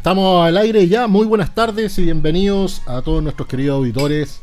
[0.00, 1.06] Estamos al aire ya.
[1.06, 4.40] Muy buenas tardes y bienvenidos a todos nuestros queridos auditores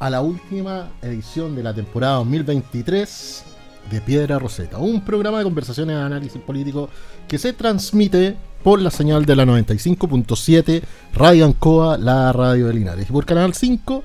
[0.00, 3.44] a la última edición de la temporada 2023
[3.88, 6.88] de Piedra Roseta, un programa de conversaciones de análisis político
[7.28, 10.82] que se transmite por la señal de la 95.7
[11.14, 14.02] Radio Ancoa, la radio de Linares, y por Canal 5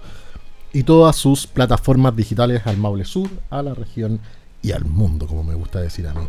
[0.72, 4.20] y todas sus plataformas digitales al Maule Sur, a la región
[4.66, 6.28] y al mundo, como me gusta decir a mí.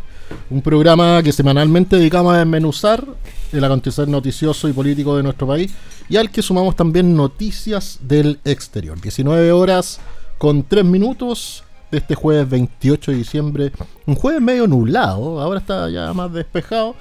[0.51, 3.03] Un programa que semanalmente dedicamos a desmenuzar
[3.51, 5.73] el acontecer noticioso y político de nuestro país
[6.07, 9.01] y al que sumamos también noticias del exterior.
[9.01, 9.99] 19 horas
[10.37, 13.71] con 3 minutos de este jueves 28 de diciembre.
[14.05, 16.93] Un jueves medio nublado, ahora está ya más despejado.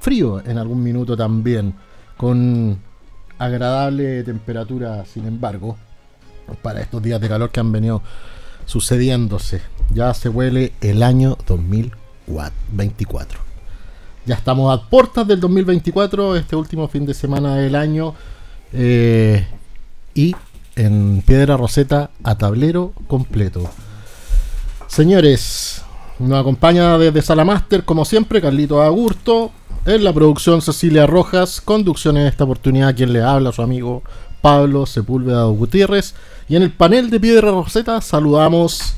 [0.00, 1.74] Frío en algún minuto también,
[2.16, 2.76] con
[3.38, 5.76] agradable temperatura, sin embargo,
[6.60, 8.02] para estos días de calor que han venido
[8.66, 9.62] sucediéndose.
[9.94, 13.38] Ya se huele el año 2024.
[14.24, 18.14] Ya estamos a puertas del 2024, este último fin de semana del año.
[18.72, 19.46] Eh,
[20.14, 20.34] y
[20.76, 23.68] en Piedra Roseta a tablero completo.
[24.86, 25.82] Señores,
[26.18, 29.50] nos acompaña desde Salamaster, como siempre, Carlito Agurto.
[29.84, 34.04] En la producción Cecilia Rojas, conducción en esta oportunidad quien le habla, su amigo
[34.40, 36.14] Pablo Sepúlveda Gutiérrez.
[36.48, 38.96] Y en el panel de Piedra Roseta saludamos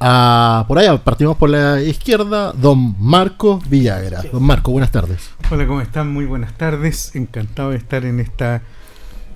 [0.00, 0.64] a.
[0.68, 4.22] Por allá, partimos por la izquierda, don Marco Villagra.
[4.32, 5.30] Don Marco, buenas tardes.
[5.50, 6.12] Hola, ¿cómo están?
[6.12, 7.14] Muy buenas tardes.
[7.14, 8.62] Encantado de estar en esta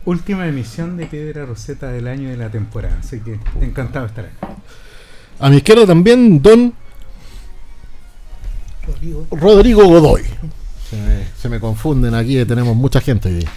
[0.04, 2.98] última emisión de Piedra Roseta del año de la temporada.
[3.00, 4.56] Así que encantado de estar acá.
[5.40, 6.72] A mi izquierda también, don
[8.86, 9.26] Rodrigo.
[9.30, 10.22] Rodrigo Godoy.
[10.88, 13.50] Se me, se me confunden aquí, tenemos mucha gente hoy día.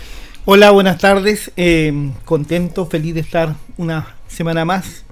[0.43, 1.51] Hola, buenas tardes.
[1.55, 5.05] Eh, contento, feliz de estar una semana más.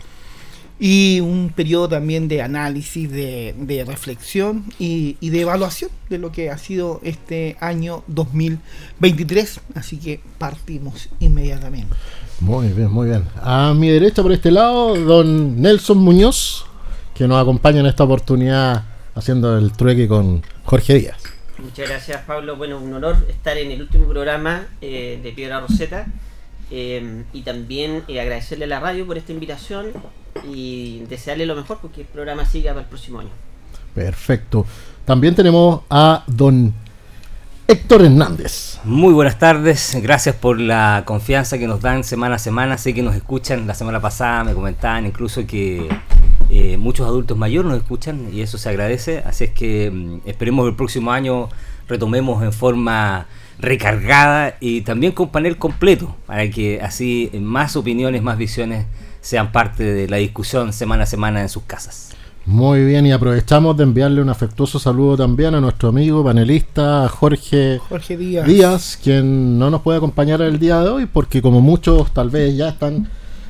[0.80, 6.50] Y un periodo también de análisis, de, reflexión y, y de evaluación de lo que
[6.50, 9.60] ha sido este año 2023.
[9.76, 11.96] Así que partimos inmediatamente.
[12.40, 13.24] Muy bien, muy bien.
[13.40, 16.66] A mi derecha, por este lado, don Nelson Muñoz,
[17.14, 21.39] que nos acompaña en esta oportunidad haciendo el trueque con Jorge Díaz.
[21.62, 26.08] Muchas gracias Pablo, bueno, un honor estar en el último programa eh, de Piedra Roseta
[26.72, 29.88] eh, y también eh, agradecerle a la radio por esta invitación
[30.50, 33.32] y desearle lo mejor porque el programa siga para el próximo año.
[33.94, 34.66] Perfecto.
[35.04, 36.74] También tenemos a don
[37.68, 38.80] Héctor Hernández.
[38.84, 42.78] Muy buenas tardes, gracias por la confianza que nos dan semana a semana.
[42.78, 45.90] Sé que nos escuchan, la semana pasada me comentaban incluso que
[46.50, 49.20] eh, muchos adultos mayores nos escuchan y eso se agradece.
[49.26, 51.50] Así es que mm, esperemos que el próximo año
[51.88, 53.28] retomemos en forma
[53.60, 58.86] recargada y también con panel completo para que así más opiniones, más visiones
[59.22, 62.16] sean parte de la discusión semana a semana en sus casas.
[62.46, 67.80] Muy bien, y aprovechamos de enviarle un afectuoso saludo también a nuestro amigo panelista Jorge,
[67.90, 68.48] Jorge Díaz.
[68.48, 72.56] Díaz, quien no nos puede acompañar el día de hoy porque como muchos tal vez
[72.56, 73.08] ya están,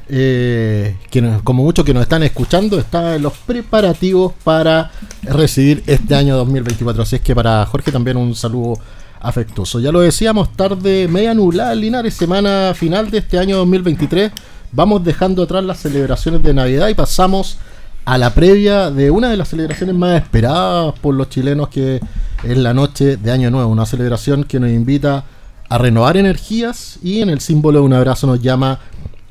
[0.10, 4.92] eh, quienes- como muchos que nos están escuchando, está en los preparativos para
[5.24, 7.04] recibir este año 2024.
[7.04, 8.74] Así es que para Jorge también un saludo
[9.22, 9.80] afectuoso.
[9.80, 14.32] Ya lo decíamos, tarde media nublada Linares, semana final de este año 2023.
[14.72, 17.58] Vamos dejando atrás las celebraciones de Navidad y pasamos
[18.06, 22.00] a la previa de una de las celebraciones más esperadas por los chilenos que
[22.44, 25.26] es la noche de Año Nuevo, una celebración que nos invita
[25.68, 28.80] a renovar energías y en el símbolo de un abrazo nos llama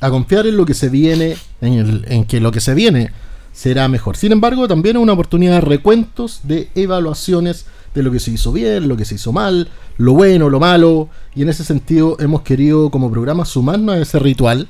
[0.01, 3.11] a confiar en lo que se viene, en, el- en que lo que se viene
[3.53, 4.17] será mejor.
[4.17, 8.53] Sin embargo, también es una oportunidad de recuentos, de evaluaciones de lo que se hizo
[8.53, 12.43] bien, lo que se hizo mal, lo bueno, lo malo, y en ese sentido hemos
[12.43, 14.69] querido como programa sumarnos a ese ritual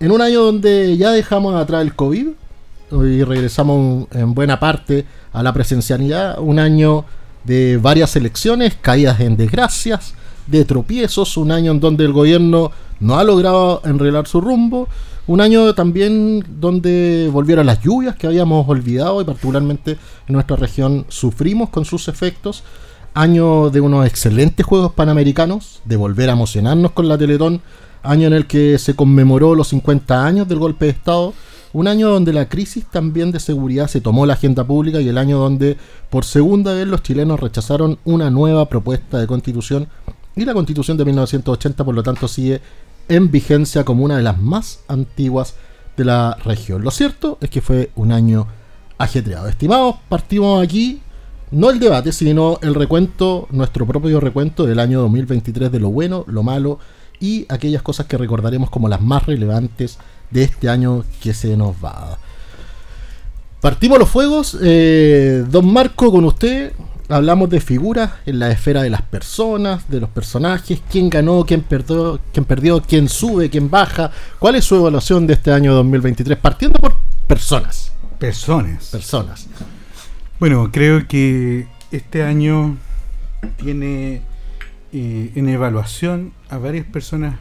[0.00, 2.28] en un año donde ya dejamos atrás el COVID
[2.90, 7.04] y regresamos en buena parte a la presencialidad, un año
[7.44, 10.14] de varias elecciones, caídas en desgracias,
[10.48, 14.88] de tropiezos, un año en donde el gobierno no ha logrado enreglar su rumbo,
[15.26, 19.92] un año también donde volvieron las lluvias que habíamos olvidado y particularmente
[20.26, 22.64] en nuestra región sufrimos con sus efectos,
[23.14, 27.60] año de unos excelentes Juegos Panamericanos, de volver a emocionarnos con la Teletón,
[28.02, 31.34] año en el que se conmemoró los 50 años del golpe de Estado,
[31.72, 35.18] un año donde la crisis también de seguridad se tomó la agenda pública y el
[35.18, 35.76] año donde
[36.10, 39.86] por segunda vez los chilenos rechazaron una nueva propuesta de constitución.
[40.34, 42.60] Y la constitución de 1980 por lo tanto sigue
[43.10, 45.54] en vigencia como una de las más antiguas
[45.96, 46.82] de la región.
[46.82, 48.46] Lo cierto es que fue un año
[48.96, 49.48] ajetreado.
[49.48, 51.02] Estimados, partimos aquí
[51.50, 56.24] no el debate, sino el recuento, nuestro propio recuento del año 2023 de lo bueno,
[56.28, 56.78] lo malo
[57.18, 59.98] y aquellas cosas que recordaremos como las más relevantes
[60.30, 62.18] de este año que se nos va.
[63.60, 64.56] Partimos los fuegos.
[64.62, 66.72] Eh, don Marco, con usted
[67.10, 71.62] hablamos de figuras en la esfera de las personas, de los personajes, quién ganó, quién
[71.62, 74.10] perdió, quién perdió, quién sube, quién baja.
[74.38, 76.38] ¿Cuál es su evaluación de este año 2023?
[76.38, 76.96] Partiendo por
[77.26, 77.92] personas.
[78.18, 78.86] Personas.
[78.90, 79.48] Personas.
[80.38, 82.76] Bueno, creo que este año
[83.56, 84.22] tiene
[84.92, 87.36] eh, en evaluación a varias personas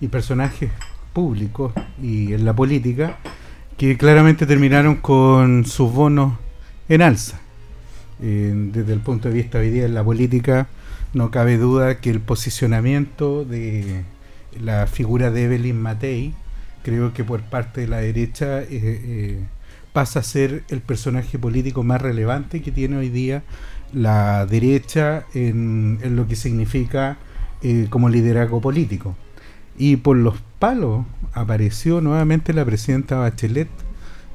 [0.00, 0.70] y personajes
[1.12, 1.72] públicos
[2.02, 3.18] y en la política
[3.76, 6.34] que claramente terminaron con sus bonos
[6.88, 7.40] en alza.
[8.22, 10.68] Eh, desde el punto de vista hoy día en la política,
[11.14, 14.02] no cabe duda que el posicionamiento de
[14.60, 16.34] la figura de Evelyn Matei,
[16.82, 19.40] creo que por parte de la derecha eh,
[19.92, 23.42] pasa a ser el personaje político más relevante que tiene hoy día
[23.92, 27.18] la derecha en, lo que significa
[27.62, 29.16] eh, como liderazgo político.
[29.76, 33.68] Y por los palos apareció nuevamente la presidenta Bachelet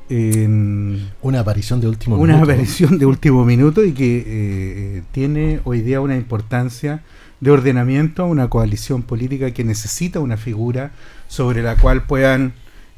[0.09, 5.99] una aparición de último una aparición de último minuto y que eh, tiene hoy día
[5.99, 7.01] una importancia
[7.39, 10.91] de ordenamiento a una coalición política que necesita una figura
[11.27, 12.53] sobre la cual puedan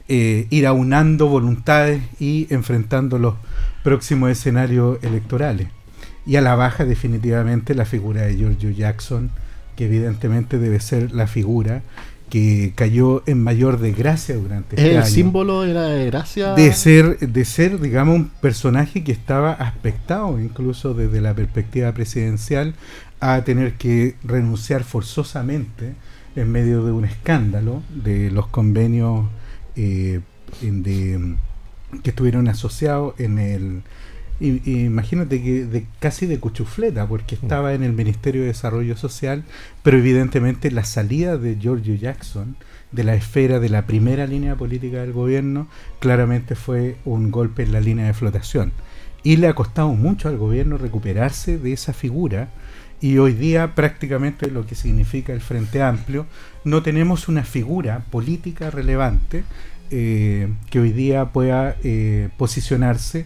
[0.09, 3.36] eh, ir aunando voluntades y enfrentando los
[3.83, 5.68] próximos escenarios electorales.
[6.25, 9.31] Y a la baja definitivamente la figura de Giorgio Jackson,
[9.75, 11.83] que evidentemente debe ser la figura
[12.29, 17.45] que cayó en mayor desgracia durante este el símbolo de la desgracia de ser de
[17.45, 22.75] ser digamos un personaje que estaba aspectado incluso desde la perspectiva presidencial
[23.19, 25.94] a tener que renunciar forzosamente
[26.35, 29.25] en medio de un escándalo de los convenios
[29.75, 30.19] eh,
[30.62, 31.35] de,
[32.03, 33.81] que estuvieron asociados en el
[34.39, 37.39] imagínate que de, casi de cuchufleta, porque mm.
[37.44, 39.44] estaba en el Ministerio de Desarrollo Social,
[39.84, 42.56] pero evidentemente la salida de Giorgio Jackson
[42.92, 45.68] de la esfera de la primera línea política del gobierno
[46.00, 48.72] claramente fue un golpe en la línea de flotación.
[49.24, 52.50] Y le ha costado mucho al gobierno recuperarse de esa figura.
[53.01, 56.25] Y hoy día prácticamente lo que significa el Frente Amplio,
[56.63, 59.44] no tenemos una figura política relevante
[59.92, 63.25] eh, que hoy día pueda eh, posicionarse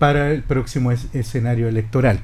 [0.00, 2.20] para el próximo escenario electoral.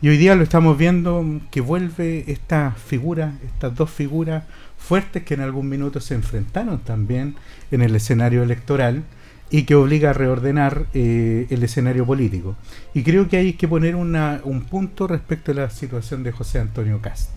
[0.00, 4.44] Y hoy día lo estamos viendo que vuelve esta figura, estas dos figuras
[4.78, 7.34] fuertes que en algún minuto se enfrentaron también
[7.72, 9.02] en el escenario electoral
[9.50, 12.54] y que obliga a reordenar eh, el escenario político.
[12.94, 16.60] Y creo que hay que poner una, un punto respecto a la situación de José
[16.60, 17.30] Antonio Cast,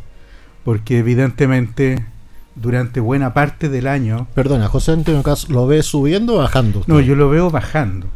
[0.64, 2.06] porque evidentemente
[2.54, 4.28] durante buena parte del año...
[4.36, 6.84] Perdona, José Antonio Cast, ¿lo ve subiendo o bajando?
[6.86, 8.08] No, yo lo veo bajando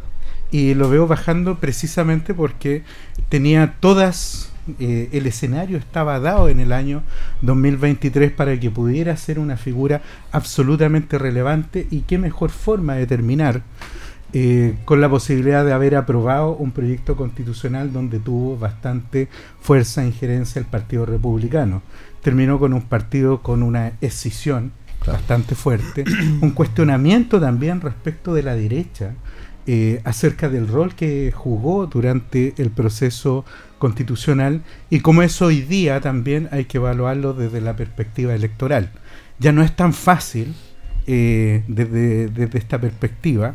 [0.50, 2.82] y lo veo bajando precisamente porque
[3.28, 7.02] tenía todas, eh, el escenario estaba dado en el año
[7.42, 10.02] 2023 para que pudiera ser una figura
[10.32, 13.62] absolutamente relevante y qué mejor forma de terminar
[14.32, 19.28] eh, con la posibilidad de haber aprobado un proyecto constitucional donde tuvo bastante
[19.60, 21.82] fuerza e injerencia el Partido Republicano.
[22.22, 24.72] Terminó con un partido con una escisión
[25.04, 26.04] bastante fuerte,
[26.42, 29.14] un cuestionamiento también respecto de la derecha,
[29.72, 33.44] eh, acerca del rol que jugó durante el proceso
[33.78, 38.90] constitucional y cómo eso hoy día también hay que evaluarlo desde la perspectiva electoral.
[39.38, 40.56] Ya no es tan fácil
[41.06, 43.54] eh, desde, esta perspectiva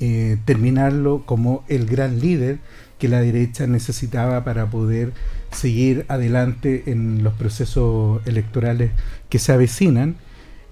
[0.00, 2.58] eh, terminarlo como el gran líder
[2.98, 5.12] que la derecha necesitaba para poder
[5.52, 8.92] seguir adelante en los procesos electorales
[9.28, 10.16] que se avecinan.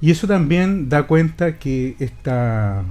[0.00, 2.86] Y eso también da cuenta que esta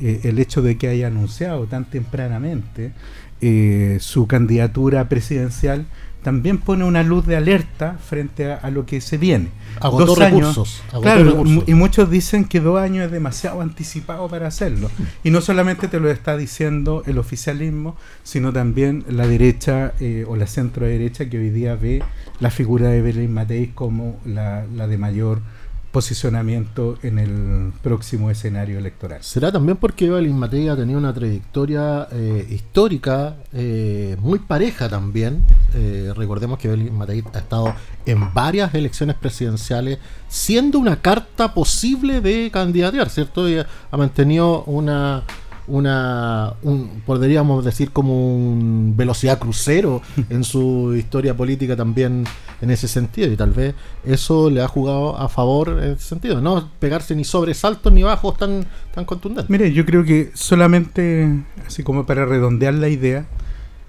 [0.00, 2.92] eh, el hecho de que haya anunciado tan tempranamente
[3.40, 5.86] eh, su candidatura presidencial
[6.26, 9.50] también pone una luz de alerta frente a, lo que se viene.
[9.78, 10.82] Agotó dos recursos.
[11.00, 14.90] claro, y muchos dicen que dos años es demasiado anticipado para hacerlo.
[15.22, 20.34] Y no solamente te lo está diciendo el oficialismo, sino también la derecha eh, o
[20.34, 22.02] la centro derecha que hoy día ve
[22.40, 25.40] la figura de Belén Matei como la, la de mayor
[25.96, 29.22] posicionamiento en el próximo escenario electoral.
[29.22, 35.42] ¿Será también porque Evelyn Matei ha tenido una trayectoria eh, histórica eh, muy pareja también?
[35.72, 37.74] Eh, recordemos que Evelyn Matei ha estado
[38.04, 39.98] en varias elecciones presidenciales
[40.28, 43.48] siendo una carta posible de candidatear, ¿cierto?
[43.48, 45.22] Y ha mantenido una,
[45.68, 52.24] una, un, podríamos decir como un velocidad crucero en su historia política también
[52.60, 56.40] en ese sentido y tal vez eso le ha jugado a favor en ese sentido,
[56.40, 59.50] no pegarse ni sobresaltos ni bajos tan, tan contundentes.
[59.50, 61.28] Mire, yo creo que solamente,
[61.66, 63.26] así como para redondear la idea,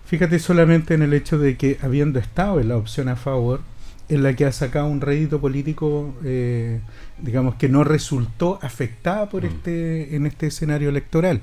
[0.05, 3.61] fíjate solamente en el hecho de que habiendo estado en la opción a favor,
[4.09, 6.79] en la que ha sacado un rédito político, eh,
[7.21, 9.47] digamos que no resultó afectada por mm.
[9.47, 11.41] este, en este escenario electoral.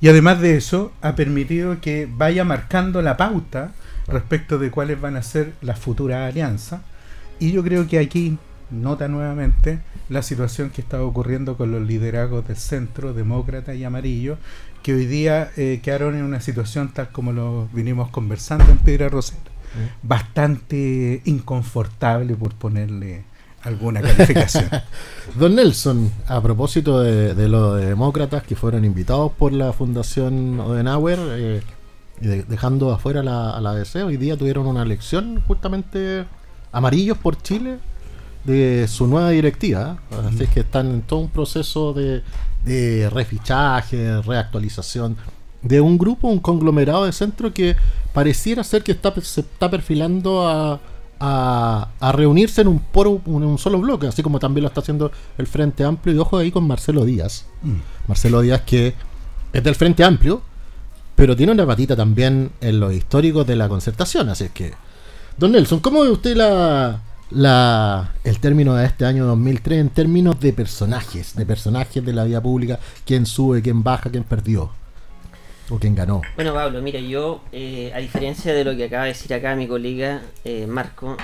[0.00, 3.72] Y además de eso, ha permitido que vaya marcando la pauta
[4.06, 6.80] respecto de cuáles van a ser las futuras alianzas.
[7.40, 8.38] Y yo creo que aquí
[8.70, 14.38] nota nuevamente la situación que está ocurriendo con los liderazgos del centro, demócrata y amarillo,
[14.82, 19.08] que hoy día eh, quedaron en una situación tal como lo vinimos conversando en Piedra
[19.08, 19.57] Roseta
[20.02, 23.24] bastante inconfortable por ponerle
[23.62, 24.68] alguna calificación.
[25.38, 31.62] Don Nelson, a propósito de, los demócratas que fueron invitados por la Fundación Odenauer, eh,
[32.48, 36.24] dejando afuera la, a la ABC, hoy día tuvieron una elección justamente
[36.72, 37.78] amarillos por Chile
[38.44, 39.98] de su nueva directiva.
[40.26, 42.22] Así que están en todo un proceso de,
[42.64, 45.16] de refichaje, reactualización
[45.62, 47.76] de un grupo, un conglomerado de centro que
[48.18, 50.80] pareciera ser que está, se está perfilando a,
[51.20, 55.12] a, reunirse en un, poro, en un solo bloque, así como también lo está haciendo
[55.38, 56.16] el Frente Amplio.
[56.16, 57.46] Y ojo ahí con Marcelo Díaz.
[57.62, 57.76] Mm.
[58.08, 58.94] Marcelo Díaz que
[59.52, 60.42] es del Frente Amplio,
[61.14, 64.28] pero tiene una patita también en los históricos de la concertación.
[64.30, 64.72] Así que,
[65.36, 70.40] don Nelson, ¿cómo ve usted la, la, el término de este año 2003 en términos
[70.40, 72.80] de personajes, de personajes de la vida pública?
[73.06, 74.72] ¿Quién sube, quién baja, quién perdió?
[76.34, 79.68] Bueno, Pablo, mira, yo, eh, a diferencia de lo que acaba de decir acá mi
[79.68, 81.14] colega eh, Marco,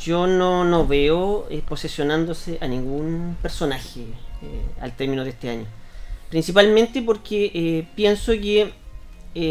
[0.00, 4.04] yo no, no veo eh, posesionándose a ningún personaje
[4.80, 5.66] al término de este año.
[6.30, 8.72] Principalmente porque pienso que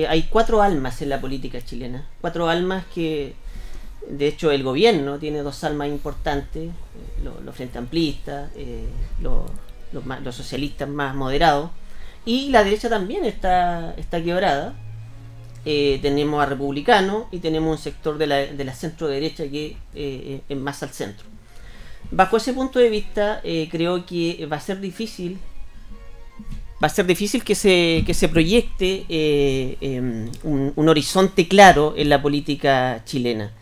[0.08, 2.08] hay cuatro almas en la política chilena.
[2.22, 3.34] Cuatro almas que,
[4.10, 6.70] de hecho, el gobierno tiene dos almas importantes,
[7.22, 8.50] los, frente amplistas,
[9.20, 11.70] los socialistas más moderados
[12.28, 14.76] y la derecha también está, está quebrada.
[15.64, 19.78] Eh, tenemos a republicanos y tenemos un sector de la, de la centro derecha que
[19.96, 21.26] eh, es más al centro.
[22.12, 25.40] Bajo ese punto de vista, eh, creo que va a ser difícil.
[26.84, 32.22] Va a ser difícil que se, que se proyecte em, un, horizonte claro en la
[32.22, 33.54] política chilena.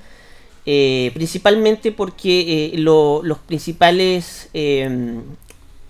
[1.14, 5.22] principalmente porque los principales, em,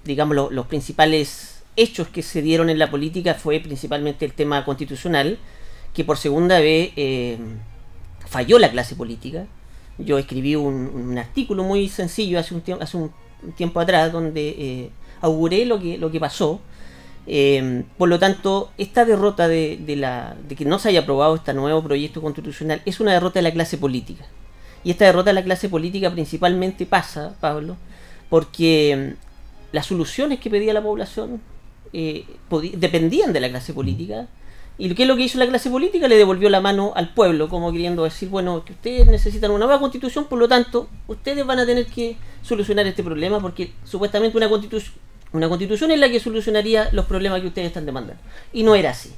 [0.03, 5.38] digamos, los principales hechos que se dieron en la política fue principalmente el tema constitucional,
[5.94, 7.38] que por segunda vez eh,
[8.27, 9.46] falló la clase política.
[9.98, 13.12] Yo escribí un, artículo muy sencillo hace un, tiempo, hace un
[13.55, 14.89] tiempo atrás donde eh,
[15.22, 16.60] auguré lo que, lo que pasó.
[17.27, 21.53] Eh, por lo tanto, esta derrota de, la, de que no se haya aprobado este
[21.53, 24.25] nuevo proyecto constitucional es una derrota de la clase política.
[24.84, 27.77] Y esta derrota de la clase política principalmente pasa, Pablo,
[28.29, 29.15] porque
[29.72, 31.41] las soluciones que pedía la población
[31.94, 32.25] eh,
[32.74, 34.27] dependían de la clase política.
[34.77, 36.08] ¿Y qué es lo que hizo la clase política?
[36.08, 39.80] Le devolvió la mano al pueblo, como queriendo decir, bueno, que ustedes necesitan una nueva
[39.80, 44.50] constitución, por lo tanto, ustedes van a tener que solucionar este problema, porque supuestamente una
[44.50, 44.94] constitución,
[45.32, 48.22] una constitución es la que solucionaría los problemas que ustedes están demandando.
[48.51, 49.12] Y no era así.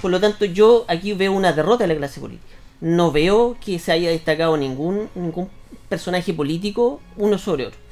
[0.00, 2.56] Por lo tanto, yo aquí veo una derrota de la clase política.
[2.80, 5.50] No veo que se haya destacado ningún, ningún
[5.88, 7.87] personaje político uno sobre otro.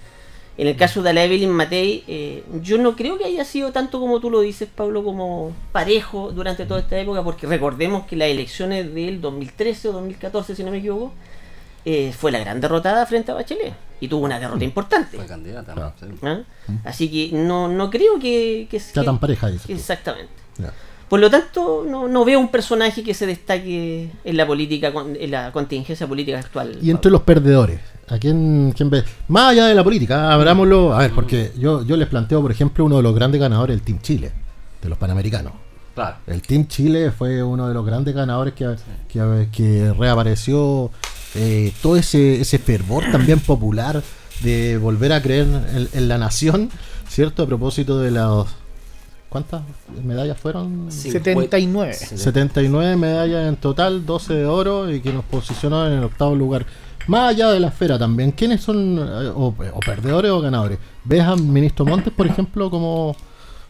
[0.59, 4.01] En el caso de la Evelyn Matei, eh, yo no creo que haya sido tanto
[4.01, 8.29] como tú lo dices, Pablo, como parejo durante toda esta época, porque recordemos que las
[8.29, 11.13] elecciones del 2013 o 2014, si no me equivoco,
[11.85, 13.75] eh, fue la gran derrotada frente a Bachelet.
[14.01, 15.17] Y tuvo una derrota importante.
[15.17, 16.41] Fue candidata, ¿Ah?
[16.85, 19.51] Así que no, no creo que, que sea tan pareja.
[19.69, 20.33] Exactamente.
[21.09, 25.31] Por lo tanto, no, no, veo un personaje que se destaque en la política, en
[25.31, 26.79] la contingencia política actual.
[26.83, 29.05] Y entre los perdedores, ¿a quién, quién ve?
[29.29, 30.95] Más allá de la política, abrámoslo.
[30.95, 33.83] A ver, porque yo, yo les planteo, por ejemplo, uno de los grandes ganadores, el
[33.83, 34.33] Team Chile,
[34.83, 35.53] de los Panamericanos.
[35.95, 36.17] Claro.
[36.27, 38.77] El Team Chile fue uno de los grandes ganadores que,
[39.09, 40.91] que, que reapareció
[41.35, 44.03] eh, todo ese, ese fervor también popular
[44.43, 46.71] de volver a creer en, en la nación,
[47.09, 47.45] ¿cierto?
[47.45, 48.47] A propósito de los
[49.29, 49.63] ¿Cuántas
[50.05, 50.91] medallas fueron?
[50.91, 51.93] 79.
[51.93, 56.65] 79 medallas en total, 12 de oro y que nos posicionó en el octavo lugar.
[57.07, 60.79] Más allá de la esfera también, ¿quiénes son eh, o, perdedores o ganadores?
[61.05, 63.17] ¿Ves a Ministro Montes, por ejemplo, como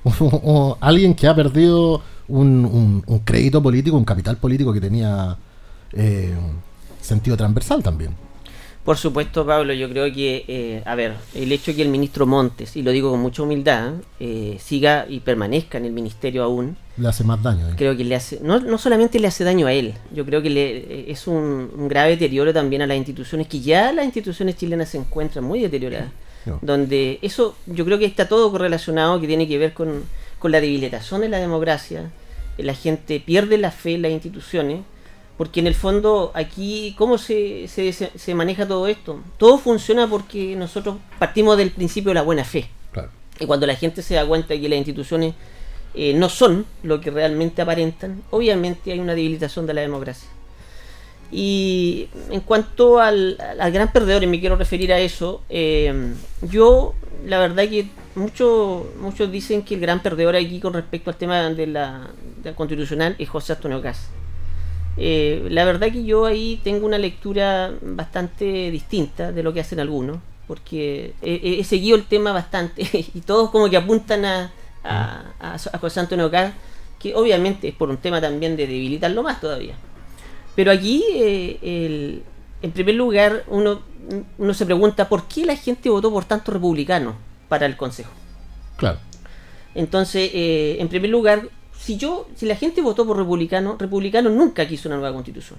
[0.81, 5.37] alguien que ha perdido un, crédito político, un capital político que tenía
[5.93, 6.35] eh,
[7.00, 8.25] sentido transversal también?
[8.87, 12.25] Por supuesto, Pablo, yo creo que, eh, a ver, el hecho de que el ministro
[12.25, 16.76] Montes, y lo digo con mucha humildad, eh, siga y permanezca en el ministerio aún,
[16.97, 17.69] Le hace más daño.
[17.69, 17.75] ¿eh?
[17.76, 20.50] creo que le hace, no, no solamente le hace daño a él, yo creo que
[20.50, 24.57] le, eh, es un, un grave deterioro también a las instituciones, que ya las instituciones
[24.57, 26.11] chilenas se encuentran muy deterioradas,
[26.47, 26.61] No.
[26.62, 30.05] donde eso yo creo que está todo correlacionado, que tiene que ver con,
[30.38, 32.09] con la debilitación de la democracia,
[32.57, 34.83] la gente pierde la fe en las instituciones,
[35.37, 39.21] porque en el fondo aquí, ¿cómo se, se, se- maneja todo esto?
[39.38, 42.69] Todo funciona porque nosotros partimos del principio de la buena fe.
[42.93, 43.11] Claro.
[43.38, 45.35] Y cuando la gente se da cuenta de que las instituciones
[45.95, 50.28] eh, no son lo que realmente aparentan, obviamente hay una debilitación de la democracia.
[51.33, 56.12] Y en cuanto al, al gran perdedor, y me quiero referir a eso, eh,
[56.43, 56.95] yo
[57.26, 61.50] la verdad que muchos muchos dicen que el gran perdedor aquí con respecto al tema
[61.50, 62.09] de la,
[62.43, 64.09] de la constitucional es José Antonio Caz.
[64.99, 69.79] Eh, la verdad que yo ahí tengo una lectura bastante distinta de lo que hacen
[69.81, 72.83] algunos, porque he, seguido el tema bastante
[73.15, 74.53] y todos como que apuntan a,
[74.85, 76.55] a, a- a José Antonio Caz,
[76.99, 79.75] que obviamente es por un tema también de debilitarlo más todavía.
[80.55, 82.23] Pero aquí, eh, el-
[82.62, 83.83] en primer lugar, uno,
[84.38, 87.15] uno se pregunta por qué la gente votó por tantos republicanos
[87.50, 88.11] para el Consejo.
[88.76, 88.99] Claro.
[89.75, 91.49] Entonces, eh, en primer lugar,
[91.87, 95.59] si yo, si la gente votó por republicano, republicano nunca quiso una nueva constitución.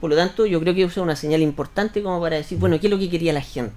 [0.00, 2.80] Por lo tanto, yo creo que eso es una señal importante como para decir, bueno,
[2.80, 3.74] ¿qué es lo que quería la gente?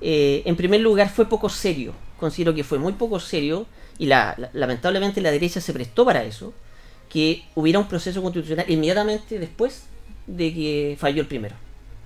[0.00, 1.92] Eh, en primer lugar, fue poco serio.
[2.18, 3.66] Considero que fue muy poco serio
[3.98, 6.54] y la, la- lamentablemente la derecha se prestó para eso,
[7.10, 9.84] que hubiera un proceso constitucional inmediatamente después
[10.26, 11.56] de que falló el primero.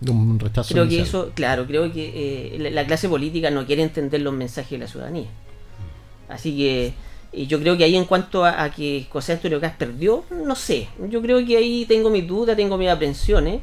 [0.01, 0.75] De un rechazo.
[0.75, 4.35] Creo que eso, claro, creo que eh, la, la clase política no quiere entender los
[4.35, 5.29] mensajes de la ciudadanía.
[6.29, 6.95] Así que
[7.33, 10.55] eh, yo creo que ahí en cuanto a, a que José Antonio Caz perdió, no
[10.55, 10.89] sé.
[11.11, 13.61] Yo creo que ahí tengo mis dudas, tengo mis aprensiones.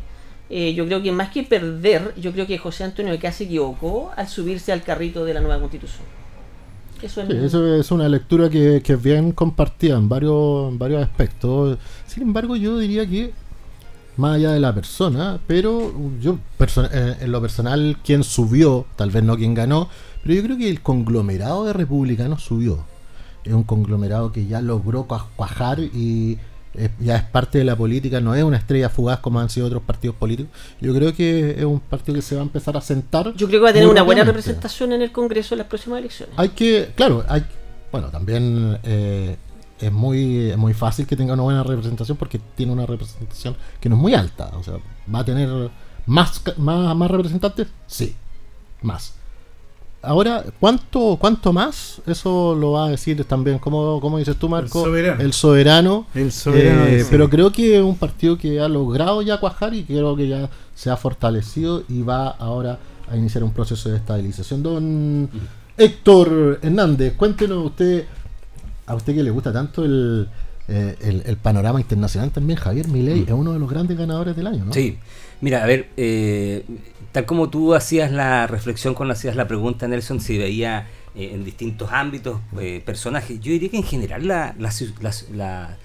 [0.50, 4.12] Eh, yo creo que más que perder, yo creo que José Antonio Caz se equivocó
[4.16, 6.02] al subirse al carrito de la nueva constitución.
[7.02, 10.70] Eso es Sí, mi- eso es una lectura que, que es bien compartida en varios,
[10.72, 11.78] en varios aspectos.
[12.08, 13.32] Sin embargo, yo diría que,
[14.18, 19.12] más allá de la persona, pero yo, perso- eh, en lo personal, quien subió, tal
[19.12, 19.88] vez no quien ganó,
[20.24, 22.84] pero yo creo que el conglomerado de republicanos subió.
[23.44, 26.38] Es un conglomerado que ya logró cua- cuajar y
[26.76, 29.66] eh, ya es parte de la política, no es una estrella fugaz como han sido
[29.68, 30.52] otros partidos políticos.
[30.82, 33.34] Yo creo que es un partido que se va a empezar a sentar.
[33.36, 36.00] Yo creo que va a tener una buena representación en el Congreso en las próximas
[36.00, 36.36] elecciones.
[36.38, 37.44] Hay que, claro, hay,
[37.92, 39.36] bueno, también eh,
[39.80, 43.90] es muy, es muy fácil que tenga una buena representación porque tiene una representación que
[43.90, 44.52] no es muy alta.
[44.56, 44.76] O sea,
[45.14, 45.50] va a tener
[46.06, 48.16] más, más, más representantes, sí,
[48.84, 49.16] más.
[50.02, 52.02] Ahora, ¿cuánto, ¿cuánto más?
[52.08, 55.22] Eso lo va a decir también, como, como dices tú, Marco, soberano.
[55.22, 56.06] el soberano.
[56.16, 59.84] El soberano Eh, pero creo que es un partido que ha logrado ya cuajar y
[59.84, 62.80] creo que ya se ha fortalecido y va ahora
[63.12, 64.64] a iniciar un proceso de estabilización.
[64.64, 65.30] Don
[65.78, 68.06] Héctor Hernández, cuéntenos usted,
[68.86, 70.30] a usted que le gusta tanto el,
[70.70, 74.48] eh, el, el panorama internacional también, Javier Milei es uno de los grandes ganadores del
[74.48, 74.74] año, ¿no?
[74.74, 74.98] Sí,
[75.42, 76.64] mira, a ver, eh,
[77.12, 81.44] tal como tú hacías la reflexión cuando hacías la pregunta, Nelson, si veía eh, en
[81.44, 85.78] distintos ámbitos eh, personajes, yo diría que en general la, la,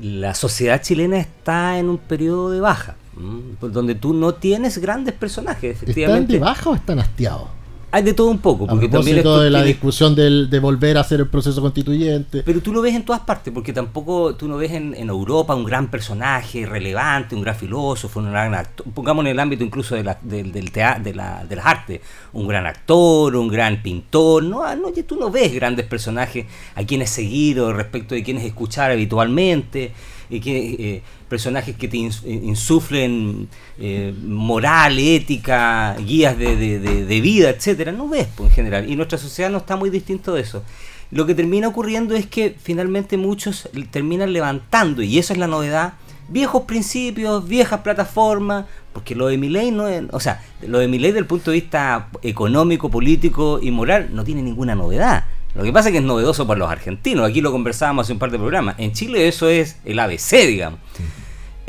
[0.00, 3.56] la- sociedad chilena está en un periodo de baja, ¿m?
[3.60, 6.38] Donde tú no tienes grandes personajes, ¿Están de efectivamente.
[6.38, 7.48] baja o están hastiados?
[7.90, 10.50] Hay de todo un poco, A porque también propósito esto de la tiene- discusión del,
[10.50, 12.42] de volver a hacer el proceso constituyente.
[12.42, 15.54] Pero tú lo ves en todas partes, porque tampoco tú no ves en, en Europa
[15.54, 19.94] un gran personaje relevante, un gran filósofo, un gran actor, pongamos en el ámbito incluso
[19.94, 22.00] de, la, del, del tea- de, la- de las artes,
[22.34, 27.08] un gran actor, un gran pintor, no, no, tú no ves grandes personajes a quienes
[27.08, 29.92] seguir o respecto de quienes escuchar habitualmente,
[30.30, 37.04] y que, eh, personajes que te eh, insuflen eh, moral, ética, guías de, de- de-
[37.06, 38.90] de vida, etcétera, no ves pues, en general.
[38.90, 40.62] Y nuestra sociedad no está muy distinto de eso.
[41.10, 45.94] Lo que termina ocurriendo es que finalmente muchos terminan levantando, y eso es la novedad,
[46.28, 51.12] viejos principios, viejas plataformas, porque lo de Milei no es, o sea, lo de Milei
[51.12, 55.24] del punto de vista económico, político y moral no tiene ninguna novedad.
[55.58, 58.18] Lo que pasa es que es novedoso para los argentinos, aquí lo conversábamos hace un
[58.18, 58.76] par de programas.
[58.78, 60.78] En Chile eso es el ABC, digamos.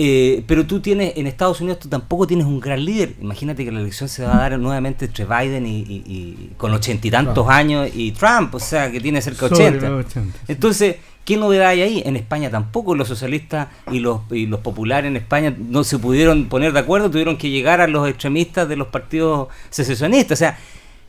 [0.02, 3.15] Eh, pero tú tienes, en Estados Unidos tú tampoco tienes un gran líder.
[3.19, 6.73] Imagínate que la elección se va a dar nuevamente entre Biden y, y- y con
[6.73, 7.49] ochenta y tantos Trump.
[7.49, 9.89] años y Trump, o sea, que tiene cerca de Sobre 80.
[9.89, 10.43] los 80, sí.
[10.47, 12.02] Entonces, ¿qué novedad hay ahí?
[12.06, 16.45] En España tampoco los socialistas y los, y los populares en España no se pudieron
[16.45, 20.38] poner de acuerdo, tuvieron que llegar a los extremistas de los partidos secesionistas.
[20.38, 20.58] O sea,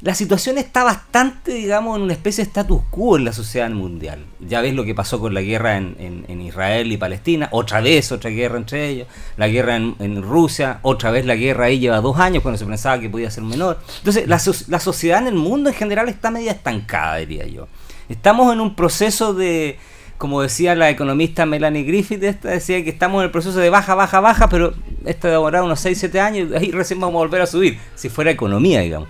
[0.02, 4.24] la situación está bastante, digamos, en una especie de status quo en la sociedad mundial.
[4.40, 8.30] Ya ves lo que pasó con la guerra en, Israel y Palestina, otra vez otra
[8.30, 12.42] guerra entre ellos, la guerra en, Rusia, otra vez la guerra ahí lleva dos años
[12.42, 13.78] cuando se pensaba que podía ser menor.
[13.98, 17.68] Entonces, la, la sociedad en el mundo en general está media estancada, diría yo.
[18.08, 19.78] Estamos en un proceso de,
[20.16, 23.94] como decía la economista Melanie Griffith, esta decía que estamos en el proceso de baja,
[23.94, 24.72] baja, baja, pero
[25.04, 27.46] esto va a demorar unos 6, 7 años y ahí recién vamos a volver a
[27.46, 29.08] subir, si fuera economía, digamos.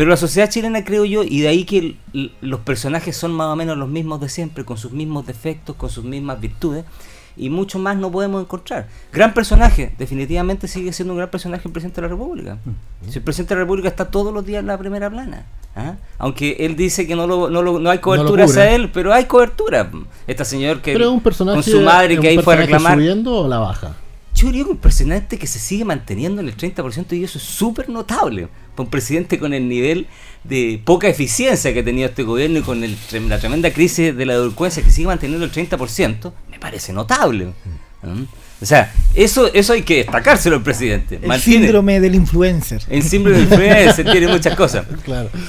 [0.00, 1.94] Pero la sociedad chilena, creo yo, y de ahí que
[2.40, 5.90] los personajes son más o menos los mismos de siempre, con sus mismos defectos, con
[5.90, 6.86] sus mismas virtudes,
[7.36, 8.88] y mucho más no podemos encontrar.
[9.12, 12.54] Gran personaje, definitivamente sigue siendo un gran personaje el presidente de la República.
[12.64, 13.10] Mm.
[13.10, 15.44] Si el presidente de la República está todos los días en la primera plana.
[15.76, 15.96] ¿ah?
[16.16, 19.26] Aunque él dice que no, lo, no, lo, no hay cobertura hacia él, pero hay
[19.26, 19.90] cobertura.
[20.26, 22.94] Esta señor que un personaje, con su madre que ahí fue a reclamar.
[22.94, 23.94] subiendo o la baja?
[24.34, 27.90] Yo diría un presidente que se sigue manteniendo en el 30% y eso es súper
[27.90, 28.48] notable
[28.80, 30.06] un presidente con el nivel
[30.44, 34.38] de poca eficiencia que ha tenido este gobierno y con la tremenda crisis de la
[34.38, 37.52] delincuencia que sigue manteniendo el 30%, me parece notable.
[38.02, 38.22] ¿Mm?
[38.62, 41.18] O sea, eso, eso hay que destacárselo al presidente.
[41.22, 42.82] El síndrome del influencer.
[42.90, 44.84] El síndrome del influencer tiene muchas cosas.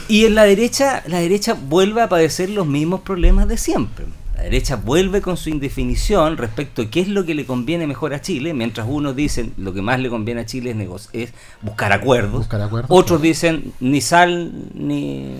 [0.08, 4.06] Y en la derecha, la derecha vuelve a padecer los mismos problemas de siempre.
[4.42, 8.12] La derecha vuelve con su indefinición respecto a qué es lo que le conviene mejor
[8.16, 11.94] a Chile, mientras unos dicen lo que más le conviene a Chile es, es buscar
[11.94, 12.50] acuerdos,
[12.88, 15.36] otros dicen ni sal ni,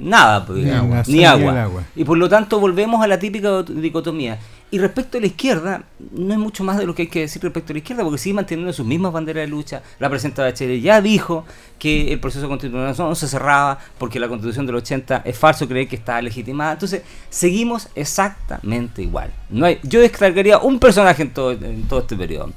[0.00, 0.64] nada, pues,
[1.06, 1.84] ni, agua.
[1.94, 4.38] Y por lo tanto volvemos a la típica dicotomía.
[4.68, 7.40] Y respecto a la izquierda, no hay mucho más de lo que hay que decir
[7.40, 9.82] respecto a la izquierda, porque sigue manteniendo sus mismas banderas de lucha.
[10.00, 11.44] La presidenta de Chile ya dijo
[11.78, 15.86] que el proceso constitucional no se cerraba porque la constitución del 80 es falso creer
[15.86, 16.72] que está legitimada.
[16.72, 19.32] Entonces, seguimos exactamente igual.
[19.50, 22.52] No hay, yo descargaría un personaje en todo, en todo este periodo.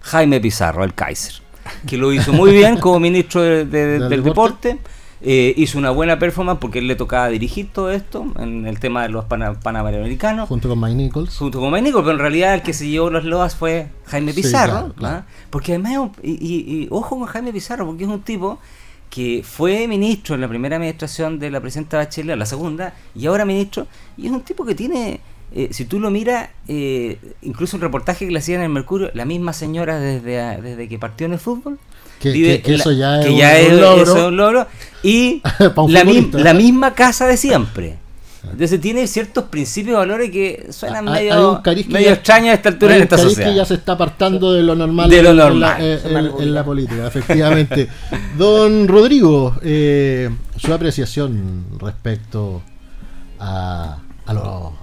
[0.00, 1.34] Jaime Pizarro, el Kaiser,
[1.86, 4.78] que lo hizo muy bien como ministro del deporte
[5.20, 9.02] eh, hizo una buena performance porque él le tocaba dirigir todo esto en el tema
[9.02, 10.48] de los panamericanos.
[10.48, 11.36] Junto con Mike Nichols.
[11.36, 14.32] Junto con Mike Nichols, pero en realidad el que se llevó los loas fue Jaime
[14.32, 14.94] Pizarro.
[15.02, 15.24] ¿ah?
[15.50, 18.60] Porque además, y, ojo con Jaime Pizarro, porque es un tipo
[19.10, 23.44] que fue ministro en la primera administración de la presidenta Bachelet, la segunda, y ahora
[23.44, 25.20] ministro, y es un tipo que tiene,
[25.52, 29.10] eh, si tú lo miras, eh, incluso un reportaje que le hacían en el Mercurio,
[29.14, 31.78] la misma señora desde, desde que partió en el fútbol,
[32.18, 33.28] que, eso ya es,
[33.70, 34.66] un, logro.
[35.02, 35.42] Y
[36.32, 37.96] la, misma casa de siempre.
[38.44, 43.02] Entonces tiene ciertos principios y valores que suenan medio, medio extraños a esta altura en
[43.02, 43.50] esta sociedad.
[43.50, 45.80] que ya se está apartando de lo normal, de lo normal.
[45.80, 47.88] En, la, política, efectivamente.
[48.38, 52.62] Don Rodrigo, eh, su apreciación respecto
[53.38, 54.32] a, a,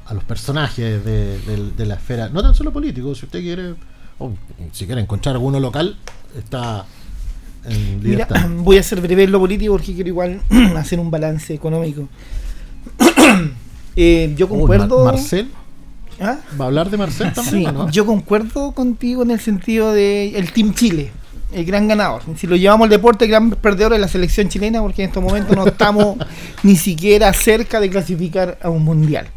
[0.05, 1.39] a los personajes de,
[1.75, 3.75] de, la esfera, no tan solo políticos, si usted quiere,
[4.19, 4.31] o
[4.71, 5.97] si quiere encontrar alguno local,
[6.37, 6.85] está
[8.01, 10.41] Mira, voy a hacer breve en lo político porque quiero igual
[10.77, 12.07] hacer un balance económico.
[13.97, 15.05] Eh, yo concuerdo.
[15.05, 15.49] Marcel.
[16.19, 16.37] ¿Ah?
[16.59, 17.73] ¿Va a hablar de Marcel también?
[17.91, 21.11] Yo concuerdo contigo en el sentido de el Team Chile,
[21.53, 22.21] el gran ganador.
[22.35, 25.23] Si lo llevamos al deporte, el gran perdedor es la selección chilena, porque en estos
[25.23, 26.17] momentos no estamos
[26.63, 29.27] ni siquiera cerca de clasificar a un mundial.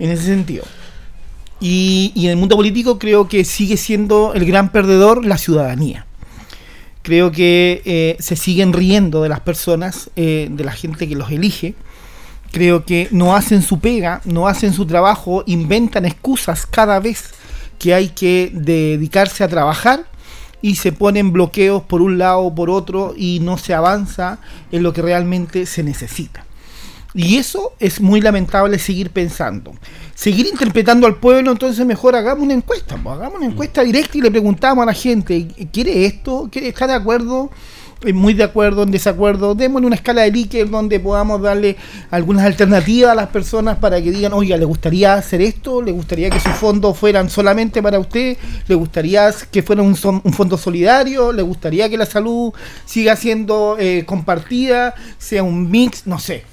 [0.00, 0.64] En ese sentido.
[1.60, 6.06] Y, y en el mundo político creo que sigue siendo el gran perdedor la ciudadanía
[7.02, 11.30] creo que eh, se siguen riendo de las personas, eh, de la gente que los
[11.30, 11.74] elige.
[12.52, 17.30] Creo que no hacen su pega, no hacen su trabajo, inventan excusas cada vez
[17.78, 20.04] que hay que dedicarse a trabajar
[20.60, 24.38] y se ponen bloqueos por un lado o por otro y no se avanza
[24.72, 26.44] en lo que realmente se necesita.
[27.14, 29.72] Y eso es muy lamentable seguir pensando.
[30.14, 32.94] Seguir interpretando al pueblo, entonces mejor hagamos una encuesta.
[32.94, 36.48] Hagamos una encuesta directa y le preguntamos a la gente, ¿quiere esto?
[36.50, 37.50] ¿Quiere, ¿Está de acuerdo?
[38.14, 41.76] muy de acuerdo, en desacuerdo, démosle una escala de Likert donde podamos darle
[42.10, 45.82] algunas alternativas a las personas para que digan, oiga, ¿le gustaría hacer esto?
[45.82, 48.38] ¿Le gustaría que sus fondos fueran solamente para usted?
[48.66, 49.94] ¿Le gustaría que fuera un,
[50.24, 51.30] un fondo solidario?
[51.32, 52.52] ¿Le gustaría que la salud
[52.86, 54.94] siga siendo eh, compartida?
[55.18, 56.06] ¿Sea un mix?
[56.06, 56.44] No sé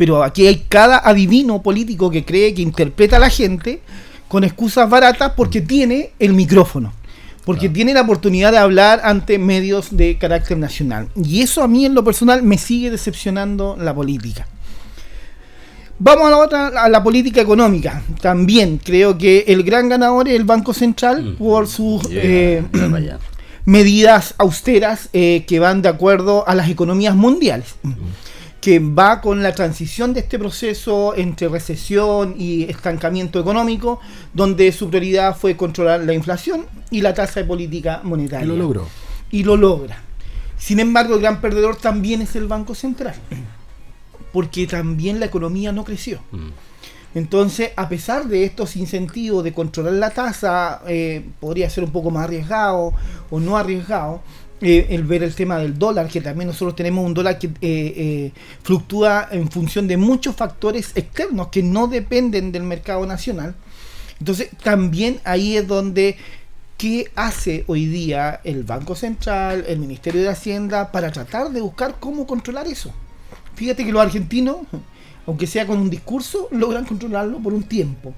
[0.00, 3.82] pero aquí hay cada adivino político que cree que interpreta a la gente
[4.28, 6.94] con excusas baratas porque tiene el micrófono,
[7.44, 11.10] porque tiene la oportunidad de hablar ante medios de carácter nacional.
[11.22, 14.46] Y eso a mí en lo personal me sigue decepcionando la política.
[15.98, 18.02] Vamos a la otra, a la política económica.
[18.22, 21.36] También creo que el gran ganador es el Banco Central mm.
[21.36, 22.64] por sus eh,
[23.66, 27.74] medidas austeras eh, que van de acuerdo a las economías mundiales.
[27.82, 27.92] Mm
[28.60, 34.00] que va con la transición de este proceso entre recesión y estancamiento económico,
[34.34, 38.44] donde su prioridad fue controlar la inflación y la tasa de política monetaria.
[38.44, 38.88] Y lo logró.
[39.30, 40.02] Y lo logra.
[40.58, 43.14] Sin embargo, el gran perdedor también es el Banco Central,
[44.30, 46.20] porque también la economía no creció.
[46.30, 46.50] Mm.
[47.14, 52.10] Entonces, a pesar de estos incentivos de controlar la tasa, eh, podría ser un poco
[52.10, 52.92] más arriesgado
[53.30, 54.22] o no arriesgado.
[54.60, 57.52] Eh, el ver el tema del dólar, que también nosotros tenemos un dólar que eh,
[57.60, 63.54] eh, fluctúa en función de muchos factores externos que no dependen del mercado nacional.
[64.18, 66.16] Entonces, también ahí es donde
[66.80, 71.96] ¿Qué hace hoy día el Banco Central, el Ministerio de Hacienda para tratar de buscar
[72.00, 72.90] cómo controlar eso?
[73.54, 74.60] Fíjate que los argentinos,
[75.26, 78.14] aunque sea con un discurso, logran controlarlo por un tiempo.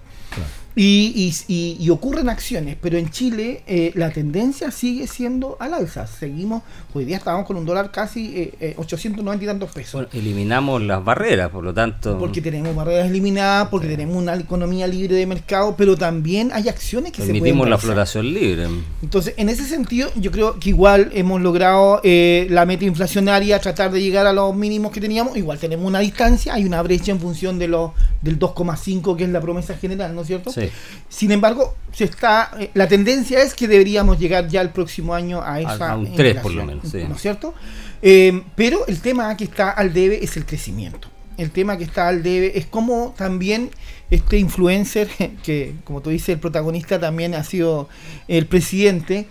[0.61, 5.74] Y, y- y- y ocurren acciones, pero en Chile eh, la tendencia sigue siendo al
[5.74, 6.06] alza.
[6.06, 6.62] Seguimos,
[6.94, 9.92] hoy día estamos con un dólar casi eh, eh, 890 y tantos pesos.
[9.92, 12.18] Bueno, eliminamos las barreras, por lo tanto.
[12.18, 17.12] Porque tenemos barreras eliminadas, porque tenemos una economía libre de mercado, pero también hay acciones
[17.12, 18.66] que se pueden Permitimos la floración libre.
[19.02, 23.90] Entonces, en ese sentido, yo creo que igual hemos logrado eh, la meta inflacionaria, tratar
[23.92, 25.36] de llegar a los mínimos que teníamos.
[25.36, 27.90] Igual tenemos una distancia, hay una brecha en función de los
[28.22, 30.50] del 2,5 que es la promesa general, ¿no es cierto?
[30.50, 30.61] Sí.
[31.08, 35.42] Sin embargo, se está eh, la tendencia es que deberíamos llegar ya el próximo año
[35.42, 37.04] a esa a un tres, por inflación, lo menos, sí.
[37.08, 37.54] ¿no es cierto?
[38.02, 41.08] Eh, pero el tema que está al debe es el crecimiento.
[41.38, 43.70] El tema que está al debe es como también
[44.10, 45.08] este influencer,
[45.42, 47.88] que como tú dices, el protagonista también ha sido
[48.28, 49.28] el presidente,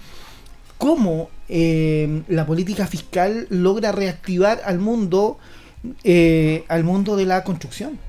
[0.78, 5.38] cómo eh, la política fiscal logra reactivar al mundo,
[6.04, 8.00] eh, al mundo de la construcción,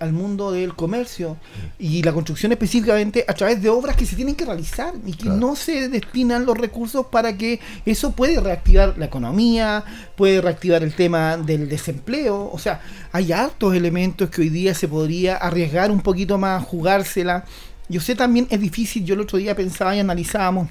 [0.00, 1.36] al mundo del comercio
[1.78, 5.24] y la construcción específicamente a través de obras que se tienen que realizar y que
[5.24, 5.36] Claro.
[5.38, 9.84] no se destinan los recursos para que eso puede reactivar la economía,
[10.16, 12.80] puede reactivar el tema del desempleo, o sea,
[13.12, 17.44] hay hartos elementos que hoy día se podría arriesgar un poquito más, jugársela.
[17.88, 20.68] Yo sé también es difícil, yo el otro día pensaba y analizábamos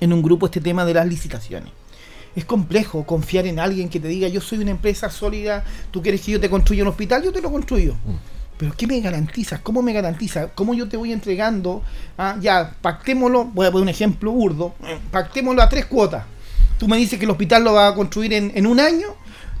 [0.00, 1.70] en un grupo este tema de las licitaciones.
[2.36, 6.20] Es complejo confiar en alguien que te diga, yo soy una empresa sólida, tú quieres
[6.20, 7.96] que yo te construya un hospital, yo te lo construyo.
[8.58, 9.60] Pero ¿qué me garantizas?
[9.60, 10.48] ¿Cómo me garantiza?
[10.48, 11.82] ¿Cómo yo te voy entregando?
[12.18, 14.74] Ah, ya, pactémoslo, voy a poner un ejemplo burdo,
[15.10, 16.24] pactémoslo a tres cuotas.
[16.78, 19.06] Tú me dices que el hospital lo va a construir en, en un año,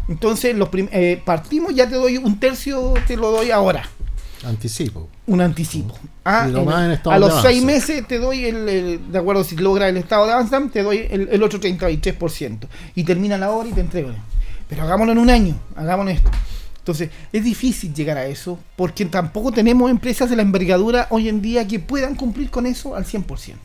[0.08, 3.88] entonces los eh, partimos, ya te doy un tercio, te lo doy ahora
[4.44, 5.08] Anticipo.
[5.26, 5.98] un anticipo.
[6.24, 6.68] Ah, en-
[7.12, 10.32] a los seis meses te doy el, el- de acuerdo si logra el estado de
[10.32, 12.58] avance, te doy el, el otro 33%.
[12.94, 14.10] Y termina la hora y te entrego.
[14.68, 16.30] Pero hagámoslo en un año, hagámoslo esto.
[16.88, 21.42] Entonces, es difícil llegar a eso, porque tampoco tenemos empresas de la envergadura hoy en
[21.42, 23.56] día que puedan cumplir con eso al 100%.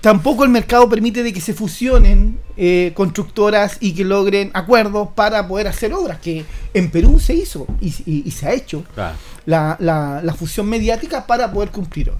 [0.00, 5.46] Tampoco el mercado permite de que se fusionen eh, constructoras y que logren acuerdos para
[5.46, 6.44] poder hacer obras, que
[6.74, 9.16] en Perú se hizo y- y- y se ha hecho Claro.
[9.46, 12.10] la, la- la fusión mediática para poder cumplir.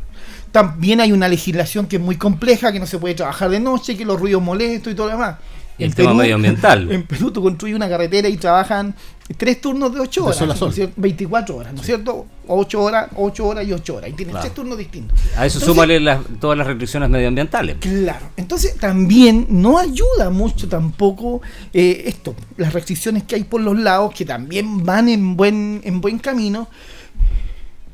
[0.53, 3.97] También hay una legislación que es muy compleja, que no se puede trabajar de noche,
[3.97, 5.37] que los ruidos molestos y todo lo demás.
[5.77, 6.91] Y el tema medioambiental.
[6.93, 8.95] En Perú tú construyes una carretera y trabajan
[9.37, 10.69] tres turnos de 8 De horas, sol a ¿no sol.
[10.69, 10.95] es cierto?
[10.99, 12.27] 24 horas, ¿no es cierto?
[12.47, 14.11] 8 horas, 8 horas y 8 horas.
[14.11, 14.45] Y tienes Claro.
[14.45, 15.19] tres turnos distintos.
[15.19, 17.77] A eso Entonces, súmale las- todas las restricciones medioambientales.
[17.81, 21.41] Claro, entonces también no ayuda mucho tampoco
[21.73, 26.01] eh, esto, las restricciones que hay por los lados, que también van en buen, en
[26.01, 26.69] buen camino,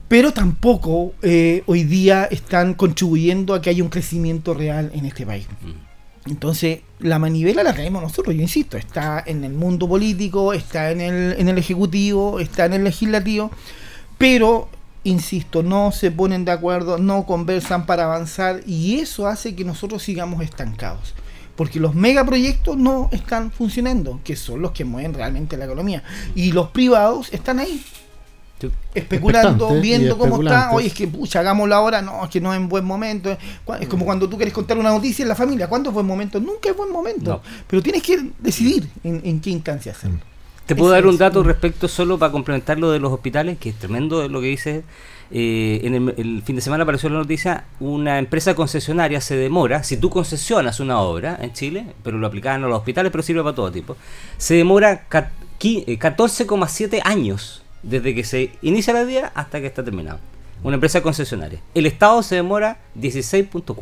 [0.08, 5.24] pero tampoco eh, hoy día están contribuyendo a que haya un crecimiento real en este
[5.24, 5.46] país.
[6.26, 11.00] Entonces, la manivela la tenemos nosotros, yo insisto, está en el mundo político, está en
[11.00, 13.50] el, en el ejecutivo, está en el legislativo,
[14.18, 14.68] pero,
[15.02, 20.02] insisto, no se ponen de acuerdo, no conversan para avanzar y eso hace que nosotros
[20.02, 21.14] sigamos estancados.
[21.56, 26.02] Porque los megaproyectos no están funcionando, que son los que mueven realmente la economía.
[26.34, 27.82] Y los privados están ahí.
[28.94, 30.70] Especulando, viendo cómo está.
[30.72, 32.02] Oye, es que pucha, hagámoslo ahora.
[32.02, 33.36] No, es que no es en buen momento.
[33.80, 35.68] Es como cuando tú quieres contar una noticia en la familia.
[35.68, 36.40] ¿Cuándo es buen momento?
[36.40, 37.30] Nunca es buen momento.
[37.30, 37.40] No.
[37.66, 40.18] Pero tienes que decidir en, en qué instancia hacerlo.
[40.66, 41.18] Te puedo dar un es.
[41.18, 44.84] dato respecto solo para complementar lo de los hospitales, que es tremendo lo que dices.
[45.32, 49.84] Eh, en el, el fin de semana apareció la noticia, una empresa concesionaria se demora,
[49.84, 53.40] si tú concesionas una obra en Chile, pero lo aplicaban a los hospitales, pero sirve
[53.44, 53.96] para todo tipo,
[54.38, 59.66] se demora ca- qui- eh, 14,7 años desde que se inicia la vía hasta que
[59.66, 60.18] está terminado.
[60.62, 61.60] Una empresa concesionaria.
[61.74, 63.72] El Estado se demora 16.4.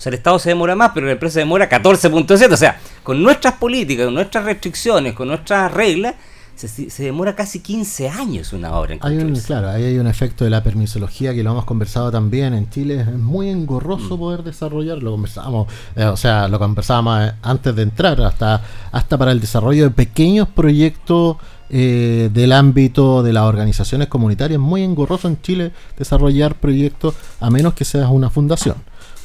[0.00, 2.52] O sea, el Estado se demora más, pero la empresa demora 14.7.
[2.52, 6.14] O sea, con nuestras políticas, con nuestras restricciones, con nuestras reglas,
[6.54, 10.06] se, se demora casi 15 años una obra en Hay un, claro, ahí hay un
[10.06, 13.00] efecto de la permisología que lo hemos conversado también en Chile.
[13.00, 15.02] Es muy engorroso poder desarrollar.
[15.02, 19.40] Lo conversábamos, eh, o sea, lo conversábamos eh, antes de entrar, hasta, hasta para el
[19.40, 21.36] desarrollo de pequeños proyectos
[21.70, 24.60] eh, del ámbito de las organizaciones comunitarias.
[24.60, 28.76] Es muy engorroso en Chile desarrollar proyectos a menos que seas una fundación.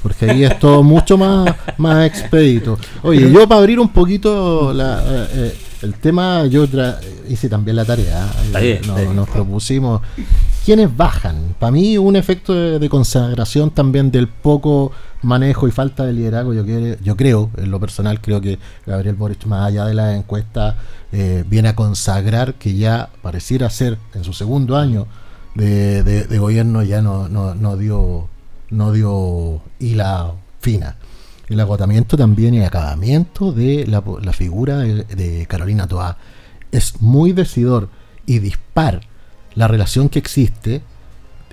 [0.04, 2.78] porque ahí es todo mucho más, más expedito.
[3.02, 7.78] Oye, yo para abrir un poquito la, eh, eh, el tema, yo tra- hice también
[7.78, 8.28] la tarea.
[8.62, 10.02] Eh, bien, nos, propusimos.
[10.66, 11.56] ¿Quiénes bajan?
[11.60, 16.54] Para mí, un efecto de, de consagración también del poco manejo y falta de liderazgo.
[16.54, 20.16] Yo, quiero- yo creo, en lo personal, creo que Gabriel Boric, más allá de la
[20.16, 20.78] encuesta,
[21.12, 25.08] eh, viene a consagrar que ya pareciera ser en su segundo año
[25.54, 28.28] de, de- de gobierno, ya no, no, no dio
[28.72, 30.98] no dio hila fina.
[31.48, 34.02] El agotamiento también y acabamiento de la,
[34.34, 36.18] figura de, Carolina Toá
[36.72, 37.90] es muy decidor
[38.26, 39.02] y dispar
[39.54, 40.82] la relación que existe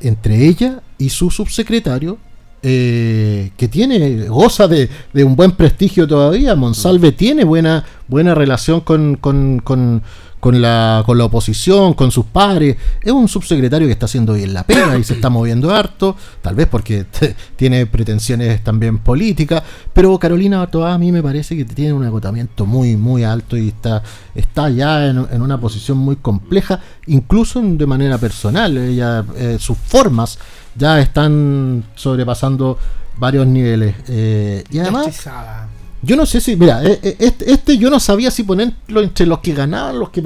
[0.00, 2.18] entre ella y su subsecretario,
[2.62, 6.55] eh, que tiene, goza de, de un buen prestigio todavía.
[6.55, 10.02] Monsalve tiene buena, buena relación con, con, con,
[10.42, 12.76] con la, con la oposición, con sus pares.
[13.00, 16.57] Es un subsecretario que está haciendo bien la pega y se está moviendo harto, tal
[16.57, 17.07] vez porque
[17.55, 22.66] tiene pretensiones también políticas, pero Carolina Toá a mí me parece que tiene un agotamiento
[22.66, 24.02] muy, muy alto y está,
[24.35, 28.76] está ya en, en una posición muy compleja, incluso de manera personal.
[28.76, 30.40] Ella, eh, sus formas
[30.74, 32.78] ya están sobrepasando
[33.16, 33.94] varios niveles.
[34.09, 35.07] eh, y además.
[36.03, 39.25] Yo no sé si, mira, eh, eh, este, este yo no sabía si ponerlo entre
[39.25, 40.23] los que ganaban los que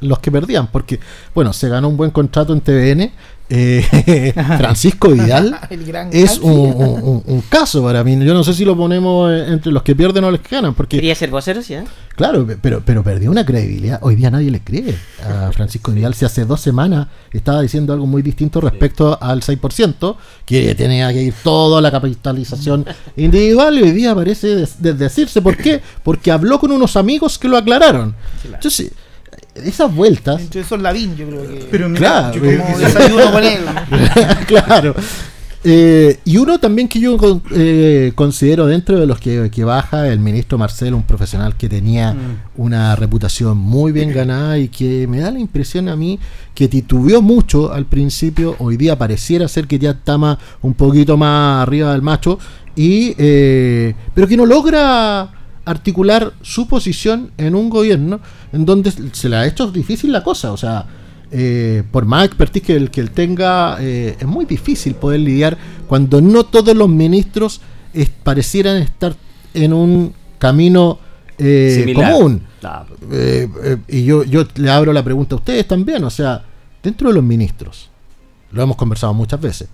[0.00, 0.98] los que perdían, porque
[1.34, 3.12] bueno, se ganó un buen contrato en TVN.
[3.50, 5.58] Eh, Francisco Vidal
[6.12, 8.12] es un, un- un- un caso para mí.
[8.24, 10.74] Yo no sé si lo ponemos eh, entre los que pierden o los que ganan,
[10.74, 11.74] porque Quería ser vocero, ¿sí?
[11.74, 11.84] eh?
[12.14, 13.98] Claro, pe- pero, pero perdió una credibilidad.
[14.02, 16.14] Hoy día nadie le cree a Francisco Vidal.
[16.14, 21.22] Si hace dos semanas estaba diciendo algo muy distinto respecto al 6%, que tenía que
[21.22, 22.86] ir toda la capitalización
[23.16, 25.42] individual, y hoy día parece des- desdecirse.
[25.42, 25.80] ¿Por qué?
[26.02, 28.14] Porque habló con unos amigos que lo aclararon.
[28.44, 28.92] Entonces,
[29.54, 30.40] esas vueltas.
[30.40, 31.66] Entre esos Lavín, yo creo que.
[31.70, 33.60] Pero mira, Claro, yo como desayuno con él.
[34.46, 34.94] claro.
[35.62, 37.18] Eh, y uno también que yo
[37.50, 42.14] eh, considero dentro de los que, que baja, el ministro Marcelo, un profesional que tenía
[42.14, 42.62] Mm.
[42.62, 46.18] una reputación muy bien ganada y que me da la impresión a mí
[46.54, 51.18] que titubeó mucho al principio, hoy día pareciera ser que ya está más, un poquito
[51.18, 52.38] más arriba del macho,
[52.74, 55.30] y eh, pero que no logra
[55.64, 58.20] articular su posición en un gobierno
[58.52, 60.86] en donde se le ha hecho difícil la cosa, o sea,
[61.30, 65.56] eh, por más expertise que él, que él tenga, eh, es muy difícil poder lidiar
[65.86, 67.60] cuando no todos los ministros
[67.94, 69.14] es- parecieran estar
[69.54, 70.98] en un camino
[71.38, 72.42] eh, común.
[73.12, 73.48] Eh,
[73.88, 76.44] y yo, yo le abro la pregunta a ustedes también, o sea,
[76.82, 77.88] dentro de los ministros,
[78.52, 79.68] lo hemos conversado muchas veces,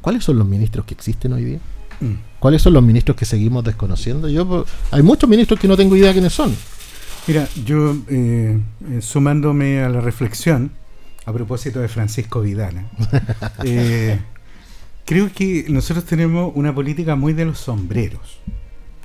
[0.00, 1.58] ¿cuáles son los ministros que existen hoy día?
[2.00, 2.14] Mm.
[2.38, 4.28] ¿Cuáles son los ministros que seguimos desconociendo?
[4.28, 6.54] Yo, hay muchos ministros que no tengo idea quiénes son.
[7.26, 8.60] Mira, yo eh,
[9.00, 10.70] sumándome a la reflexión
[11.24, 12.84] a propósito de Francisco Vidal, ¿eh?
[13.64, 14.18] Eh,
[15.06, 18.40] creo que nosotros tenemos una política muy de los sombreros.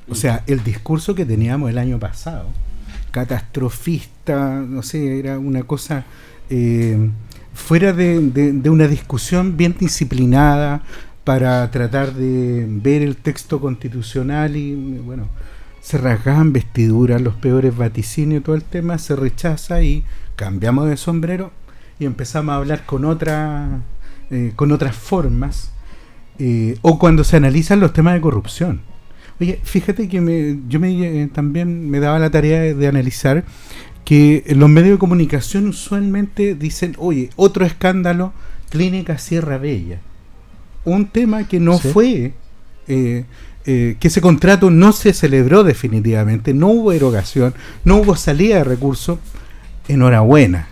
[0.09, 2.47] O sea, el discurso que teníamos el año pasado,
[3.11, 6.05] catastrofista, no sé, era una cosa
[6.49, 7.09] eh,
[7.53, 10.81] fuera de, de- de una discusión bien disciplinada
[11.29, 15.27] para tratar de ver el texto constitucional y, bueno,
[15.79, 20.03] se rasgaban vestiduras, los peores vaticinios, todo el tema se rechaza y
[20.35, 21.51] cambiamos de sombrero
[21.99, 23.81] y empezamos a hablar con otra,
[24.31, 25.71] eh, con otras formas
[26.39, 28.81] eh, o cuando se analizan los temas de corrupción.
[29.39, 33.45] Oye, fíjate que me, yo me, eh, también me daba la tarea de, de analizar
[34.03, 38.33] que los medios de comunicación usualmente dicen, oye, otro escándalo,
[38.71, 39.99] Clínica Sierra Bella.
[40.89, 41.87] Un tema que no Sí.
[41.89, 42.33] fue,
[42.87, 43.25] eh,
[43.65, 48.63] eh, que ese contrato no se celebró definitivamente, no hubo erogación, no hubo salida de
[48.63, 49.19] recursos.
[49.87, 50.67] Enhorabuena,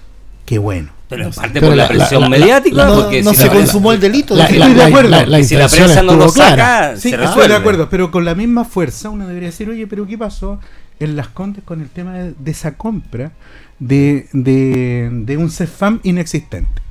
[0.46, 0.90] qué bueno.
[1.10, 3.94] pero en parte Pero por la, presión la- mediática, No, porque no si se consumó
[3.94, 4.36] el delito.
[4.36, 5.10] La- Estoy la- de la- acuerdo.
[5.10, 6.88] la- la y si la prensa no lo clara.
[6.90, 9.88] saca, Sí, se estoy de acuerdo, pero con la misma fuerza uno debería decir, oye,
[9.88, 10.60] pero ¿qué pasó
[11.00, 13.32] en Las Condes con el tema de, de esa compra
[13.80, 16.82] de, de, de un CEFAM inexistente?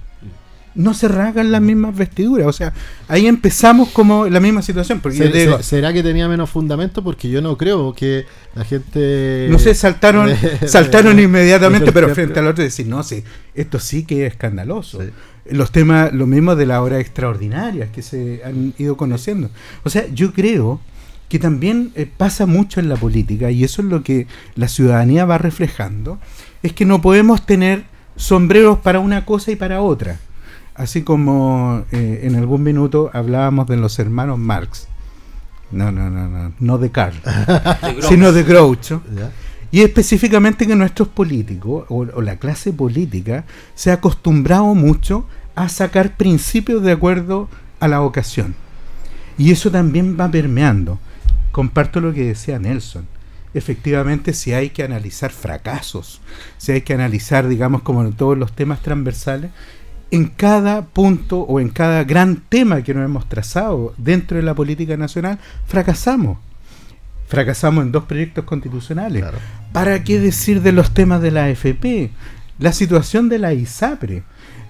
[0.77, 2.73] No se rasgan las mismas vestiduras, o sea,
[3.09, 6.29] ahí empezamos como la misma situación, porque yo ¿Se- te digo, se- ¿Será que tenía
[6.29, 7.03] menos fundamento?
[7.03, 9.49] Porque yo no creo que la gente...
[9.51, 13.25] no sé, saltaron, de- saltaron de- inmediatamente, de- pero frente al otro decir, no, sí,
[13.55, 15.01] esto sí que es escandaloso.
[15.01, 15.09] Sí.
[15.51, 19.49] Los temas, lo mismo de las horas extraordinarias que se han ido conociendo.
[19.85, 20.81] O sea, yo creo
[21.29, 25.25] que también eh, pasa mucho en la política, y eso es lo que la ciudadanía
[25.25, 26.19] va reflejando,
[26.63, 27.85] es que no podemos tener
[28.17, 30.19] sombreros para una cosa y para otra.
[30.77, 34.89] Así como eh, en algún minuto hablábamos de los hermanos Marx.
[35.71, 38.03] No, no, no, no, no de Karl, De Grom.
[38.09, 39.03] sino de Groucho.
[39.15, 39.33] ¿Ya?
[39.73, 45.69] Y específicamente que nuestros políticos o, o la clase política se ha acostumbrado mucho a
[45.69, 47.49] sacar principios de acuerdo
[47.81, 48.55] a la ocasión.
[49.39, 50.99] Y eso también va permeando.
[51.53, 53.07] Comparto lo que decía Nelson.
[53.55, 56.21] Efectivamente, si hay que analizar fracasos,
[56.59, 59.51] si hay que analizar, digamos, como en todos los temas transversales,
[60.11, 64.55] en cada punto o en cada gran tema que nos hemos trazado dentro de la
[64.55, 66.39] política nacional, fracasamos.
[67.27, 69.23] Fracasamos en dos proyectos constitucionales.
[69.23, 69.39] Claro.
[69.73, 72.11] ¿Para qué decir de los temas de la AFP?
[72.59, 74.23] La situación de la ISAPRE.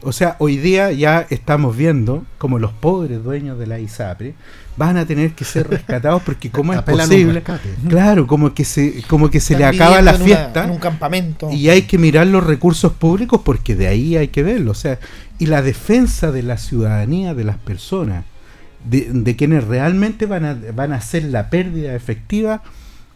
[0.02, 4.34] O sea, hoy día ya estamos viendo como los pobres dueños de la ISAPRE
[4.76, 7.42] van a tener que ser rescatados porque cómo es posible,
[7.88, 11.50] claro, como que se como que se le acaba la una- fiesta en un campamento.
[11.50, 14.72] y hay que mirar los recursos públicos porque de ahí hay que verlo.
[14.72, 14.98] O sea,
[15.38, 18.24] y la defensa de la ciudadanía, de las personas,
[18.84, 22.62] de, de quienes realmente van a, van a hacer la pérdida efectiva,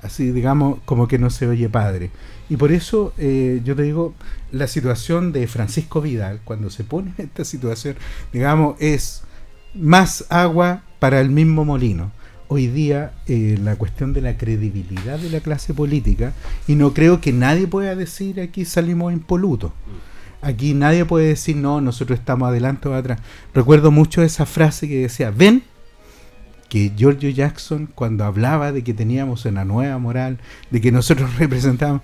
[0.02, 2.10] así digamos, como que no se oye padre.
[2.48, 4.14] Y por eso eh, yo te digo,
[4.50, 7.96] la situación de Francisco Vidal, cuando se pone en esta situación,
[8.32, 9.22] digamos, es
[9.74, 12.12] más agua para el mismo molino.
[12.46, 16.32] Hoy día eh, la cuestión de la credibilidad de la clase política,
[16.68, 19.72] y no creo que nadie pueda decir aquí salimos impolutos.
[20.42, 23.20] Aquí nadie puede decir, no, nosotros estamos adelante o atrás.
[23.54, 25.62] Recuerdo mucho esa frase que decía, ven,
[26.68, 30.38] que Giorgio Jackson, cuando hablaba de que teníamos una nueva moral,
[30.70, 32.02] de que nosotros representábamos,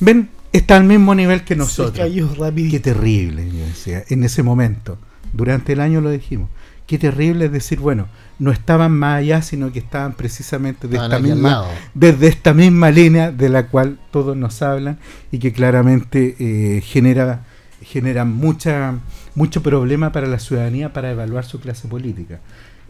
[0.00, 1.98] ven, está al mismo nivel que Se nosotros.
[1.98, 2.28] cayó
[2.70, 4.98] Qué terrible, yo decía, en ese momento.
[5.32, 6.48] Durante el año lo dijimos.
[6.86, 8.06] Qué terrible es decir, bueno,
[8.38, 11.66] no estaban más allá, sino que estaban precisamente de Estaban esta aquí al misma, lado.
[11.94, 14.98] desde esta misma línea de la cual todos nos hablan
[15.32, 17.44] y que claramente eh, genera,
[17.82, 18.94] genera mucha,
[19.34, 22.38] mucho problema para la ciudadanía para evaluar su clase política.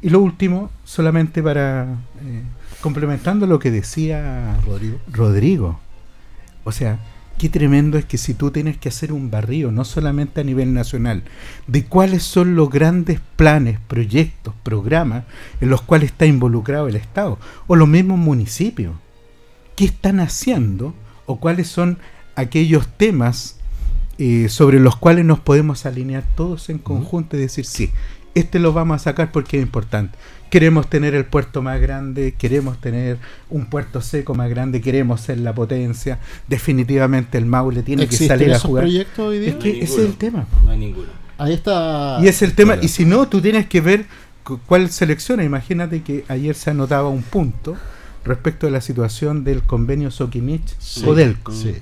[0.03, 1.84] Y lo último, solamente para
[2.22, 2.42] eh,
[2.82, 4.99] complementando lo que decía Rodrigo.
[5.11, 5.80] Rodrigo.
[6.64, 6.99] O sea,
[7.39, 10.72] qué tremendo es que si tú tienes que hacer un barrio, no solamente a nivel
[10.72, 11.22] nacional,
[11.66, 15.24] de cuáles son los grandes planes, proyectos, programas
[15.61, 18.95] en los cuales está involucrado el Estado o los mismos municipios.
[19.76, 20.95] ¿Qué están haciendo
[21.26, 21.99] o cuáles son
[22.34, 23.57] aquellos temas
[24.18, 27.91] eh, sobre los cuales nos podemos alinear todos en conjunto y decir, sí,
[28.34, 30.16] este lo vamos a sacar porque es importante.
[30.51, 33.18] Queremos tener el puerto más grande, queremos tener
[33.51, 36.18] un puerto seco más grande, queremos ser la potencia.
[36.49, 38.84] Definitivamente el Maule tiene que ¿Existen salir a esos jugar.
[38.84, 39.49] proyectos hoy día?
[39.51, 40.47] Es que hay ese es el tema.
[40.64, 41.09] No hay ninguno.
[41.38, 42.18] Ahí está.
[42.22, 42.86] Y es el tema, Claro.
[42.86, 44.07] y si no, tú tienes que ver
[44.44, 45.44] cu- cuál selecciona.
[45.44, 47.76] Imagínate que ayer se anotaba un punto
[48.24, 51.53] respecto a la situación del convenio Sokimich-Codelco.
[51.53, 51.74] Sí.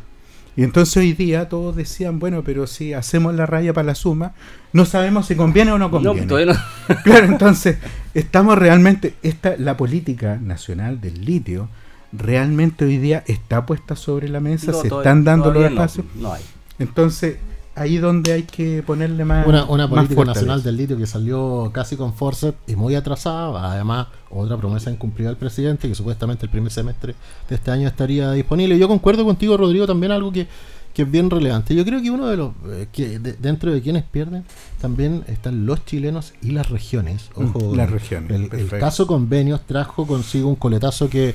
[0.57, 4.33] Y entonces hoy día todos decían, bueno, pero si hacemos la raya para la suma,
[4.73, 6.27] no sabemos si conviene o no conviene.
[6.27, 6.55] no.
[7.05, 7.79] Claro, entonces
[8.15, 11.69] estamos realmente, esta, la política nacional del litio
[12.13, 16.07] realmente hoy día está puesta sobre la mesa, No, se todavía- están dando los espacios.
[16.15, 16.43] No, hay.
[16.79, 17.37] Entonces,
[17.77, 19.47] ahí donde hay que ponerle más.
[19.47, 23.73] Una, política nacional del litio que salió casi con force y muy atrasada.
[23.73, 27.15] Además, otra promesa incumplida del presidente que supuestamente el primer semestre
[27.49, 28.79] de este año estaría disponible.
[28.79, 30.47] Yo concuerdo contigo, Rodrigo, también algo que,
[30.93, 31.75] que es bien relevante.
[31.75, 34.45] Yo creo que uno de los eh, que de- dentro de quienes pierden
[34.81, 37.31] también están los chilenos y las regiones.
[37.35, 41.35] Ojo, Mm, las regiones, El, caso convenios trajo consigo un coletazo que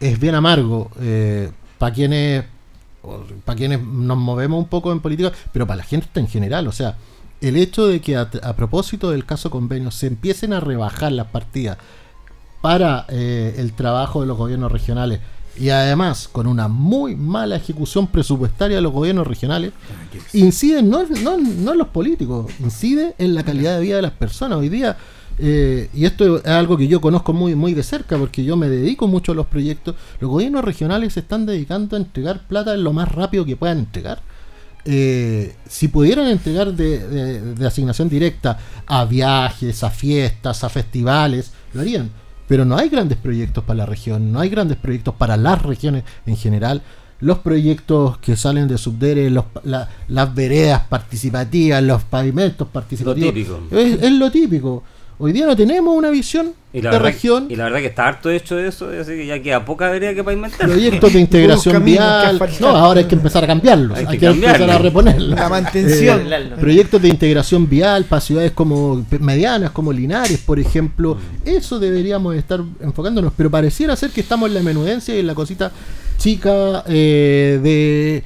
[0.00, 0.90] es bien amargo
[1.78, 2.44] para quienes
[3.44, 6.72] para quienes nos movemos un poco en política, pero para la gente en general, o
[6.72, 6.96] sea,
[7.40, 11.28] el hecho de que a, a propósito del caso convenio se empiecen a rebajar las
[11.28, 11.78] partidas
[12.60, 15.20] para eh, el trabajo de los gobiernos regionales
[15.58, 19.72] y además con una muy mala ejecución presupuestaria de los gobiernos regionales,
[20.32, 24.12] incide no, no, no en los políticos, incide en la calidad de vida de las
[24.12, 24.58] personas.
[24.58, 24.96] Hoy día,
[25.38, 28.68] eh, y esto es algo que yo conozco muy, muy de cerca porque yo me
[28.68, 32.92] dedico mucho a los proyectos, los gobiernos regionales se están dedicando a entregar plata lo
[32.92, 34.20] más rápido que puedan entregar.
[34.84, 41.52] Eh, si pudieran entregar de, de- de asignación directa a viajes, a fiestas, a festivales,
[41.74, 42.10] lo harían.
[42.46, 46.04] Pero no hay grandes proyectos para la región, no hay grandes proyectos para las regiones
[46.24, 46.80] en general.
[47.20, 53.60] Los proyectos que salen de Subdere, los, la- las veredas participativas, los pavimentos participativos, típico.
[53.72, 54.84] Es, es lo típico.
[55.20, 57.86] Hoy día no tenemos una visión Y la, de verdad, región, y la verdad que
[57.86, 60.68] está harto hecho de eso, así que ya queda poca vereda que para inventar.
[60.68, 62.40] proyectos de integración vial.
[62.60, 65.36] No, ahora hay que empezar a cambiarlos, Hay hay, que que, empezar a reponerlos.
[65.36, 66.32] La mantención.
[66.32, 71.18] Eh, Proyectos de integración vial para ciudades como medianas, como Linares, por ejemplo.
[71.44, 75.34] Eso deberíamos estar enfocándonos, pero pareciera ser que estamos en la menudencia y en la
[75.34, 75.72] cosita
[76.16, 78.22] chica eh, de,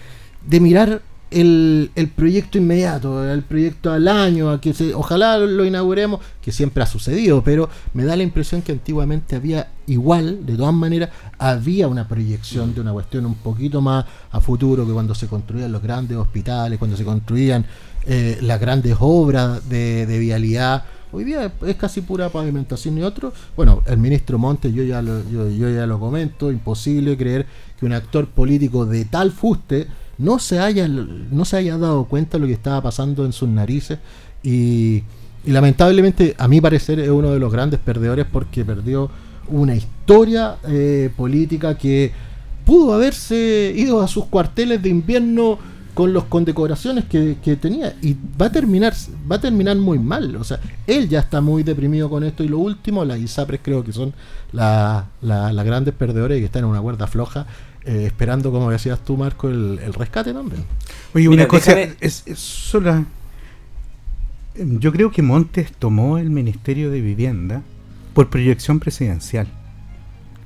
[0.47, 1.01] de mirar
[1.33, 6.53] el, el proyecto inmediato, el proyecto al año, a que se, ojalá lo inauguremos, que
[6.53, 11.11] siempre ha sucedido, pero me da la impresión que antiguamente había igual, de todas maneras,
[11.39, 15.73] había una proyección de una cuestión un poquito más a futuro que cuando se construían
[15.73, 17.65] los grandes hospitales, cuando se construían
[18.07, 23.35] eh, las grandes obras de, de vialidad, Hoy día es, casi pura pavimentación y otro.
[23.55, 27.47] Bueno, el ministro Montes, yo ya lo, yo, yo ya lo comento, imposible creer
[27.79, 29.87] que un actor político de tal fuste
[30.23, 33.49] no se haya, no se haya dado cuenta de lo que estaba pasando en sus
[33.49, 33.99] narices
[34.43, 35.03] y,
[35.45, 39.11] y lamentablemente a mi parecer es uno de los grandes perdedores porque perdió
[39.49, 42.13] una historia eh, política que
[42.65, 45.59] pudo haberse ido a sus cuarteles de invierno
[45.95, 48.95] con las condecoraciones que, que tenía y va a terminar
[49.31, 50.37] va a terminar muy mal.
[50.37, 53.85] O sea él ya está muy deprimido con esto y lo último las ISAPRES creo
[53.85, 54.15] que son
[54.53, 57.47] la- la- las grandes perdedores que están en una cuerda floja
[57.85, 60.65] eh, esperando como decías tú Marco el, el rescate también
[61.15, 63.05] Oye, Mira, una cosa, déjame- es, es sola-
[64.55, 67.63] Yo creo que Montes tomó el Ministerio de Vivienda
[68.15, 69.47] por proyección presidencial.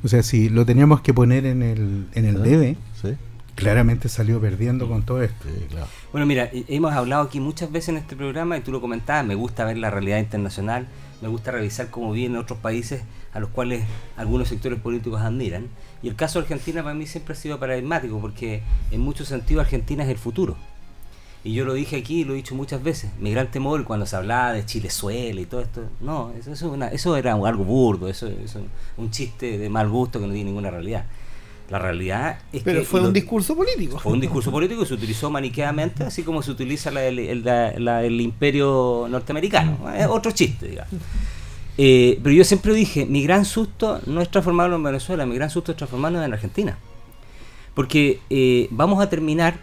[0.04, 3.14] O sea, si lo teníamos que poner en el, en el debe, sí,
[3.56, 5.44] claramente salió perdiendo con todo esto.
[5.52, 5.86] sí, claro.
[6.12, 9.34] Bueno, mira, hemos hablado aquí muchas veces en este programa y tú lo comentabas, me
[9.34, 10.86] gusta ver la realidad internacional,
[11.20, 13.84] me gusta revisar cómo viven otros países a los cuales
[14.16, 15.66] algunos sectores políticos admiran.
[16.02, 19.64] Y el caso de Argentina para mí siempre ha sido paradigmático porque en muchos sentidos
[19.64, 20.56] Argentina es el futuro.
[21.42, 23.10] Y yo lo dije aquí y lo he dicho muchas veces.
[23.20, 26.72] Mi gran temor cuando se hablaba de Chilezuela y todo esto, no, eso, eso, es
[26.72, 28.56] una- eso era algo burdo, eso es
[28.96, 31.04] un chiste de mal gusto que no tiene ninguna realidad.
[31.70, 32.84] La realidad es Pero que...
[32.86, 33.98] fue lo- un discurso político.
[33.98, 37.72] fue un discurso político que se utilizó maniqueamente, así como se utiliza la el, la-
[37.78, 39.92] la- el imperio norteamericano.
[39.96, 40.92] Es otro chiste, digamos.
[41.78, 45.50] Eh, pero yo siempre dije, mi gran susto no es transformarlo en Venezuela, mi gran
[45.50, 46.78] susto es transformarlo en Argentina.
[47.74, 49.58] Porque eh, vamos a terminar,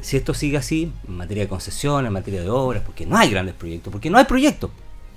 [0.00, 3.30] si esto sigue así, en materia de concesiones, en materia de obras, porque no hay
[3.30, 4.70] grandes proyectos, porque no hay proyectos.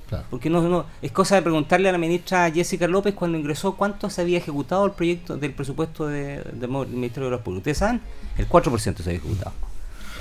[0.07, 0.25] claro.
[0.29, 4.09] Porque no, no, es cosa de preguntarle a la ministra Jessica López cuando ingresó cuánto
[4.11, 7.61] se había ejecutado el proyecto del presupuesto de- del Ministerio de Obras Públicas.
[7.61, 8.01] Ustedes saben,
[8.37, 9.53] el 4% se había ejecutado.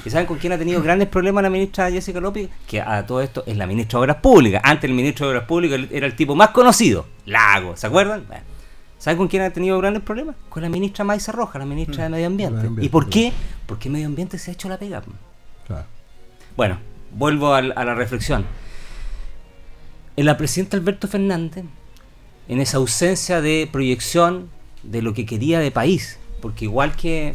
[0.05, 2.49] ¿Y saben con quién ha tenido grandes problemas la ministra Jessica López?
[2.66, 4.61] Que a todo esto es la ministra de Obras Públicas.
[4.64, 8.24] Antes el ministro de Obras Públicas era el tipo más conocido, Lago, ¿se acuerdan?
[8.26, 8.43] Bueno,
[8.99, 10.36] ¿Saben con quién ha tenido grandes problemas?
[10.49, 12.55] Con la ministra Maiza Roja, la ministra de Medio Ambiente.
[12.57, 13.32] Medio Ambiente, ¿Y por qué?
[13.66, 15.03] Porque Medio Ambiente se ha hecho la pega.
[15.66, 15.86] claro.
[16.57, 16.78] Bueno,
[17.12, 18.45] vuelvo al- a, la reflexión.
[20.16, 21.64] En la presidenta Alberto Fernández,
[22.49, 24.51] en esa ausencia de proyección
[24.82, 27.34] de lo que quería de país, porque igual que,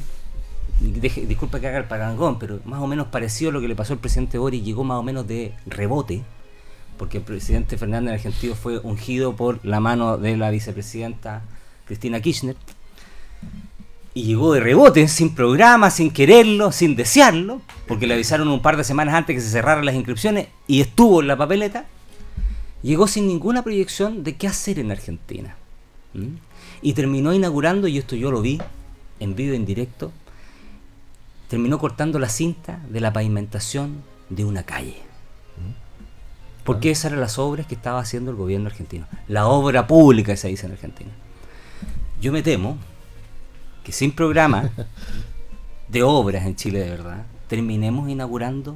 [0.80, 3.76] deje- disculpa que haga el parangón, pero más o menos parecido a lo que le
[3.76, 6.24] pasó al presidente Boris, llegó más o menos de rebote,
[6.98, 11.42] porque el presidente Fernández en Argentina fue ungido por la mano de la vicepresidenta
[11.86, 12.56] Cristina Kirchner,
[14.14, 18.76] y llegó de rebote, sin programa, sin quererlo, sin desearlo, porque le avisaron un par
[18.76, 21.86] de semanas antes que se cerraran las inscripciones y estuvo en la papeleta,
[22.82, 25.56] llegó sin ninguna proyección de qué hacer en Argentina.
[26.82, 28.60] Y terminó inaugurando, y esto yo lo vi
[29.20, 30.12] en vivo en directo,
[31.48, 34.98] terminó cortando la cinta de la pavimentación de una calle.
[36.64, 39.08] Porque esas eran las obras que estaba haciendo el gobierno argentino.
[39.30, 41.12] La obra pública que se dice en Argentina.
[42.20, 42.78] Yo me temo
[43.86, 44.70] que sin programa
[45.88, 48.76] de obras en Chile de verdad, terminemos inaugurando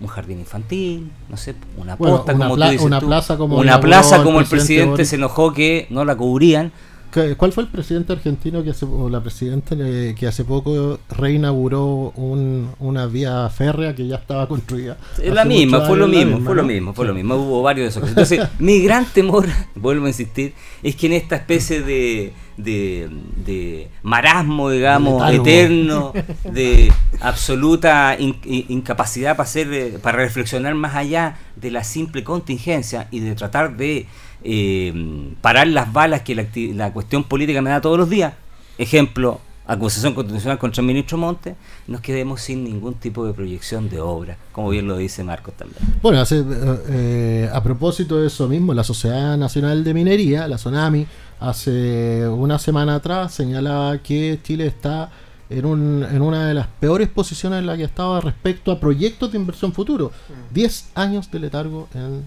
[0.00, 3.36] un jardín infantil, no sé, una Bueno, posta una como tú dices una tú, plaza
[3.36, 6.72] como una plaza el como el presidente presidente se enojó que no la cubrían.
[7.12, 12.12] ¿Qué- ¿Cuál fue el presidente argentino que hace, o la presidenta que hace poco reinauguró
[12.16, 14.96] un- una vía férrea que ya estaba construida?
[15.22, 17.34] Es la misma, fue lo mismo, misma, fue lo mismo, fue lo mismo.
[17.36, 18.08] Hubo varios de esos.
[18.08, 20.52] Entonces, mi gran temor, vuelvo a insistir,
[20.82, 23.08] es que en esta especie de, de,
[23.46, 26.12] de marasmo, digamos, De eterno,
[26.44, 32.22] de absoluta in- in- incapacidad para hacer, eh, para reflexionar más allá de la simple
[32.24, 34.06] contingencia y de tratar de
[34.44, 38.34] eh, parar las balas que la, la cuestión política me da todos los días.
[38.78, 41.54] Ejemplo, acusación constitucional contra el ministro Monte,
[41.88, 45.78] nos quedemos sin ningún tipo de proyección de obra, como bien lo dice Marcos también.
[46.00, 46.42] Bueno, hace,
[46.88, 51.06] eh, a propósito de eso mismo, la Sociedad Nacional de Minería, la SONAMI,
[51.40, 55.10] hace una semana atrás señalaba que Chile está
[55.50, 59.32] en, un- en una de las peores posiciones en la que estaba respecto a proyectos
[59.32, 60.12] de inversión futuro.
[60.52, 62.22] 10 años de letargo en-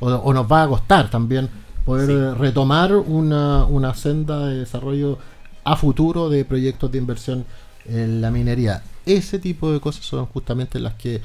[0.00, 1.48] o, o nos va a costar también
[1.84, 2.12] poder Sí.
[2.14, 5.18] eh, retomar una, una senda de desarrollo
[5.64, 7.44] a futuro de proyectos de inversión
[7.86, 8.82] en la minería.
[9.06, 11.20] Ese tipo de cosas son justamente las que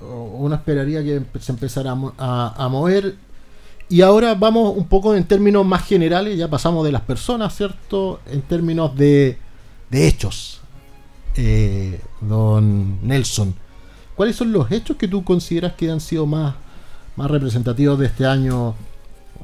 [0.00, 3.14] uno esperaría que se empezara a- a mover.
[3.88, 8.20] Y ahora vamos un poco en términos más generales, ya pasamos de las personas, ¿cierto?
[8.30, 9.38] En términos de,
[9.90, 10.60] de hechos,
[11.36, 13.54] eh, don Nelson.
[14.16, 16.54] ¿Cuáles son los hechos que tú consideras que han sido más,
[17.16, 18.74] más representativos de este año?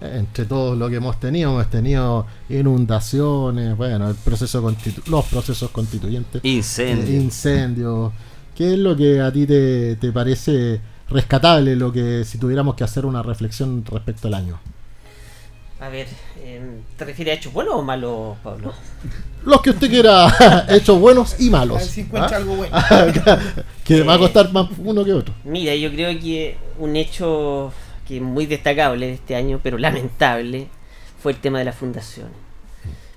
[0.01, 5.71] Entre todos lo que hemos tenido, hemos tenido inundaciones, bueno, el proceso constitu- los procesos
[5.71, 7.05] constituyentes, Incendio.
[7.07, 8.13] eh, incendios.
[8.55, 12.85] ¿Qué es lo que a ti te, te parece rescatable lo que si tuviéramos que
[12.85, 14.61] hacer una reflexión respecto al año?
[15.81, 16.09] A ver,
[16.41, 16.61] eh,
[16.97, 18.73] ¿te refieres a hechos buenos o malos, Pablo?
[19.45, 21.79] Los que usted quiera, hechos buenos y A malos.
[21.79, 22.41] ver si encuentra ¿Ah?
[22.41, 22.77] algo bueno.
[23.85, 25.33] que va a costar más uno que otro.
[25.45, 27.73] Mira, yo creo que un hecho
[28.07, 30.67] que es muy destacable de este año, pero lamentable,
[31.23, 32.33] fue el tema de las fundaciones.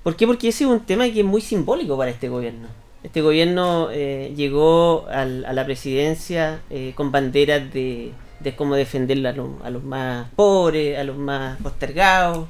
[0.04, 0.28] ¿Por qué?
[0.28, 2.68] Porque ese es un tema que es muy simbólico para este gobierno.
[3.04, 8.12] Este gobierno eh, llegó al- a la presidencia eh, con banderas de,
[8.44, 12.48] de cómo defender a, los- a los más pobres, a los más postergados.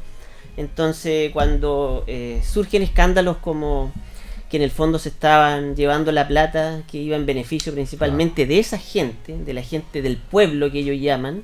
[0.57, 3.91] Entonces, cuando eh, surgen escándalos como
[4.49, 8.59] que en el fondo se estaban llevando la plata que iba en beneficio principalmente de
[8.59, 11.43] esa gente, de la gente del pueblo que ellos llaman,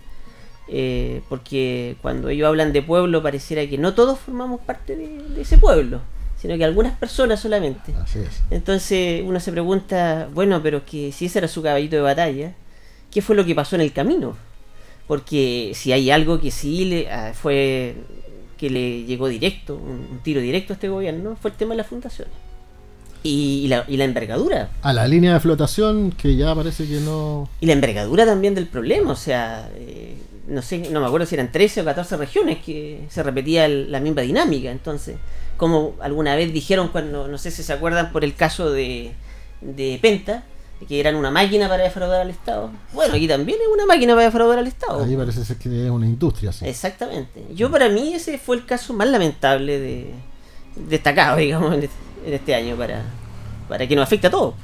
[0.67, 5.41] eh, porque cuando ellos hablan de pueblo pareciera que no todos formamos parte de, de
[5.41, 6.01] ese pueblo,
[6.37, 7.93] sino que algunas personas solamente.
[7.95, 8.43] Así es.
[8.51, 12.53] Entonces uno se pregunta, bueno, pero que si ese era su caballito de batalla,
[13.17, 14.37] ¿qué fue lo que pasó en el camino?
[15.07, 17.95] Porque si hay algo que sí le, ah, fue
[18.59, 21.77] que le llegó directo, un, un tiro directo a este gobierno, fue el tema de
[21.77, 22.31] las fundaciones.
[23.23, 24.69] Y, y la, y la envergadura.
[24.83, 27.49] A la línea de flotación que ya parece que no.
[27.59, 30.15] Y la envergadura también del problema, o sea, eh,
[30.47, 33.91] no sé, no me acuerdo si eran 13 o 14 regiones que se repetía el-
[33.91, 34.69] la misma dinámica.
[34.69, 35.15] Entonces,
[35.57, 39.11] como alguna vez dijeron cuando, no sé si se acuerdan por el caso de,
[39.61, 40.43] de Penta,
[40.85, 42.69] que eran una máquina para defraudar al Estado.
[42.93, 45.03] Bueno, aquí también es una máquina para defraudar al Estado.
[45.03, 46.51] Ahí parece ser que es una industria.
[46.51, 46.65] Sí.
[46.67, 47.45] Exactamente.
[47.53, 50.13] Yo para mí ese fue el caso más lamentable de
[50.75, 53.01] destacado, digamos, en este, en este año para,
[53.67, 54.55] para que nos afecte a todos.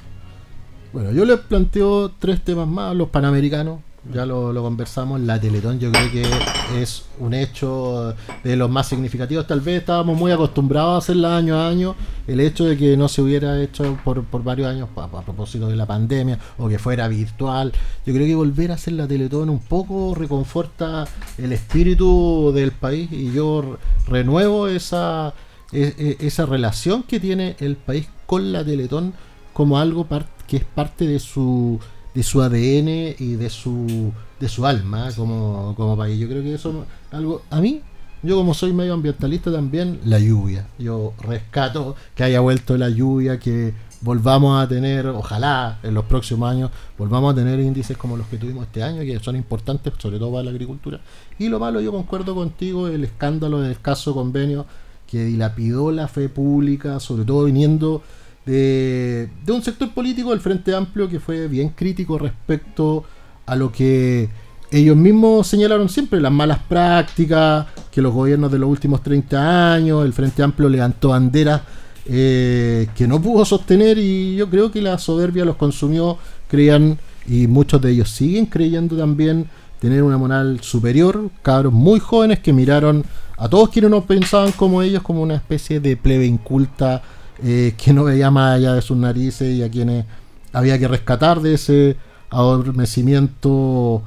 [0.91, 3.79] Bueno, yo les planteo tres temas más, los panamericanos,
[4.11, 8.87] ya lo, lo conversamos, la Teletón yo creo que es un hecho de los más
[8.87, 11.95] significativos, tal vez estábamos muy acostumbrados a hacerla año a año,
[12.27, 15.75] el hecho de que no se hubiera hecho por, por varios años a, propósito de
[15.77, 17.71] la pandemia o que fuera virtual,
[18.05, 21.05] yo creo que volver a hacer la Teletón un poco reconforta
[21.37, 23.77] el espíritu del país y yo re-
[24.07, 25.33] renuevo esa,
[25.71, 29.13] e- e- esa relación que tiene el país con la Teletón
[29.53, 30.07] como algo
[30.47, 31.79] que es parte de su
[32.13, 36.19] de su ADN y de su de su alma como, como país.
[36.19, 37.81] Yo creo que eso es algo a mí
[38.23, 40.65] yo como soy medio ambientalista también la lluvia.
[40.79, 46.49] Yo rescato que haya vuelto la lluvia, que volvamos a tener, ojalá en los próximos
[46.49, 50.19] años volvamos a tener índices como los que tuvimos este año, que son importantes sobre
[50.19, 51.01] todo para la agricultura.
[51.37, 54.65] Y lo malo, yo concuerdo contigo, el escándalo del caso convenio
[55.05, 58.03] que dilapidó la fe pública, sobre todo viniendo
[58.45, 63.03] de, un sector político del Frente Amplio que fue bien crítico respecto
[63.45, 64.29] a lo que
[64.71, 70.03] ellos mismos señalaron siempre, las malas prácticas, que los gobiernos de los últimos 30 años,
[70.03, 71.61] el Frente Amplio levantó banderas
[72.05, 76.17] eh, que no pudo sostener y yo creo que la soberbia los consumió,
[76.47, 79.47] creían, y muchos de ellos siguen creyendo también
[79.79, 83.05] tener una moral superior, cabros muy jóvenes que miraron
[83.37, 87.01] a todos quienes no pensaban como ellos como una especie de plebe inculta
[87.43, 90.05] eh, que no veía más allá de sus narices y a quienes
[90.51, 91.97] había que rescatar de ese
[92.29, 94.03] adormecimiento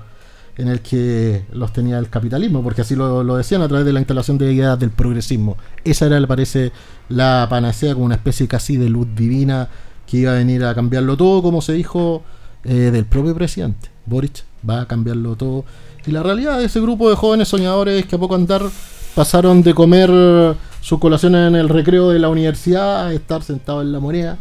[0.57, 4.01] en el que los tenía el capitalismo, porque así lo, decían a través de la
[4.01, 5.57] instalación de ideas del progresismo.
[5.85, 6.73] Esa era, le parece,
[7.09, 9.69] la panacea como una especie casi de luz divina
[10.07, 12.23] que iba a venir a cambiarlo todo, como se dijo
[12.65, 13.91] eh, del propio presidente.
[14.07, 15.65] Boric va a cambiarlo todo.
[16.07, 18.63] Y la realidad de ese grupo de jóvenes soñadores que a poco andar
[19.15, 20.09] pasaron de comer
[20.87, 24.39] sus colaciones en el recreo de la universidad estar sentados en la moneda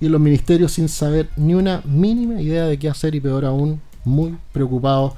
[0.00, 3.44] y en los ministerios sin saber ni una mínima idea de qué hacer y peor
[3.44, 5.14] aún, muy preocupados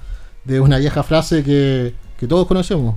[0.46, 2.94] de una vieja frase que, que todos conocemos.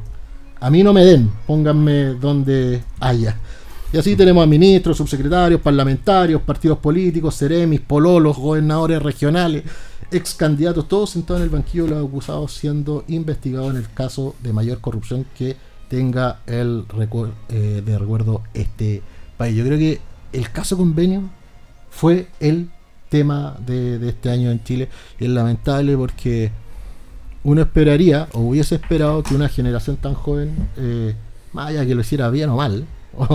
[0.61, 3.35] A mí no me den, pónganme donde haya.
[3.91, 9.63] Y así tenemos a ministros, subsecretarios, parlamentarios, partidos políticos, seremis, pololos, gobernadores regionales,
[10.09, 14.35] ex candidatos, todos sentados en el banquillo de los acusados siendo investigados en el caso
[14.41, 15.57] de mayor corrupción que
[15.91, 19.01] tenga el recu- eh, de recuerdo este
[19.35, 19.55] país.
[19.57, 19.99] Yo creo que
[20.31, 21.23] el caso convenio
[21.89, 22.69] fue el
[23.09, 24.87] tema de, de este año en Chile
[25.19, 26.49] y es lamentable porque
[27.43, 31.13] uno esperaría o hubiese esperado que una generación tan joven, eh,
[31.51, 32.85] más allá que lo hiciera bien o mal,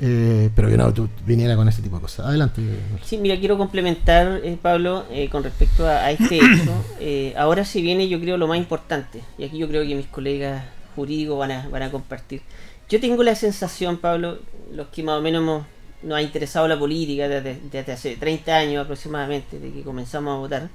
[0.00, 2.26] eh, pero que no tú, viniera con ese tipo de cosas.
[2.26, 2.60] Adelante.
[3.02, 6.72] Sí, mira, quiero complementar, eh, Pablo, eh, con respecto a, a este hecho.
[7.00, 10.06] Eh, ahora se viene, yo creo, lo más importante, y aquí yo creo que mis
[10.06, 12.42] colegas jurídicos van a, van a compartir.
[12.88, 14.38] Yo tengo la sensación, Pablo,
[14.72, 15.66] los que más o menos hemos-
[16.02, 20.70] nos ha interesado la política desde, hace 30 años aproximadamente, de que comenzamos a votar,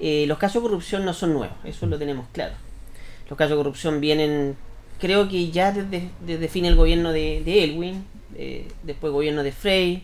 [0.00, 2.54] eh, los casos de corrupción no son nuevos, eso lo tenemos claro.
[3.28, 4.56] Los casos de corrupción vienen,
[5.00, 8.04] creo que ya desde, desde fin el gobierno de, de Elwin,
[8.36, 10.02] eh, después gobierno de Frey,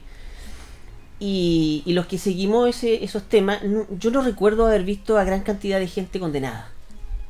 [1.20, 3.60] Y, los que seguimos ese- esos temas,
[3.98, 6.70] yo no recuerdo haber visto a gran cantidad de gente condenada.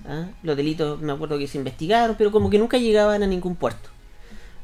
[0.07, 0.29] ¿Ah?
[0.43, 3.91] Los delitos me acuerdo que se investigaron, pero como que nunca llegaban a ningún puerto.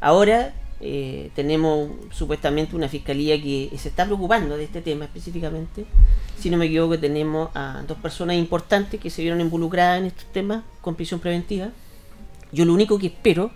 [0.00, 5.84] Ahora eh, tenemos supuestamente una fiscalía que se está preocupando de este tema específicamente.
[6.38, 10.24] Si no me equivoco, tenemos a dos personas importantes que se vieron involucradas en estos
[10.32, 11.68] temas con prisión preventiva.
[12.52, 13.50] Yo lo único que espero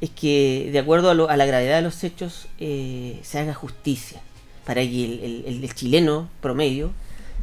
[0.00, 4.20] es que, de acuerdo a, la gravedad de los hechos, eh, se haga justicia
[4.64, 6.92] para que el chileno promedio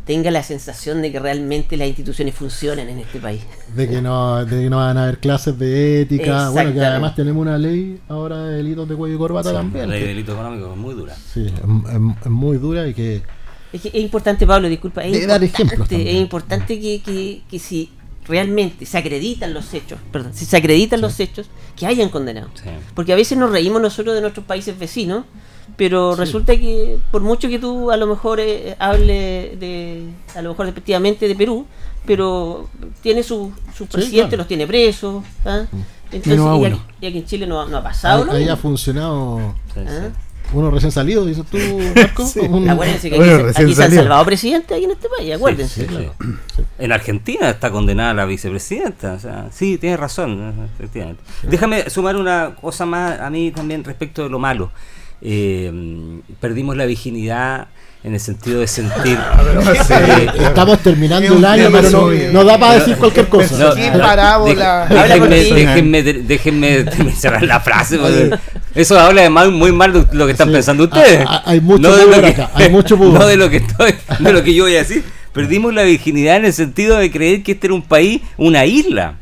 [0.06, 3.42] tenga la sensación de que realmente las instituciones funcionan en este país.
[3.76, 6.50] De que no, de que no van a haber clases de ética.
[6.52, 9.90] Bueno, que además tenemos una ley ahora de delitos de cuello y corbata Sí, también.
[9.90, 11.16] la ley de que- delito económico es muy dura.
[11.34, 11.48] sí,
[12.24, 13.24] es, muy dura y que
[13.74, 16.16] Es, que es importante, Pablo, disculpa, es De dar ejemplos importante, también.
[16.18, 17.90] es importante que, que- que si
[18.28, 22.50] realmente se acreditan los hechos, perdón, si se acreditan los hechos, que hayan condenado.
[22.56, 22.70] Sí.
[22.94, 25.26] Porque a veces nos reímos nosotros de nuestros países vecinos,
[25.78, 30.04] pero resulta que por mucho que tú a lo mejor eh, hable de,
[30.36, 31.66] a lo mejor despectivamente de Perú,
[32.06, 32.70] pero
[33.02, 34.38] tiene sus su presidente, claro.
[34.38, 35.24] los tiene presos.
[35.44, 35.66] ¿ah?
[36.12, 36.76] Entonces, Menos a y, uno.
[36.76, 38.22] aquí, y aquí en Chile no, no ha pasado.
[38.24, 39.56] ahí, lo ahí ha funcionado.
[39.76, 40.10] ¿Ah?
[40.54, 41.58] Uno recién salido, dices tú,
[41.96, 42.26] Marco.
[42.26, 42.40] Sí.
[42.40, 45.34] Un- Acuérdense que Bueno, aquí, se- aquí se han salvado presidentes aquí en este país,
[45.34, 45.88] acuérdense.
[45.88, 46.64] Sí, sí.
[46.80, 49.14] En Argentina está condenada la vicepresidenta.
[49.14, 51.22] O sea, sí, tienes razón, efectivamente.
[51.44, 54.72] Déjame sumar una cosa más a mí también respecto de lo malo.
[55.22, 55.72] Eh,
[56.40, 57.68] perdimos la virginidad
[58.06, 59.18] en el sentido de sentir.
[59.90, 63.58] Eh, Estamos terminando el año, pero no, no da para decir cualquier cosa.
[63.58, 64.86] No, Qué parábola.
[64.88, 65.54] de- déjenme, ti.
[65.54, 67.98] déjenme, déjenme, déjenme cerrar la frase.
[67.98, 68.30] porque
[68.76, 70.54] eso habla de mal, muy mal de lo que están Sí.
[70.54, 71.22] pensando ustedes.
[71.28, 73.20] Ah, ah, hay mucho No de lo pudor que- acá, hay mucho pudor.
[73.20, 75.04] No de lo que estoy, de lo que yo voy a decir.
[75.34, 79.16] Perdimos la virginidad en el sentido de creer que este era un país, una isla.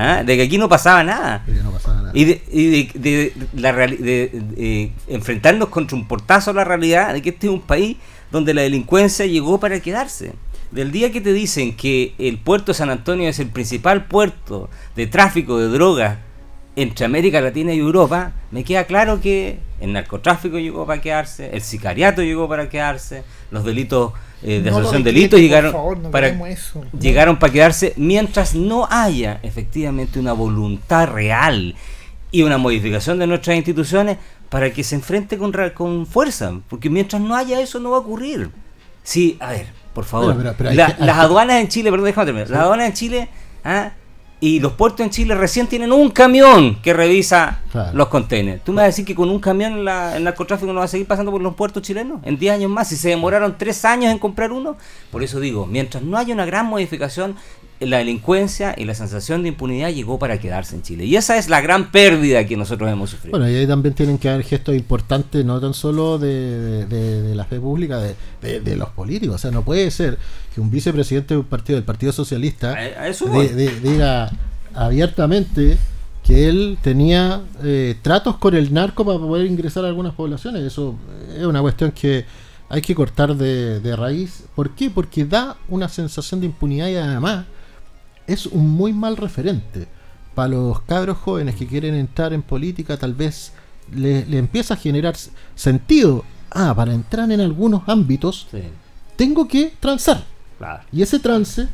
[0.00, 0.24] ¿Ah?
[0.24, 1.42] De que aquí no pasaba nada.
[1.44, 2.10] Que no pasaba nada.
[2.14, 7.30] Y de, y de- la de enfrentarnos contra un portazo a la realidad de que
[7.30, 7.96] este es un país
[8.30, 10.32] donde la delincuencia llegó para quedarse.
[10.70, 14.70] Del día que te dicen que el puerto de San Antonio es el principal puerto
[14.94, 16.18] de tráfico de drogas
[16.76, 21.62] entre América Latina y Europa, me queda claro que el narcotráfico llegó para quedarse, el
[21.62, 24.12] sicariato llegó para quedarse, los delitos
[24.42, 26.84] eh, de No asociación de delitos por llegaron favor, no para eso.
[26.98, 31.74] llegaron para quedarse mientras no haya efectivamente una voluntad real
[32.30, 34.16] y una modificación de nuestras instituciones
[34.48, 38.00] para que se enfrente con, con fuerza, porque mientras no haya eso no va a
[38.00, 38.50] ocurrir.
[39.02, 40.36] Sí, a ver, por favor.
[40.36, 42.50] Pero- pero- pero hay La- que- hay las que- aduanas en Chile, perdón, déjame terminar.
[42.50, 43.28] Las aduanas en Chile
[43.64, 43.90] ¿ah?
[44.42, 47.90] Y los puertos en Chile recién tienen un camión que revisa Claro.
[47.96, 48.64] los contenedores.
[48.64, 50.88] ¿Tú me vas a decir que con un camión la- el narcotráfico no va a
[50.88, 52.88] seguir pasando por los puertos chilenos en 10 años más?
[52.88, 54.76] Si se demoraron 3 años en comprar uno.
[55.12, 57.36] Por eso digo, mientras no haya una gran modificación,
[57.80, 61.06] la delincuencia y la sensación de impunidad llegó para quedarse en Chile.
[61.06, 63.38] Y esa es la gran pérdida que nosotros hemos sufrido.
[63.38, 67.34] Bueno, y ahí también tienen que haber gestos importantes, no tan solo de, de- de
[67.34, 69.36] la fe pública, de, de- los políticos.
[69.36, 70.18] O sea, no puede ser
[70.54, 73.08] que un vicepresidente de un partido, del Partido Socialista, A- a
[73.82, 74.30] diga
[74.74, 75.78] abiertamente
[76.24, 80.62] que él tenía eh, tratos con el narco para poder ingresar a algunas poblaciones.
[80.64, 80.96] Eso
[81.36, 82.24] es una cuestión que
[82.68, 84.44] hay que cortar de, de raíz.
[84.54, 84.90] ¿Por qué?
[84.90, 87.46] Porque da una sensación de impunidad y además
[88.32, 89.86] es un muy mal referente.
[90.34, 93.52] Para los cabros jóvenes que quieren entrar en política, tal vez
[93.94, 95.14] le, le empieza a generar
[95.54, 96.24] sentido.
[96.50, 98.58] Ah, para entrar en algunos ámbitos, Sí,
[99.16, 100.24] tengo que transar.
[100.58, 100.82] claro.
[100.92, 101.68] Y ese trance,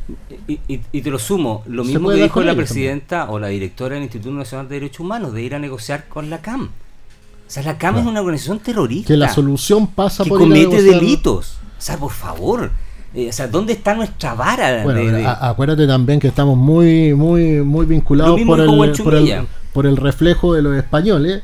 [0.48, 3.94] Y, y- y te lo sumo, lo mismo que dijo la presidenta o la directora
[3.94, 6.64] del Instituto Nacional de Derechos Humanos, de ir a negociar con la CAM.
[6.64, 8.00] O sea, la CAM Claro.
[8.00, 11.58] es una organización terrorista que la solución pasa que por comete delitos.
[11.78, 12.70] O sea, por favor.
[13.16, 14.82] Eh, o sea, ¿dónde está nuestra vara?
[14.84, 18.76] Bueno, de- de- a- acuérdate también que estamos muy, muy, muy vinculados por el, dijo
[18.76, 19.44] por, el, Guanchumilla.
[19.72, 21.42] por el reflejo de los españoles,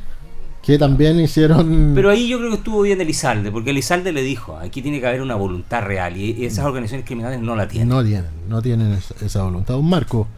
[0.62, 1.93] que también hicieron...
[1.95, 5.07] Pero ahí yo creo que estuvo bien Elizalde, porque Elizalde le dijo, aquí tiene que
[5.09, 7.89] haber una voluntad real y y esas organizaciones criminales no la tienen.
[7.89, 9.77] no tienen, no tienen esa, esa voluntad.
[9.77, 10.29] Un marco.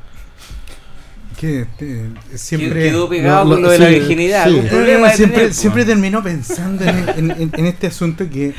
[1.38, 2.84] Que eh, siempre.
[2.84, 4.44] Quedó pegado lo- con lo de la virginidad.
[4.48, 4.54] sí.
[4.54, 8.54] algún problema de siempre, tener, siempre termino pensando en, en- en- en este asunto que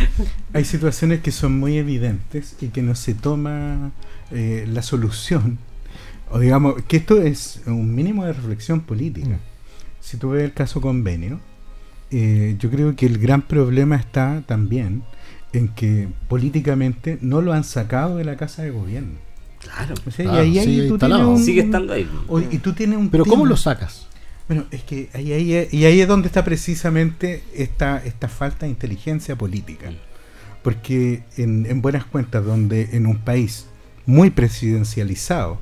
[0.53, 3.91] hay situaciones que son muy evidentes y que no se toma
[4.31, 5.57] eh, la solución.
[6.31, 9.27] O digamos, que esto es un mínimo de reflexión política.
[9.35, 9.39] Mm.
[10.01, 11.39] Si tú ves el caso convenio,
[12.11, 15.03] eh, yo creo que el gran problema está también
[15.53, 19.24] en que políticamente no lo han sacado de la casa de gobierno.
[19.65, 19.93] Claro.
[20.05, 21.21] O sea, Claro, y ahí, ahí sigue tú instalado.
[21.23, 22.09] tienes un- Sigue estando ahí.
[22.27, 24.07] o- y tú tienes un Pero ¿cómo lo sacas?
[24.47, 28.71] Bueno, es que ahí, ahí- y ahí es donde está precisamente esta, esta falta de
[28.71, 29.91] inteligencia política.
[30.61, 33.65] Porque en, en buenas cuentas, donde en un país
[34.05, 35.59] muy presidencializado,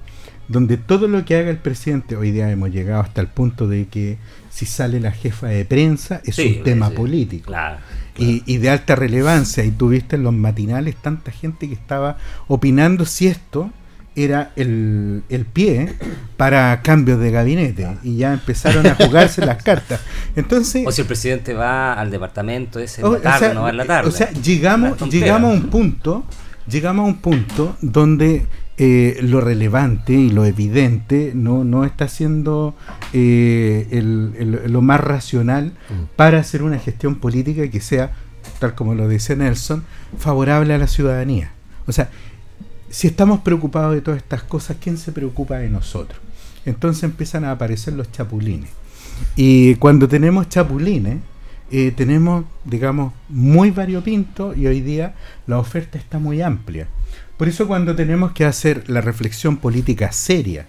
[0.47, 3.87] donde todo lo que haga el presidente, hoy día hemos llegado hasta el punto de
[3.87, 4.17] que
[4.49, 7.47] si sale la jefa de prensa es Sí, un tema sí, político.
[7.47, 7.77] Claro.
[8.17, 9.63] y, y de alta relevancia.
[9.63, 13.71] Y tuviste en los matinales tanta gente que estaba opinando si esto
[14.15, 15.93] era el, el pie
[16.37, 20.01] para cambios de gabinete y ya empezaron a jugarse las cartas.
[20.35, 23.53] Entonces, O si el presidente va al departamento ese en o- la o tarde, sea,
[23.53, 24.09] no va en la tarde.
[24.09, 26.23] o sea, llegamos, llegamos a un punto,
[26.67, 28.45] llegamos a un punto donde
[28.77, 32.75] eh, lo relevante y lo evidente no, no está siendo
[33.13, 34.33] eh, el-
[34.65, 35.73] el- lo más racional
[36.15, 38.11] para hacer una gestión política que sea,
[38.59, 39.83] tal como lo dice Nelson,
[40.17, 41.51] favorable a la ciudadanía.
[41.85, 42.09] O sea,
[42.93, 46.21] si estamos preocupados de todas estas cosas, ¿quién se preocupa de nosotros?
[46.63, 48.69] Entonces empiezan a aparecer los chapulines.
[49.35, 51.17] Y cuando tenemos chapulines,
[51.71, 55.15] eh, tenemos, digamos, muy variopinto y hoy día
[55.47, 56.87] la oferta está muy amplia.
[57.35, 60.67] Por eso cuando tenemos que hacer la reflexión política seria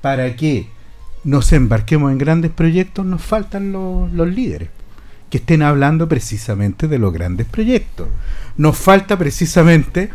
[0.00, 0.68] para que
[1.24, 4.68] nos embarquemos en grandes proyectos, nos faltan los, los líderes
[5.28, 8.06] que estén hablando precisamente de los grandes proyectos.
[8.56, 10.10] Nos falta precisamente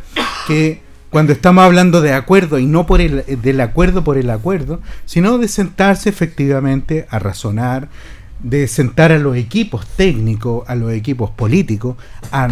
[0.47, 4.81] que cuando estamos hablando de acuerdo y no por el, del acuerdo por el acuerdo,
[5.05, 7.87] sino de sentarse efectivamente a razonar,
[8.41, 11.95] de sentar a los equipos técnicos, a los equipos políticos,
[12.31, 12.49] a,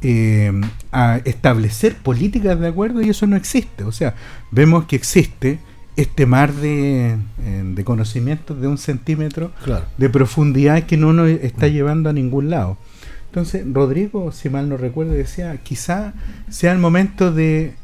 [0.00, 0.52] eh,
[0.92, 3.84] a establecer políticas de acuerdo y eso no existe.
[3.84, 4.14] O sea,
[4.52, 5.58] vemos que existe
[5.96, 9.84] este mar de, eh, de conocimientos de un centímetro Claro.
[9.98, 12.78] de profundidad que no nos está llevando a ningún lado.
[13.26, 16.14] Entonces, Rodrigo, si mal no recuerdo, decía, quizá
[16.48, 17.74] sea el momento de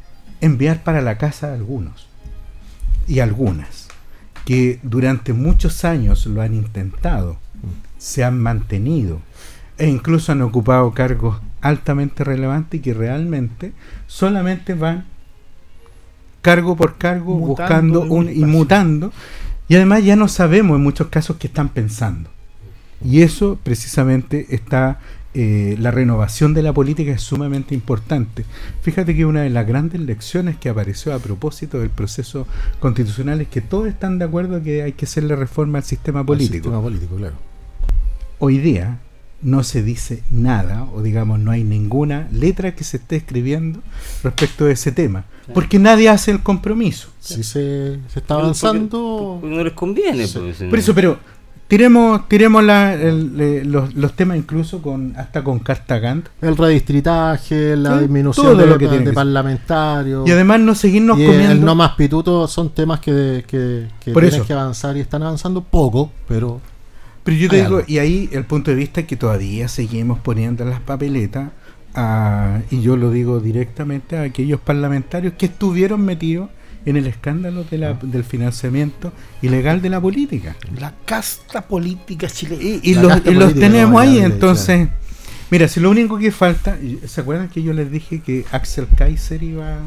[0.41, 2.09] enviar para la casa a algunos
[3.07, 3.89] y algunas
[4.45, 7.39] que durante muchos años lo han intentado,
[7.99, 9.21] se han mantenido
[9.79, 13.73] e incluso han ocupado cargos altamente relevantes y que realmente
[14.07, 15.05] solamente van
[16.43, 19.13] cargo por cargo Mutando buscando un un, y mutando.
[19.69, 22.31] Y además ya no sabemos en muchos casos qué están pensando.
[23.05, 24.99] Y eso precisamente está
[25.35, 28.45] eh, la renovación de la política es sumamente importante.
[28.83, 32.47] Fíjate que una de las grandes lecciones que apareció a propósito del proceso
[32.81, 36.55] constitucional es que todos están de acuerdo que hay que hacerle reforma al sistema político.
[36.55, 37.37] sistema político, claro.
[38.39, 38.99] Hoy día
[39.43, 43.81] no se dice nada, o digamos no hay ninguna letra que se esté escribiendo
[44.23, 45.25] respecto de ese tema,
[45.55, 47.09] porque nadie hace el compromiso.
[47.21, 49.39] Si se, se está Porque- avanzando.
[49.41, 50.27] porque no les conviene.
[50.27, 50.39] Sí.
[50.39, 51.19] pues, Por eso, pero
[51.71, 57.77] tiremos, tiremos la- el- los, los temas incluso con hasta con carta Gantt, El redistritaje,
[57.77, 59.15] la Sí, disminución de, lo que tiene de que ser.
[59.15, 60.29] parlamentarios.
[60.29, 61.53] y además no seguirnos y comiendo.
[61.53, 64.45] el no más pituto son temas que, que, que Por eso.
[64.45, 66.61] que avanzar y están avanzando poco, pero
[67.25, 67.83] Pero yo te digo, algo.
[67.87, 71.51] y ahí el punto de vista es que todavía seguimos poniendo en las papeletas,
[71.95, 76.51] a- y yo lo digo directamente a aquellos parlamentarios que estuvieron metidos
[76.87, 79.13] en el escándalo de la- del financiamiento
[79.43, 80.57] ilegal de la política.
[80.79, 82.63] La casta política chilena.
[82.83, 84.89] Y, los, y tenemos no, ahí, entonces...
[85.51, 89.43] Mira, si lo único que falta, ¿se acuerdan que yo les dije que Axel Kaiser
[89.43, 89.79] iba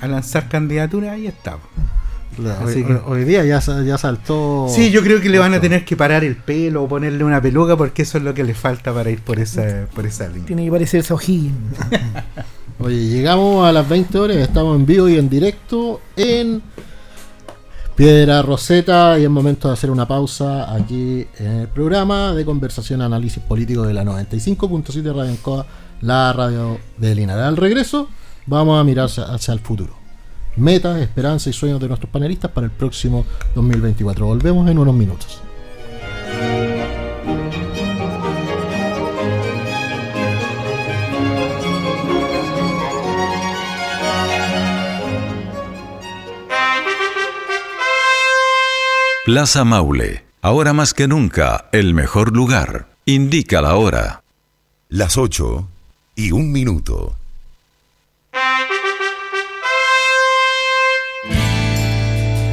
[0.00, 1.12] a lanzar candidatura?
[1.12, 1.60] Ahí estaba.
[2.38, 4.66] la- Así hoy, que- hoy día ya, ya saltó.
[4.68, 7.40] Sí, yo creo que le van a tener que parar el pelo o ponerle una
[7.40, 10.44] peluca porque eso es lo que le falta para ir por esa, por esa línea.
[10.46, 11.54] Tiene que parecerse O'Higgins.
[12.78, 16.62] Oye, llegamos a las 20 horas, estamos en vivo y en directo en
[17.94, 23.00] Piedra Roseta y es momento de hacer una pausa aquí en el programa de conversación
[23.00, 25.66] análisis político de la 95.7 Radio Encoa,
[26.02, 27.44] la radio de Linares.
[27.44, 28.10] Al regreso
[28.44, 29.94] vamos a mirar hacia, el futuro.
[30.56, 33.24] Metas, esperanzas y sueños de nuestros panelistas para el próximo
[33.54, 34.26] 2024.
[34.26, 35.40] Volvemos en unos minutos.
[49.26, 52.86] Plaza Maule, ahora más que nunca, el mejor lugar.
[53.06, 54.22] Indica la hora.
[54.88, 55.68] Las 8
[56.14, 57.16] y un minuto.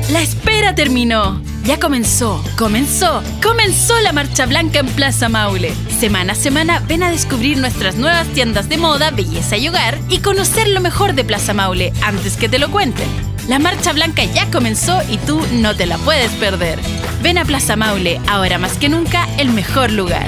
[0.10, 1.44] La espera terminó.
[1.64, 5.76] Ya comenzó, comenzó, comenzó la Marcha Blanca en Plaza Maule.
[6.00, 10.22] Semana a semana ven a descubrir nuestras nuevas tiendas de moda, belleza y hogar y
[10.22, 13.33] conocer lo mejor de Plaza Maule antes que te lo cuenten.
[13.48, 16.80] La Marcha Blanca ya comenzó y tú no te la puedes perder.
[17.22, 20.28] Ven a Plaza Maule, ahora más que nunca, el mejor lugar.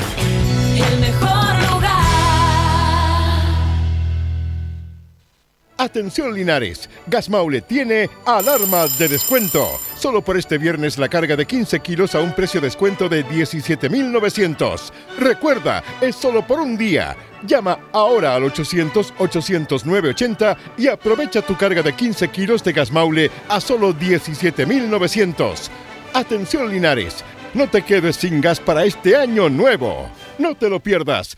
[5.85, 9.79] Atención Linares, Gas Maule tiene alarma de descuento.
[9.95, 14.91] Solo por este viernes la carga de 15 kilos a un precio descuento de 17.900.
[15.19, 17.15] Recuerda, es solo por un día.
[17.45, 23.61] Llama ahora al 800-800-980 y aprovecha tu carga de 15 kilos de Gas Maule a
[23.61, 25.69] solo 17.900.
[26.13, 27.23] Atención Linares,
[27.53, 30.09] no te quedes sin gas para este año nuevo.
[30.39, 31.37] No te lo pierdas.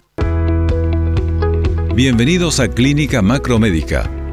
[1.94, 4.10] Bienvenidos a Clínica Macromédica,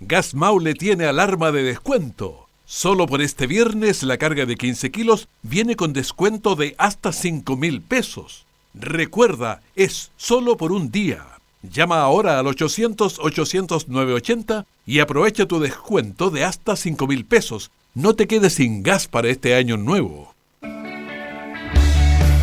[0.00, 2.46] Gas Maule tiene alarma de descuento.
[2.64, 7.56] Solo por este viernes la carga de 15 kilos viene con descuento de hasta 5
[7.56, 8.46] mil pesos.
[8.74, 11.26] Recuerda, es solo por un día.
[11.62, 17.72] Llama ahora al 800-800-980 y aprovecha tu descuento de hasta 5 mil pesos.
[17.94, 20.32] No te quedes sin gas para este año nuevo.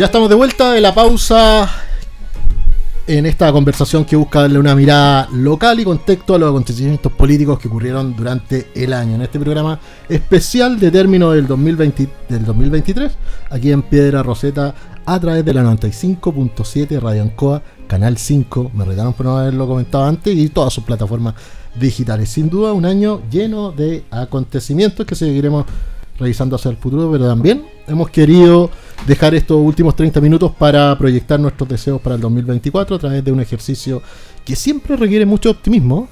[0.00, 1.68] Ya estamos de vuelta de la pausa
[3.06, 7.58] en esta conversación que busca darle una mirada local y contexto a los acontecimientos políticos
[7.58, 9.16] que ocurrieron durante el año.
[9.16, 9.78] En este programa
[10.08, 13.12] especial de término del, 2020, del 2023,
[13.50, 14.74] aquí en Piedra Roseta,
[15.04, 20.04] a través de la 95.7 Radio Ancoa, Canal 5, me retaron por no haberlo comentado
[20.04, 21.34] antes, y todas sus plataformas
[21.78, 22.30] digitales.
[22.30, 25.66] Sin duda, un año lleno de acontecimientos que seguiremos
[26.18, 28.70] revisando hacia el futuro, pero también hemos querido
[29.06, 33.32] dejar estos últimos 30 minutos para proyectar nuestros deseos para el 2024 a través de
[33.32, 34.02] un ejercicio
[34.44, 36.08] que siempre requiere mucho optimismo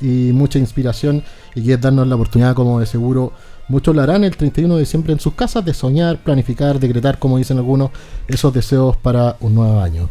[0.00, 1.22] y mucha inspiración
[1.54, 3.32] y que es darnos la oportunidad, como de seguro
[3.68, 7.38] muchos lo harán el 31 de diciembre en sus casas, de soñar, planificar, decretar, como
[7.38, 7.90] dicen algunos,
[8.26, 10.08] esos deseos para un nuevo año.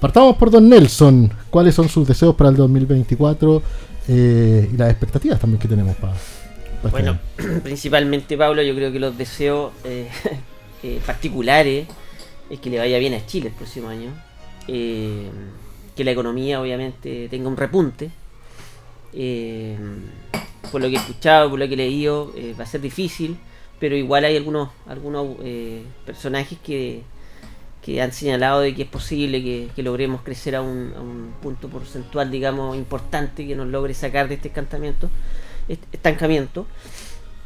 [0.00, 1.30] Partamos por Don Nelson.
[1.50, 3.62] ¿Cuáles son sus deseos para el 2024
[4.08, 6.14] eh, y las expectativas también que tenemos para,
[6.82, 7.18] para Bueno,
[7.62, 10.08] principalmente Pablo, yo creo que los deseos eh,
[10.82, 11.86] eh, particulares
[12.48, 14.10] es que le vaya bien a Chile el próximo año,
[14.68, 15.28] eh,
[15.96, 18.10] que la economía obviamente tenga un repunte.
[19.12, 19.76] Eh,
[20.70, 23.36] por lo que he escuchado, por lo que he leído, va a ser difícil,
[23.78, 25.36] pero igual hay algunos, algunos
[26.04, 27.02] personajes que,
[27.82, 32.76] que han señalado de que es posible que, logremos crecer a un, punto porcentual, digamos,
[32.76, 35.08] importante que nos logre sacar de este estancamiento.
[35.68, 36.66] est- estancamiento.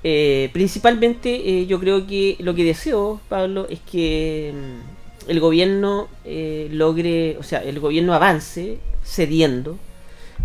[0.06, 6.08] Eh, principalmente eh, yo creo que lo que deseo, Pablo, es que mm, el gobierno
[6.26, 9.78] eh, logre, o sea, el gobierno avance cediendo.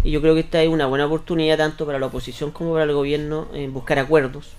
[0.04, 2.86] Y yo creo que esta es una buena oportunidad tanto para la oposición como para
[2.86, 4.52] el gobierno en buscar acuerdos.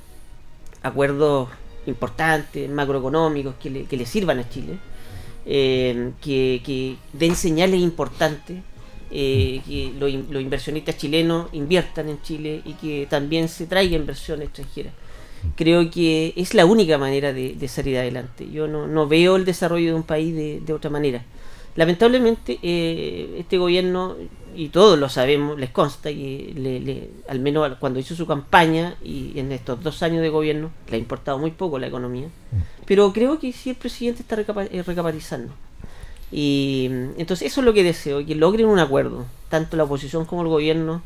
[0.83, 1.49] Acuerdos
[1.87, 4.79] importantes, macroeconómicos, que le, que sirvan a Chile.
[5.47, 8.63] eh, que den señales importantes.
[9.11, 13.97] Eh, que los in- los inversionistas chilenos inviertan en Chile y que también se traiga
[13.97, 14.91] inversión extranjera.
[15.57, 18.49] Creo que es la única manera de, de salir adelante.
[18.51, 21.25] Yo no, no veo el desarrollo de un país de, de otra manera.
[21.77, 24.17] Lamentablemente, eh, este gobierno,
[24.57, 29.39] y todos lo sabemos, les consta, le- le- al menos cuando hizo su campaña y
[29.39, 32.29] en estos dos años de gobierno, le ha importado muy poco la economía.
[32.85, 35.53] Pero creo que sí el presidente está recapa- eh, recapitalizando.
[36.33, 40.43] Y entonces eso es lo que deseo, que logren un acuerdo, tanto la oposición como
[40.43, 41.03] el gobierno,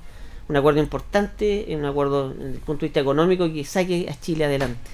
[0.49, 4.45] un acuerdo importante, un acuerdo desde el punto de vista económico que saque a Chile
[4.45, 4.91] adelante.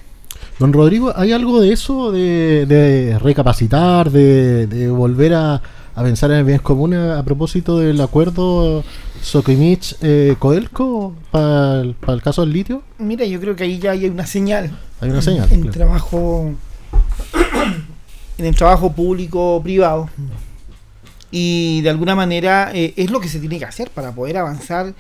[0.61, 5.55] Don Rodrigo, ¿hay algo de eso, de, de recapacitar, de, de volver a,
[5.95, 8.85] a pensar en el bien común a, a propósito del acuerdo
[9.23, 12.83] Sokimich-Codelco para el, para el caso del litio?
[12.99, 14.71] Mira, yo creo que ahí ya hay una señal.
[15.01, 15.77] Hay una señal, En claro.
[15.77, 16.53] trabajo.
[18.41, 20.09] En el trabajo público-privado.
[21.31, 24.95] Y de alguna manera eh, es lo que se tiene que hacer para poder avanzar.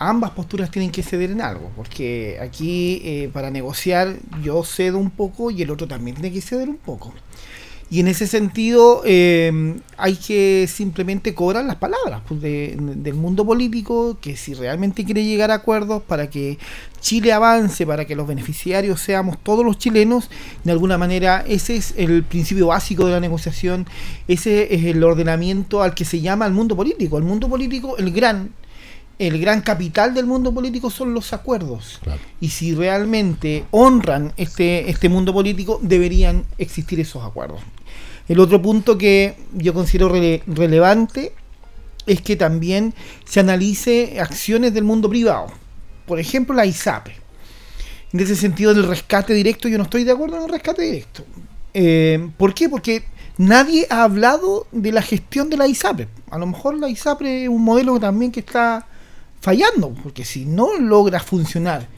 [0.00, 5.10] Ambas posturas tienen que ceder en algo, porque aquí eh, para negociar yo cedo un
[5.10, 7.14] poco y el otro también tiene que ceder un poco.
[7.92, 13.44] Y en ese sentido eh, hay que simplemente cobrar las palabras pues, de- del mundo
[13.44, 16.56] político, que si realmente quiere llegar a acuerdos para que
[17.02, 20.30] Chile avance, para que los beneficiarios seamos todos los chilenos,
[20.64, 23.86] de alguna manera ese es el principio básico de la negociación,
[24.26, 27.18] ese es el ordenamiento al que se llama el mundo político.
[27.18, 28.52] El mundo político, el gran
[29.26, 32.00] el gran capital del mundo político son los acuerdos.
[32.40, 37.60] Y si realmente honran este, este mundo político, deberían existir esos acuerdos.
[38.28, 41.32] El otro punto que yo considero rele- relevante
[42.06, 42.94] es que también
[43.24, 45.46] se analice acciones del mundo privado.
[46.06, 47.14] Por ejemplo, la ISAPRE.
[48.12, 51.24] En ese sentido del rescate directo, yo no estoy de acuerdo en el rescate directo.
[51.74, 52.68] Eh, ¿Por qué?
[52.68, 53.04] Porque
[53.38, 56.08] nadie ha hablado de la gestión de la ISAPRE.
[56.30, 58.86] A lo mejor la ISAPRE es un modelo también que está
[59.42, 61.88] fallando, porque si no logra funcionar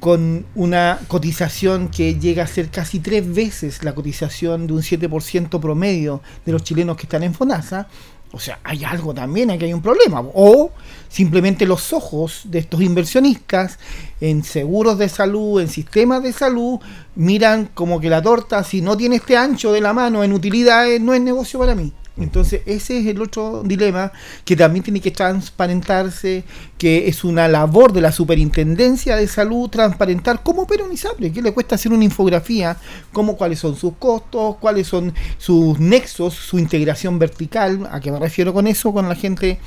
[0.00, 5.60] con una cotización que llega a ser casi tres veces la cotización de un 7%
[5.60, 7.86] promedio de los chilenos que están en FONASA,
[8.32, 10.22] o sea, hay algo también, aquí hay un problema.
[10.34, 10.70] O
[11.08, 13.78] simplemente los ojos de estos inversionistas
[14.20, 16.80] en seguros de salud, en sistemas de salud,
[17.14, 21.00] miran como que la torta, si no tiene este ancho de la mano en utilidades,
[21.00, 21.92] no es negocio para mí.
[22.20, 24.12] Entonces, ese es el otro dilema
[24.44, 26.44] que también tiene que transparentarse,
[26.78, 31.42] que es una labor de la Superintendencia de Salud transparentar cómo opera un ISAPRE, qué
[31.42, 32.76] le cuesta hacer una infografía,
[33.12, 38.18] cómo, cuáles son sus costos, cuáles son sus nexos, su integración vertical, a qué me
[38.18, 39.58] refiero con eso, con la gente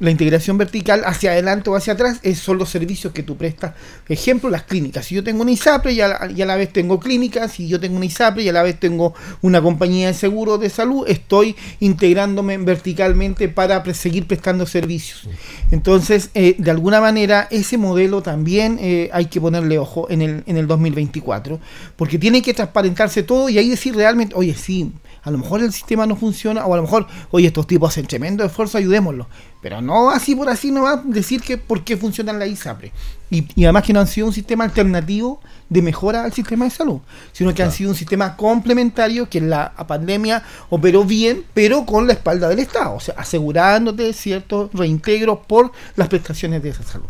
[0.00, 3.74] la integración vertical hacia adelante o hacia atrás es, son los servicios que tú prestas.
[4.08, 5.06] Ejemplo, las clínicas.
[5.06, 7.96] Si yo tengo una ISAPRE y a, a la vez tengo clínicas, si yo tengo
[7.96, 12.56] una ISAPRE y a la vez tengo una compañía de seguro de salud, estoy integrándome
[12.58, 15.28] verticalmente para seguir prestando servicios.
[15.70, 20.42] Entonces, eh, de alguna manera, ese modelo también eh, hay que ponerle ojo en el,
[20.46, 21.60] en el 2024,
[21.96, 25.72] porque tiene que transparentarse todo y ahí decir realmente, oye, sí, a lo mejor el
[25.72, 29.26] sistema no funciona, o a lo mejor, oye, estos tipos hacen tremendo esfuerzo, ayudémoslos.
[29.62, 32.92] Pero no así por así no va a decir que por qué funcionan la ISAPRE.
[33.30, 36.70] Y, y además que no han sido un sistema alternativo de mejora al sistema de
[36.70, 37.00] salud,
[37.32, 42.06] sino que han sido un sistema complementario que en la pandemia operó bien, pero con
[42.06, 47.06] la espalda del Estado, o sea, asegurándote ciertos reintegros por las prestaciones de esa salud.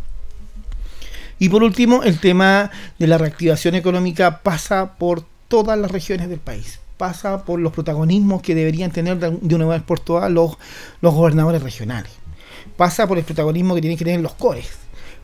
[1.39, 6.40] Y por último, el tema de la reactivación económica pasa por todas las regiones del
[6.40, 6.81] país.
[6.98, 10.59] pasa por los protagonismos que deberían tener de una vez por todas los,
[11.01, 12.12] los gobernadores regionales.
[12.76, 14.68] Pasa por el protagonismo que tienen que tener los cores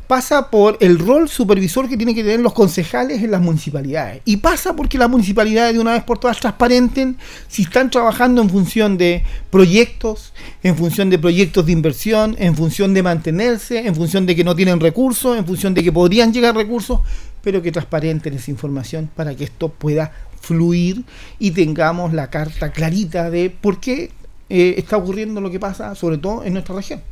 [0.06, 4.22] pasa por el rol supervisor que tienen que tener los concejales en las municipalidades.
[4.24, 7.16] Y pasa porque las municipalidades de una vez por todas transparenten
[7.48, 10.32] si están trabajando en función de proyectos,
[10.62, 14.54] en función de proyectos de inversión, en función de mantenerse, en función de que no
[14.54, 17.00] tienen recursos, en función de que podrían llegar recursos,
[17.42, 21.04] pero que transparenten esa información para que esto pueda fluir
[21.38, 24.12] y tengamos la carta clarita de por qué
[24.48, 27.02] eh, está ocurriendo lo que pasa, sobre todo en nuestra región.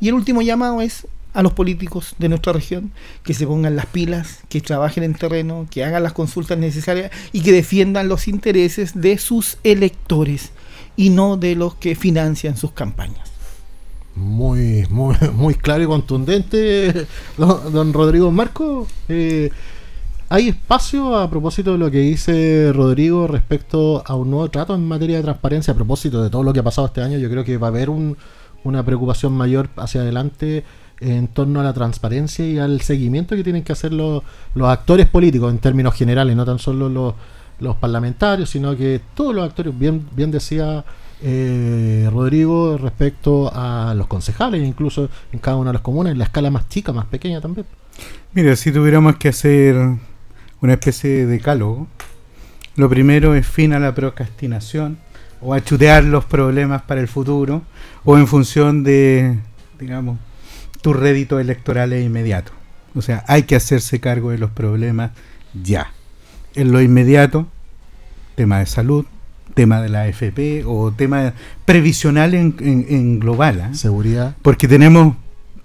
[0.00, 1.06] Y el último llamado es
[1.36, 2.92] a los políticos de nuestra región
[3.22, 7.42] que se pongan las pilas, que trabajen en terreno, que hagan las consultas necesarias y
[7.42, 10.52] que defiendan los intereses de sus electores
[10.96, 13.30] y no de los que financian sus campañas.
[14.14, 17.06] Muy, muy, muy claro y contundente,
[17.36, 18.86] don, Rodrigo Marco.
[19.08, 19.50] Eh,
[20.30, 24.88] ¿Hay espacio a propósito de lo que dice Rodrigo respecto a un nuevo trato en
[24.88, 25.72] materia de transparencia?
[25.72, 27.70] A propósito de todo lo que ha pasado este año, yo creo que va a
[27.70, 27.90] haber
[28.66, 30.64] una preocupación mayor hacia adelante
[31.00, 34.22] en torno a la transparencia y al seguimiento que tienen que hacer los,
[34.54, 37.14] los actores políticos en términos generales, no tan solo los,
[37.60, 40.84] los parlamentarios, sino que todos los actores, bien, bien decía
[41.22, 46.24] eh, Rodrigo, respecto a los concejales, incluso en cada una de las comunas, en la
[46.24, 47.66] escala más chica, más pequeña también.
[48.32, 49.76] Mira, si tuviéramos que hacer
[50.60, 51.86] una especie de decálogo,
[52.76, 54.98] lo primero es fin a la procrastinación
[55.40, 57.62] o a chutear los problemas para el futuro
[58.04, 59.38] o en función de,
[59.78, 60.18] digamos,
[60.80, 62.52] tu rédito electoral es inmediato.
[62.94, 65.10] O sea, hay que hacerse cargo de los problemas
[65.62, 65.92] ya.
[66.54, 67.46] En lo inmediato,
[68.36, 69.04] tema de salud,
[69.54, 71.34] tema de la AFP o tema
[71.64, 73.60] previsional en, global.
[73.60, 73.74] ¿ah?
[73.74, 74.36] Seguridad.
[74.42, 75.16] Porque tenemos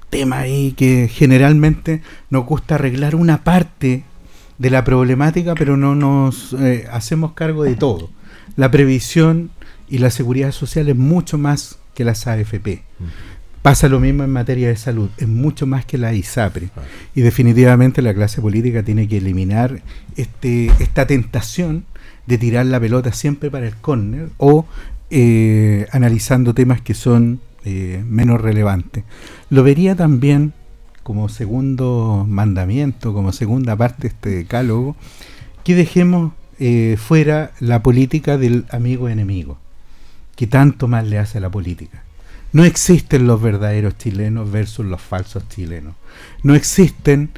[0.09, 4.03] tema ahí que generalmente nos gusta arreglar una parte
[4.57, 8.09] de la problemática, pero no nos eh, hacemos cargo de todo.
[8.55, 9.51] La previsión
[9.91, 12.81] y la seguridad social es mucho más que las AFP.
[13.61, 16.69] Pasa lo mismo en materia de salud, es mucho más que la ISAPRE.
[17.13, 19.83] Y definitivamente la clase política tiene que eliminar
[20.15, 21.85] este, esta tentación
[22.25, 24.65] de tirar la pelota siempre para el córner o
[25.09, 29.03] eh, analizando temas que son eh, menos relevantes.
[29.49, 30.53] Lo vería también
[31.03, 34.95] como segundo mandamiento, como segunda parte de este decálogo,
[35.63, 39.57] que dejemos eh, fuera la política del amigo enemigo,
[40.35, 42.03] que tanto mal le hace a la política
[42.53, 45.95] no existen los verdaderos chilenos versus los falsos chilenos.
[46.43, 47.29] No existen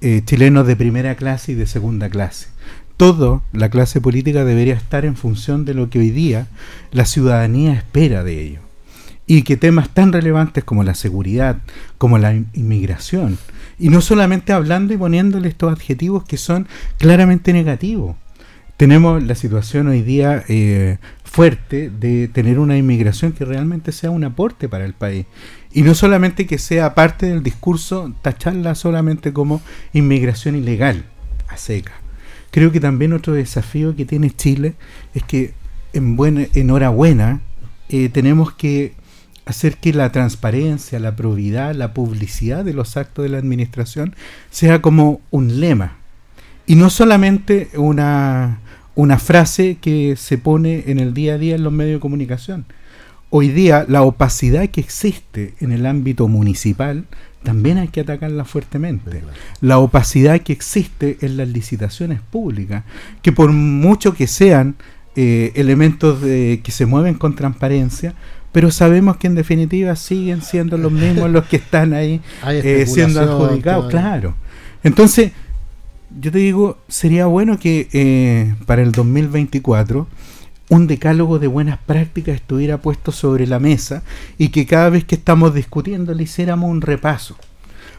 [0.00, 2.48] eh, chilenos de primera clase y de segunda clase.
[2.96, 6.46] Todo la clase política debería estar en función de lo que hoy día
[6.92, 8.60] la ciudadanía espera de ello.
[9.26, 11.58] Y que temas tan relevantes como la seguridad,
[11.98, 13.38] como la inmigración,
[13.78, 16.66] y no solamente hablando y poniéndole estos adjetivos que son
[16.98, 18.16] claramente negativos.
[18.76, 20.98] Tenemos la situación hoy día eh,
[21.30, 25.26] fuerte de tener una inmigración que realmente sea un aporte para el país.
[25.72, 29.62] Y no solamente que sea parte del discurso tacharla solamente como
[29.92, 31.04] inmigración ilegal,
[31.48, 31.92] a seca.
[32.50, 34.74] Creo que también otro desafío que tiene Chile
[35.14, 35.54] es que
[35.92, 37.42] en buena, enhorabuena
[37.88, 38.94] eh, tenemos que
[39.46, 44.16] hacer que la transparencia, la probidad, la publicidad de los actos de la administración
[44.50, 45.96] sea como un lema.
[46.66, 48.58] Y no solamente una,
[48.94, 52.64] una frase que se pone en el día a día en los medios de comunicación.
[53.30, 57.06] Hoy día la opacidad que existe en el ámbito municipal
[57.42, 59.22] también hay que atacarla fuertemente.
[59.60, 62.84] La opacidad que existe en las licitaciones públicas,
[63.22, 64.76] que por mucho que sean
[65.16, 68.14] eh, elementos de, que se mueven con transparencia,
[68.52, 73.20] pero sabemos que en definitiva siguen siendo los mismos los que están ahí eh, siendo
[73.20, 74.34] adjudicados, claro.
[74.82, 75.32] Entonces,
[76.18, 80.08] yo te digo, sería bueno que eh, para el 2024
[80.68, 84.02] un decálogo de buenas prácticas estuviera puesto sobre la mesa
[84.38, 87.36] y que cada vez que estamos discutiendo le hiciéramos un repaso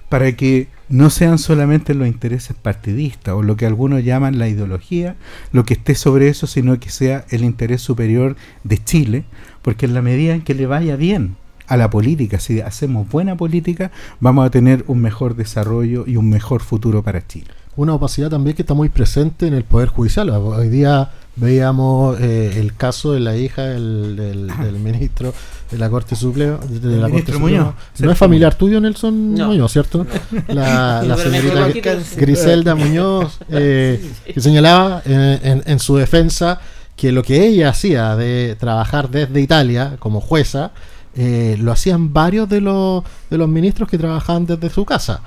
[0.10, 5.16] para que no sean solamente los intereses partidistas o lo que algunos llaman la ideología
[5.54, 8.36] lo que esté sobre eso, sino que sea el interés superior
[8.66, 9.24] de Chile,
[9.62, 13.38] porque en la medida en que le vaya bien a la política, si hacemos buena
[13.38, 18.30] política, vamos a tener un mejor desarrollo y un mejor futuro para Chile una opacidad
[18.30, 20.30] también que está muy presente en el Poder Judicial.
[20.30, 24.52] Hoy día veíamos eh, el caso de la hija del,
[24.84, 25.34] ministro
[25.72, 26.58] de la Corte Suprema.
[26.58, 27.76] De la Corte Suprema.
[28.00, 30.06] No es familiar tuyo, Nelson Muñoz, ¿cierto?
[30.48, 31.70] La, señorita
[32.18, 36.60] Griselda Muñoz, eh, que señalaba en, en, su defensa
[36.96, 40.72] que lo que ella hacía de trabajar desde Italia como jueza,
[41.16, 45.22] eh, lo hacían varios de los, de los ministros que trabajaban desde su casa.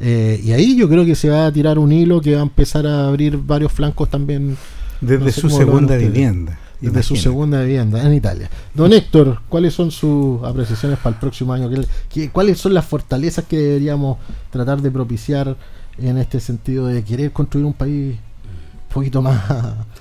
[0.00, 2.44] Eh, y ahí yo creo que se va a tirar un hilo que va a
[2.44, 4.56] empezar a abrir varios flancos también
[5.00, 6.58] Desde No sé su segunda vivienda.
[6.80, 8.48] Desde su segunda vivienda en Italia.
[8.72, 11.68] Don Héctor, ¿cuáles son sus apreciaciones para el próximo año?
[11.68, 14.16] ¿Qué- qué- ¿Cuáles son las fortalezas que deberíamos
[14.50, 15.56] tratar de propiciar
[15.98, 19.42] en este sentido de querer construir un país un poquito más...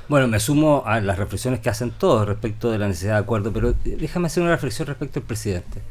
[0.07, 3.51] Bueno, me sumo a las reflexiones que hacen todos respecto de la necesidad de acuerdo,
[3.51, 5.81] pero déjame hacer una reflexión respecto al presidente.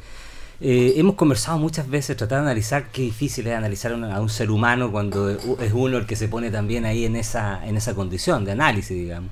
[0.60, 4.50] Eh, hemos conversado muchas veces, tratar de analizar qué difícil es analizar a un- ser
[4.50, 8.44] humano cuando es uno el que se pone también ahí en esa, en esa condición
[8.44, 9.30] de análisis, digamos.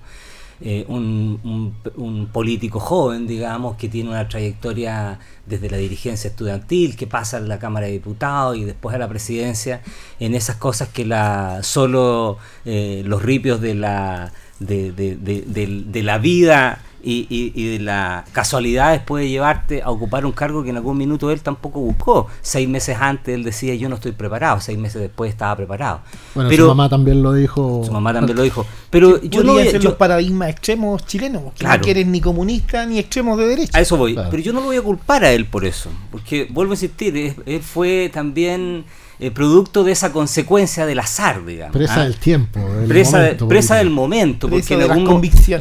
[0.60, 7.06] Eh, un, un- político joven, digamos, que tiene una trayectoria desde la dirigencia estudiantil, que
[7.06, 9.82] pasa a la Cámara de Diputados y después a la presidencia,
[10.20, 16.02] en esas cosas que la solo eh, los ripios de la, de- de- de- de
[16.02, 20.70] la vida y, y- y de las casualidades puede llevarte a ocupar un cargo que
[20.70, 22.26] en algún minuto él tampoco buscó.
[22.42, 26.00] Seis meses antes él decía yo no estoy preparado, seis meses después estaba preparado.
[26.34, 27.82] Bueno, Pero su mamá también lo dijo.
[27.86, 28.66] su mamá también lo dijo.
[28.90, 31.78] Pero yo no voy a- ser yo- los paradigmas extremos chilenos, que Claro.
[31.78, 33.78] no quieren ni comunistas ni extremos de derecha.
[33.78, 34.18] A eso voy.
[34.30, 35.90] Pero yo no lo voy a culpar a él por eso.
[36.10, 38.84] Porque, vuelvo a insistir, él fue también
[39.18, 41.72] eh, producto de esa consecuencia del azar, digamos.
[41.72, 42.04] Presa ¿ah?
[42.04, 42.60] del tiempo.
[42.60, 45.06] del presa, momento presa del momento, Presa porque en algún,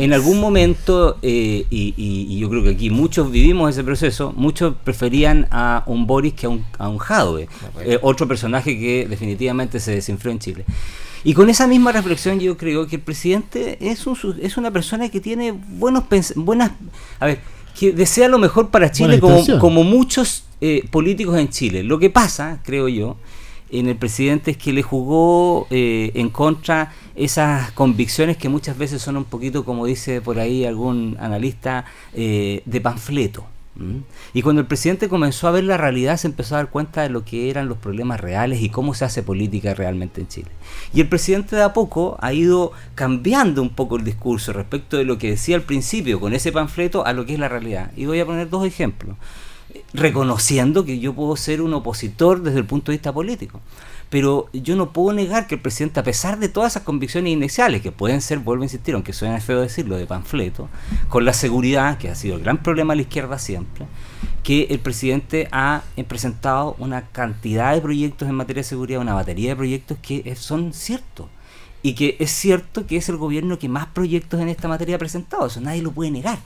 [0.03, 4.33] en algún momento, eh, y, y- y yo creo que aquí muchos vivimos ese proceso,
[4.35, 7.47] muchos preferían a un Boris que a un, a un Jadwe,
[7.81, 10.65] eh, otro personaje que definitivamente se desinfló en Chile.
[11.23, 14.69] Y con esa misma reflexión yo creo que el presidente es, un, su- es una
[14.71, 16.71] persona que tiene buenos pens- buenas,
[17.19, 17.39] a ver,
[17.79, 21.83] que desea lo mejor para Chile como, como muchos eh, políticos en Chile.
[21.83, 23.17] Lo que pasa, creo yo,
[23.79, 29.01] en el presidente es que le jugó eh, en contra esas convicciones que muchas veces
[29.01, 33.45] son un poquito, como dice por ahí algún analista, eh, de panfleto.
[34.33, 37.09] Y cuando el presidente comenzó a ver la realidad, se empezó a dar cuenta de
[37.09, 40.47] lo que eran los problemas reales y cómo se hace política realmente en Chile.
[40.93, 45.03] Y el presidente de a poco ha ido cambiando un poco el discurso respecto de
[45.03, 47.91] lo que decía al principio con ese panfleto a lo que es la realidad.
[47.97, 49.17] Y voy a poner dos ejemplos
[49.93, 53.61] reconociendo que yo puedo ser un opositor desde el punto de vista político.
[54.09, 57.81] Pero yo no puedo negar que el presidente, a pesar de todas esas convicciones iniciales,
[57.81, 60.69] que pueden ser, vuelvo a insistir, aunque suena feo decirlo, de panfleto,
[61.09, 63.87] con la seguridad, que ha sido el gran problema de la izquierda siempre,
[64.43, 69.49] que el presidente ha presentado una cantidad de proyectos en materia de seguridad, una batería
[69.49, 71.27] de proyectos que son ciertos.
[71.81, 74.99] Y que es cierto que es el gobierno que más proyectos en esta materia ha
[74.99, 76.39] presentado, eso nadie lo puede negar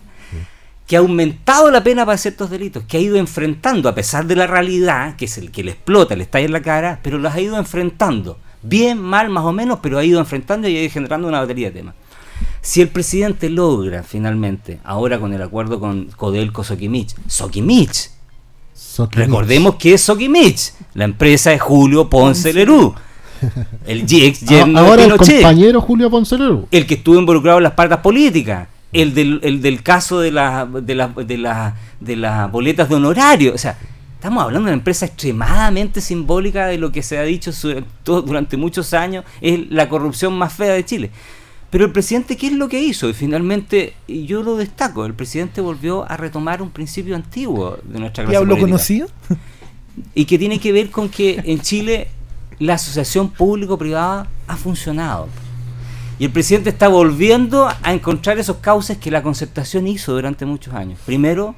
[0.89, 4.35] que ha aumentado la pena para ciertos delitos, que ha ido enfrentando, a pesar de
[4.35, 7.19] la realidad, que es el que le explota, le está ahí en la cara, pero
[7.19, 8.39] las ha ido enfrentando.
[8.63, 11.67] Bien, mal, más o menos, pero ha ido enfrentando y ha ido generando una batería
[11.67, 11.95] de temas.
[12.61, 18.09] Si el presidente logra finalmente, ahora con el acuerdo con Codelco Sokimich, Sokimich,
[18.73, 19.27] Sokimich.
[19.27, 22.95] recordemos que es Sokimich, la empresa de Julio Ponce Lerú,
[23.85, 26.67] el ex Ahora de el Pinochet compañero Julio Poncelero.
[26.71, 30.65] el que estuvo involucrado en las partas políticas, el del, el del caso de, la,
[30.65, 33.53] de, la- de, la- de las boletas de honorario.
[33.53, 33.77] O sea,
[34.15, 38.21] estamos hablando de una empresa extremadamente simbólica de lo que se ha dicho su- todo-
[38.21, 41.11] durante muchos años, es la corrupción más fea de Chile.
[41.69, 43.07] Pero el presidente, ¿qué es lo que hizo?
[43.09, 48.23] Y finalmente, yo lo destaco, el presidente volvió a retomar un principio antiguo de nuestra
[48.23, 49.07] clase ¿Diablo política conocido?
[50.15, 52.07] y que tiene que ver con que en Chile
[52.57, 55.27] la asociación público-privada ha funcionado.
[56.19, 60.73] Y el presidente está volviendo a encontrar esos cauces que la concertación hizo durante muchos
[60.73, 60.99] años.
[61.05, 61.55] Primero,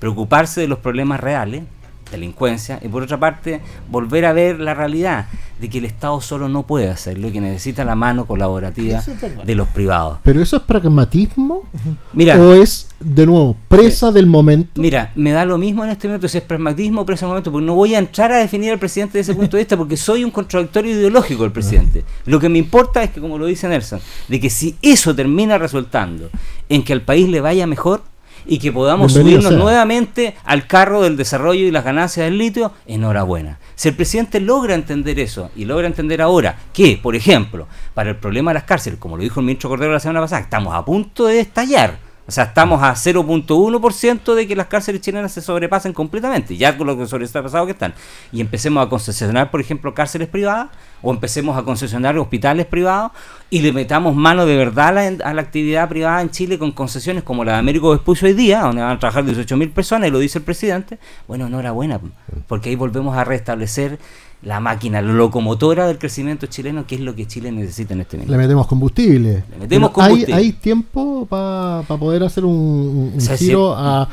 [0.00, 1.62] preocuparse de los problemas reales,
[2.10, 5.26] delincuencia, y por otra parte, volver a ver la realidad
[5.60, 9.02] de que el Estado solo no puede hacerlo y que necesita la mano colaborativa
[9.44, 10.18] de los privados.
[10.22, 11.64] ¿Pero eso es pragmatismo?
[12.12, 14.80] Mira, ¿O es, de nuevo, presa del momento?
[14.80, 17.52] Mira, me da lo mismo en este momento si es pragmatismo o presa del momento,
[17.52, 19.96] porque no voy a entrar a definir al presidente desde ese punto de vista, porque
[19.96, 22.04] soy un contradictorio ideológico del presidente.
[22.24, 25.58] Lo que me importa es que, como lo dice Nelson, de que si eso termina
[25.58, 26.30] resultando
[26.70, 28.02] en que al país le vaya mejor
[28.46, 29.64] y que podamos Bienvenido subirnos sea.
[29.64, 33.58] nuevamente al carro del desarrollo y las ganancias del litio, enhorabuena.
[33.74, 38.16] Si el presidente logra entender eso y logra entender ahora que, por ejemplo, para el
[38.16, 40.84] problema de las cárceles, como lo dijo el ministro Cordero la semana pasada, estamos a
[40.84, 42.09] punto de estallar.
[42.30, 46.86] O sea, estamos a 0.1% de que las cárceles chilenas se sobrepasen completamente, ya con
[46.86, 47.92] lo que sobrepasado que están.
[48.30, 50.68] Y empecemos a concesionar, por ejemplo, cárceles privadas,
[51.02, 53.10] o empecemos a concesionar hospitales privados,
[53.50, 56.70] y le metamos mano de verdad a la, a la actividad privada en Chile con
[56.70, 60.12] concesiones como la de Américo Vespucio hoy día, donde van a trabajar 18.000 personas, y
[60.12, 61.00] lo dice el presidente.
[61.26, 61.98] Bueno, enhorabuena,
[62.46, 63.98] porque ahí volvemos a restablecer
[64.42, 68.16] la máquina, la locomotora del crecimiento chileno, que es lo que Chile necesita en este
[68.16, 68.32] momento.
[68.32, 69.44] Le metemos combustible.
[69.50, 70.34] Le metemos Pero hay- combustible.
[70.34, 74.08] ¿Hay, tiempo para poder hacer un, un O sea, giro si- a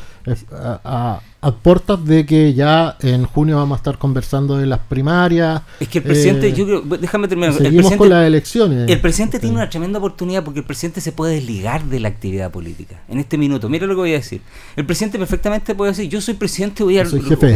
[0.52, 5.62] a, a, puertas de que ya en junio vamos a estar conversando de las primarias.
[5.80, 7.54] Es que el presidente, eh, yo creo, déjame terminar.
[7.54, 8.90] Seguimos con las elecciones.
[8.90, 12.50] El presidente tiene una tremenda oportunidad porque el presidente se puede desligar de la actividad
[12.50, 13.02] política.
[13.08, 14.40] En este minuto, mira lo que voy a decir.
[14.76, 17.04] El presidente perfectamente puede decir, yo soy presidente, voy a,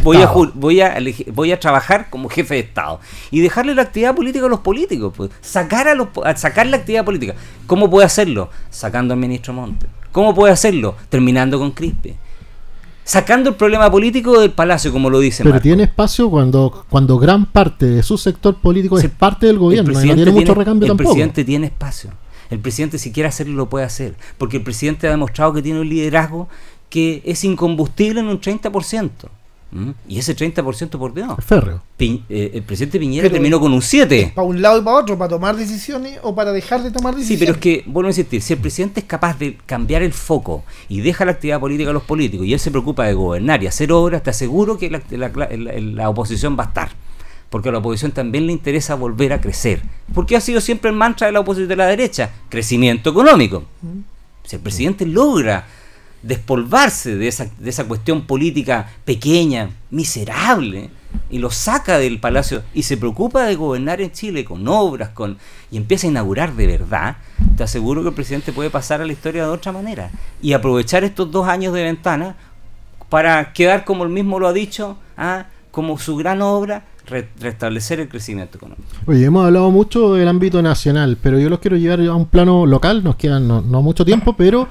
[0.03, 0.97] voy, a, voy, a,
[1.33, 3.01] voy a trabajar como jefe de Estado
[3.31, 7.05] y dejarle la actividad política a los políticos, pues, sacar a los sacar la actividad
[7.05, 7.35] política.
[7.67, 8.51] ¿Cómo puede hacerlo?
[8.71, 9.87] Sacando al ministro Monte.
[10.13, 10.95] ¿Cómo puede hacerlo?
[11.09, 12.17] Terminando con Crispe
[13.05, 17.47] sacando el problema político del palacio, como lo dice Pero tiene espacio cuando, cuando gran
[17.47, 20.91] parte de su sector político es parte del gobierno y no tiene, mucho recambio el
[20.91, 21.11] tampoco.
[21.11, 22.11] El presidente tiene espacio.
[22.51, 24.15] El presidente, si quiere hacerlo, lo puede hacer.
[24.37, 26.49] Porque el presidente ha demostrado que tiene un liderazgo
[26.91, 29.11] que es incombustible en un 30%.
[29.73, 29.91] ¿Mm?
[30.07, 31.29] Y ese 30% por Dios.
[31.39, 31.83] Férreo.
[31.99, 34.33] Eh, el presidente Piñera terminó con un 7.
[34.35, 37.39] Para un lado y para otro, para tomar decisiones o para dejar de tomar decisiones.
[37.39, 40.13] Sí, pero es que, vuelvo a insistir, si el presidente es capaz de cambiar el
[40.13, 43.63] foco y deja la actividad política a los políticos y él se preocupa de gobernar
[43.63, 46.91] y hacer obras, te aseguro que la, oposición va a estar.
[47.49, 49.83] Porque a la oposición también le interesa volver a crecer.
[50.15, 53.65] Porque ha sido siempre el mantra de la oposición de la derecha, crecimiento económico.
[54.45, 55.67] Si el presidente logra
[56.23, 60.91] despolvarse de esa, de esa cuestión política pequeña, miserable,
[61.31, 65.39] y lo saca del palacio y se preocupa de gobernar en Chile con obras, con
[65.71, 67.17] y empieza a inaugurar de verdad,
[67.57, 71.05] te aseguro que el presidente puede pasar a la historia de otra manera y aprovechar
[71.05, 72.37] estos dos años de ventana
[73.09, 75.47] para quedar como el mismo lo ha dicho, ¿ah?
[75.71, 76.85] como su gran obra,
[77.39, 78.89] restablecer el crecimiento económico.
[79.07, 82.65] Oye, hemos hablado mucho del ámbito nacional, pero yo los quiero llevar a un plano
[82.65, 84.69] local, nos quedan no, no mucho tiempo, pero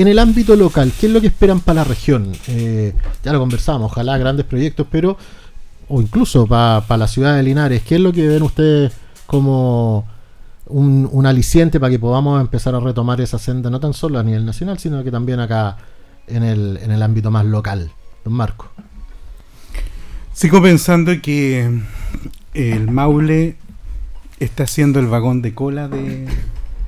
[0.00, 2.32] en el ámbito local, ¿qué es lo que esperan para la región?
[2.48, 2.94] Eh,
[3.24, 5.16] ya lo conversamos, ojalá grandes proyectos, pero,
[5.88, 8.92] o incluso para la ciudad de Linares, ¿qué es lo que ven ustedes
[9.26, 10.06] como
[10.66, 14.44] un, aliciente para que podamos empezar a retomar esa senda, no tan solo a nivel
[14.44, 15.76] nacional, sino que también acá
[16.26, 17.90] en el, en el ámbito más local?
[18.24, 18.70] Don Marco.
[20.32, 21.80] Sigo pensando que
[22.54, 23.56] el Maule
[24.38, 26.28] está siendo el vagón de cola de,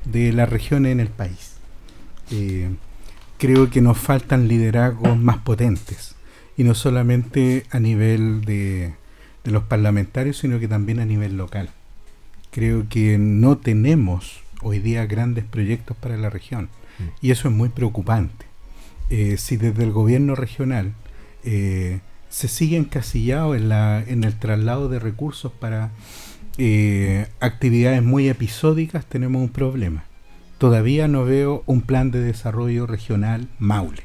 [0.05, 1.51] de la región en el país.
[2.31, 2.69] Eh,
[3.41, 6.13] creo que nos faltan liderazgos más potentes.
[6.57, 8.93] Y no solamente a nivel de,
[9.45, 11.71] los parlamentarios, sino que también a nivel local.
[12.51, 16.69] Creo que no tenemos hoy día grandes proyectos para la región.
[16.99, 17.25] Mm.
[17.25, 18.45] Y eso es muy preocupante.
[19.09, 20.93] Eh, si desde el gobierno regional
[21.43, 21.99] eh,
[22.29, 25.89] se sigue encasillado en, la, en el traslado de recursos para
[26.59, 30.03] eh, actividades muy episódicas, tenemos un problema
[30.61, 34.03] todavía no veo un plan de desarrollo regional Maule,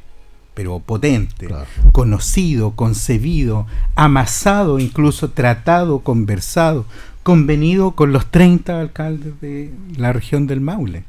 [0.55, 1.49] pero potente,
[1.93, 6.87] conocido, concebido, amasado, incluso tratado, conversado,
[7.23, 11.05] convenido con los 30 alcaldes de la región del Maule.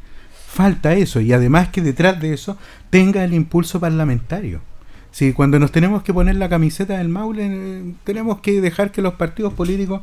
[0.49, 2.57] Falta eso y además que detrás de eso
[2.89, 4.59] tenga el impulso parlamentario.
[5.11, 9.01] Si cuando nos tenemos que poner la camiseta del Maule, eh, tenemos que dejar que
[9.01, 10.01] los partidos políticos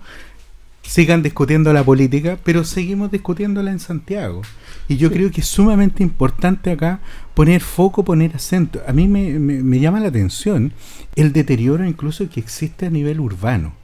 [0.85, 4.43] sigan discutiendo la política, pero seguimos discutiéndola en Santiago.
[4.87, 7.01] Y yo creo que es sumamente importante acá
[7.33, 8.83] poner foco, poner acento.
[8.87, 10.73] A mí me, me, llama la atención
[11.17, 13.75] el deterioro incluso que existe a nivel urbano,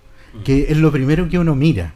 [0.45, 1.95] que es lo primero que uno mira.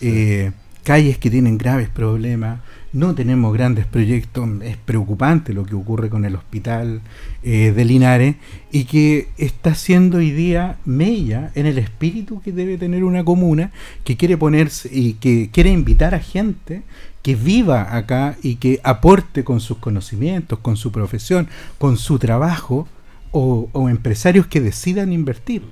[0.00, 0.50] Eh,
[0.82, 2.60] calles que tienen graves problemas,
[2.92, 7.00] no tenemos grandes proyectos, es preocupante lo que ocurre con el hospital
[7.42, 8.36] eh, de Linares
[8.70, 13.72] y que está siendo hoy día mella en el espíritu que debe tener una comuna
[14.04, 16.82] que quiere ponerse y que quiere invitar a gente
[17.22, 21.48] que viva acá y que aporte con sus conocimientos, con su profesión,
[21.78, 22.88] con su trabajo
[23.30, 25.62] o, empresarios que decidan invertir.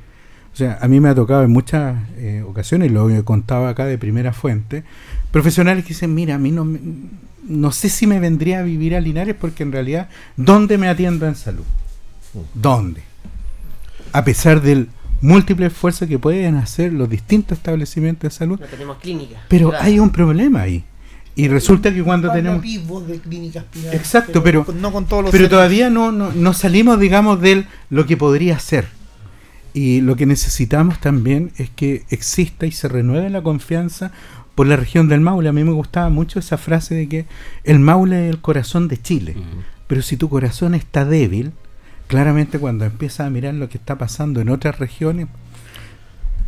[0.52, 3.98] O sea, a mí me ha tocado en muchas eh, ocasiones, lo contaba acá de
[3.98, 4.84] primera fuente,
[5.30, 6.66] profesionales que dicen, mira, a mí no,
[7.48, 11.26] no sé si me vendría a vivir a Linares porque en realidad, ¿dónde me atiendo
[11.26, 11.64] en salud?
[12.54, 13.02] ¿Dónde?
[14.12, 14.88] A pesar del
[15.20, 18.60] múltiple esfuerzo que pueden hacer los distintos establecimientos de salud.
[18.70, 19.40] tenemos clínicas.
[19.48, 20.84] Pero hay un problema ahí.
[21.36, 22.62] Y resulta que cuando tenemos...
[22.62, 27.40] De clínicas Exacto, pero, no con todos los pero todavía no, no, no salimos, digamos,
[27.40, 28.88] de lo que podría ser.
[29.72, 34.10] Y lo que necesitamos también es que exista y se renueve la confianza
[34.54, 35.48] por la región del Maule.
[35.48, 37.26] A mí me gustaba mucho esa frase de que
[37.64, 39.36] el Maule es el corazón de Chile.
[39.86, 41.52] Pero si tu corazón está débil,
[42.08, 45.28] claramente cuando empiezas a mirar lo que está pasando en otras regiones,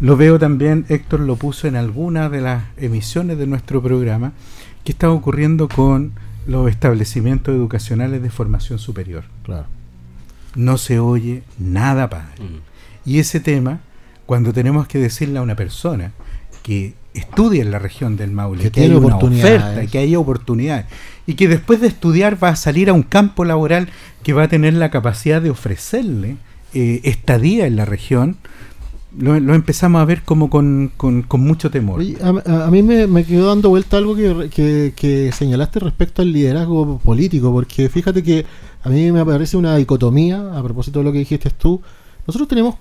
[0.00, 4.32] lo veo también, Héctor lo puso en alguna de las emisiones de nuestro programa,
[4.82, 6.12] que está ocurriendo con
[6.46, 9.24] los establecimientos educacionales de formación superior.
[9.44, 9.66] Claro.
[10.56, 12.34] No se oye nada, padre.
[13.04, 13.80] Y ese tema,
[14.26, 16.12] cuando tenemos que decirle a una persona
[16.62, 20.86] que estudia en la región del Maule, que, hay una oferta, que hay oportunidades,
[21.26, 23.88] y que después de estudiar va a salir a un campo laboral
[24.22, 26.36] que va a tener la capacidad de ofrecerle
[26.74, 28.36] eh, estadía en la región,
[29.18, 32.00] lo, lo empezamos a ver como con, con, con mucho temor.
[32.00, 36.22] Oye, a, a mí me, me quedó dando vuelta algo que, que, que señalaste respecto
[36.22, 38.46] al liderazgo político, porque fíjate que
[38.82, 41.82] a mí me parece una dicotomía, a propósito de lo que dijiste tú,
[42.26, 42.76] nosotros tenemos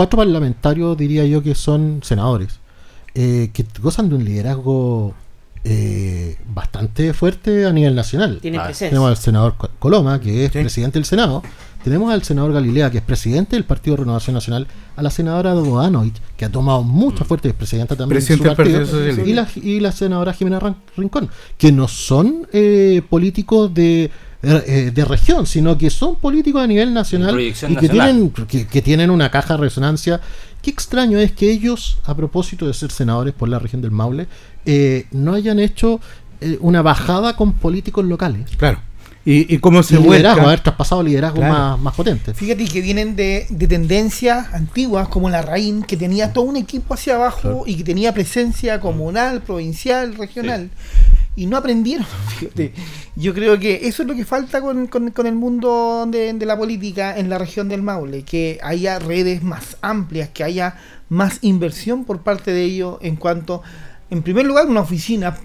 [0.00, 2.58] cuatro parlamentarios, diría yo, que son senadores,
[3.14, 5.14] eh, que gozan de un liderazgo
[5.62, 8.38] eh, bastante fuerte a nivel nacional.
[8.40, 8.88] Tiene presencia.
[8.88, 10.58] Tenemos al senador Co- Coloma, que es Sí.
[10.60, 11.42] presidente del Senado.
[11.84, 14.66] Tenemos al senador Galilea, que es presidente del Partido Renovación Nacional.
[14.96, 18.56] A la senadora Dodoanovic, que ha tomado mucha fuerte, es presidenta también Presidente de su
[18.56, 18.78] partido.
[18.80, 19.30] Partido Socialista.
[19.30, 20.60] Y la, y la senadora Jimena
[20.96, 21.28] Rincón,
[21.58, 24.10] que no son eh, políticos de,
[24.42, 27.88] eh, de región, sino que son políticos a nivel nacional y que nacional.
[27.90, 30.20] tienen, que, que tienen una caja de resonancia.
[30.62, 34.26] Qué extraño es que ellos, a propósito de ser senadores por la región del Maule,
[34.66, 36.00] eh, no hayan hecho
[36.40, 38.50] eh, una bajada con políticos locales.
[38.56, 38.80] Claro.
[39.22, 40.46] Y, y cómo se Y liderazgo, vuelca.
[40.48, 41.52] haber traspasado liderazgo Claro.
[41.52, 42.32] más, más potente.
[42.32, 46.94] Fíjate que vienen de, de tendencias antiguas como la RAIN, que tenía todo un equipo
[46.94, 50.70] hacia abajo y que tenía presencia comunal, provincial, regional.
[51.36, 52.06] Y no aprendieron.
[52.38, 52.72] Fíjate.
[53.16, 56.56] Yo creo que eso es lo que falta con, con- el mundo de, de la
[56.56, 60.76] política en la región del Maule, que haya redes más amplias, que haya
[61.08, 63.62] más inversión por parte de ellos en cuanto,
[64.10, 65.36] en primer lugar, una oficina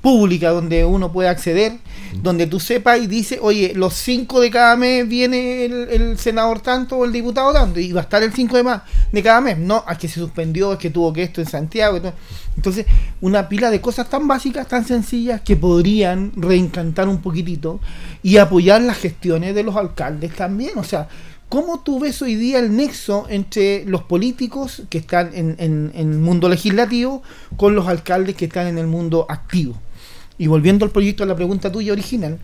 [0.00, 1.78] pública donde uno puede acceder,
[2.22, 6.60] donde tú sepas y dice, oye, los 5 de cada mes viene el, el senador
[6.60, 8.82] tanto o el diputado tanto, y va a estar el 5 de más
[9.12, 9.58] de cada mes.
[9.58, 11.96] No, es que se suspendió, es que tuvo que esto en Santiago.
[11.96, 12.12] y todo.
[12.56, 12.86] Entonces,
[13.20, 17.80] una pila de cosas tan básicas, tan sencillas, que podrían reencantar un poquitito
[18.22, 20.76] y apoyar las gestiones de los alcaldes también.
[20.76, 21.08] O sea,
[21.48, 26.06] ¿Cómo tú ves hoy día el nexo entre los políticos que están en, en- el
[26.18, 27.22] mundo legislativo
[27.56, 29.74] con los alcaldes que están en el mundo activo?
[30.36, 32.38] Y volviendo al proyecto, a la pregunta tuya original,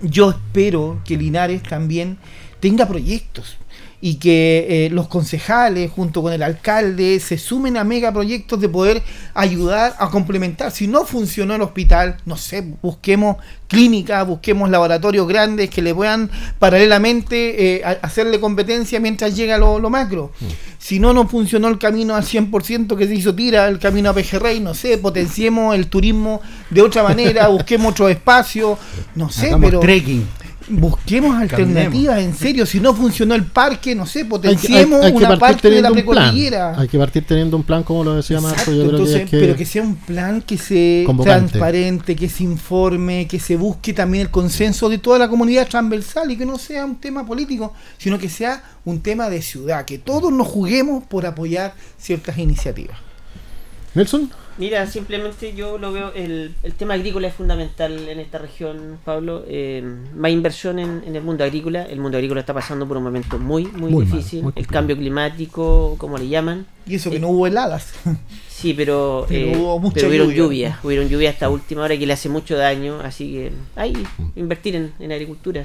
[0.00, 2.18] yo espero que Linares también
[2.60, 3.56] tenga proyectos
[4.00, 9.02] y que eh, los concejales junto con el alcalde se sumen a megaproyectos de poder
[9.34, 10.72] ayudar a complementar.
[10.72, 13.36] Si no funcionó el hospital, no sé, busquemos
[13.68, 19.90] clínicas, busquemos laboratorios grandes que le puedan paralelamente eh, hacerle competencia mientras llega lo, lo
[19.90, 20.32] macro.
[20.78, 24.14] Si no nos funcionó el camino al 100% que se hizo tira, el camino a
[24.14, 26.40] Pejerrey, no sé, potenciemos el turismo
[26.70, 28.78] de otra manera, busquemos otro espacio,
[29.14, 30.26] no sé, Hagamos pero trekking.
[30.70, 32.64] Busquemos alternativas, en serio.
[32.66, 35.82] Si no funcionó el parque, no sé, Hay potenciemos hay- hay que una parte de
[35.82, 36.78] la precordillera.
[36.78, 38.70] Hay que partir teniendo un plan, como lo decía Marco.
[38.72, 41.50] Yo creo entonces, que que- pero que sea un plan que sea Convocante.
[41.52, 46.30] transparente, que se informe, que se busque también el consenso de toda la comunidad transversal
[46.30, 49.98] y que no sea un tema político, sino que sea un tema de ciudad, que
[49.98, 52.96] todos nos juguemos por apoyar ciertas iniciativas.
[53.94, 54.30] Nelson.
[54.60, 59.42] Mira, simplemente yo lo veo, el, el tema agrícola es fundamental en esta región, Pablo.
[59.48, 59.82] Eh,
[60.14, 61.82] más inversión en, en el mundo agrícola.
[61.84, 64.42] El mundo agrícola está pasando por un momento muy, muy, Muy mal, difícil.
[64.42, 66.66] muy el cambio climático, como le llaman.
[66.86, 67.94] Y eso que Eh, no hubo heladas.
[68.48, 70.44] Sí, pero, Pero eh, hubo mucha pero hubieron lluvia.
[70.44, 73.94] lluvias, hubieron lluvias hasta última hora que le hace mucho daño, así que hay
[74.36, 75.64] invertir en, en agricultura.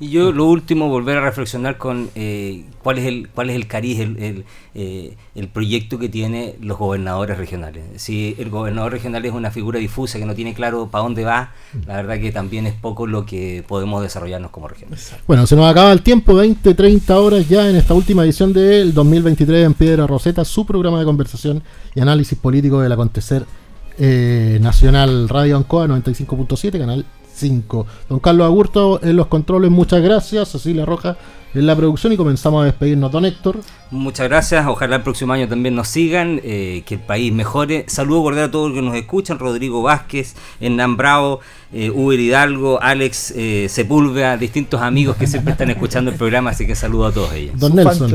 [0.00, 3.66] Y yo lo último, volver a reflexionar con eh, cuál es el cuál es el
[3.66, 4.44] cariz, el, el,
[4.74, 7.82] eh, el proyecto que tiene los gobernadores regionales.
[7.96, 11.52] Si el gobernador regional es una figura difusa que no tiene claro para dónde va,
[11.86, 14.90] la verdad que también es poco lo que podemos desarrollarnos como región.
[15.26, 18.94] Bueno, se nos acaba el tiempo, 20, 30 horas ya en esta última edición del
[18.94, 21.62] 2023 en Piedra Roseta, su programa de conversación
[21.96, 23.44] y análisis político del acontecer
[23.98, 27.04] eh, nacional Radio Ancoa 95.7, canal
[27.38, 27.86] 5.
[28.08, 30.48] Don Carlos Agurto en los controles, muchas gracias.
[30.48, 31.16] Cecilia Roja
[31.54, 33.10] en la producción y comenzamos a despedirnos.
[33.10, 33.60] Don Héctor.
[33.90, 37.84] Muchas gracias, ojalá el próximo año también nos sigan, eh, que el país mejore.
[37.88, 41.40] Saludo cordial a todos los que nos escuchan, Rodrigo Vázquez, Hernán Bravo,
[41.72, 46.66] eh, Uber Hidalgo, Alex eh, Sepúlveda, distintos amigos que siempre están escuchando el programa, así
[46.66, 47.58] que saludo a todos ellos.
[47.58, 48.14] Don Nelson.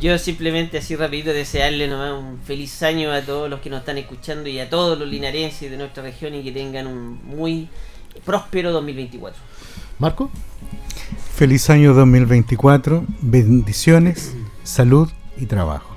[0.00, 3.96] Yo simplemente así rapidito desearle nomás un feliz año a todos los que nos están
[3.96, 7.68] escuchando y a todos los linarenses de nuestra región y que tengan un muy
[8.24, 9.40] próspero 2024.
[9.98, 10.30] Marco.
[11.34, 15.96] Feliz año 2024, bendiciones, salud y trabajo.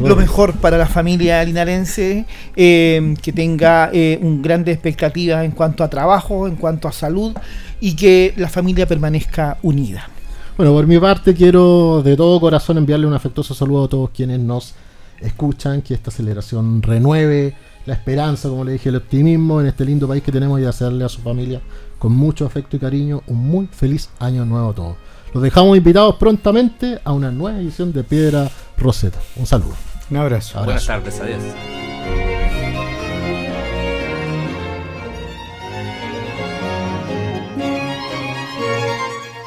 [0.00, 5.84] lo mejor para la familia linarense, eh, que tenga eh, un grandes expectativas en cuanto
[5.84, 7.36] a trabajo, en cuanto a salud
[7.80, 10.08] y que la familia permanezca unida.
[10.56, 14.40] Bueno, por mi parte quiero de todo corazón enviarle un afectuoso saludo a todos quienes
[14.40, 14.74] nos
[15.20, 17.54] escuchan, que esta aceleración renueve
[17.86, 21.04] la esperanza, como le dije, el optimismo en este lindo país que tenemos y hacerle
[21.04, 21.60] a su familia
[21.98, 24.96] con mucho afecto y cariño un muy feliz año nuevo a todos.
[25.32, 29.18] Los dejamos invitados prontamente a una nueva edición de Piedra Roseta.
[29.36, 29.74] Un saludo.
[30.10, 30.62] Un abrazo.
[30.64, 31.42] Buenas tardes, adiós.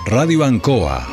[0.05, 1.12] Radio Ancoa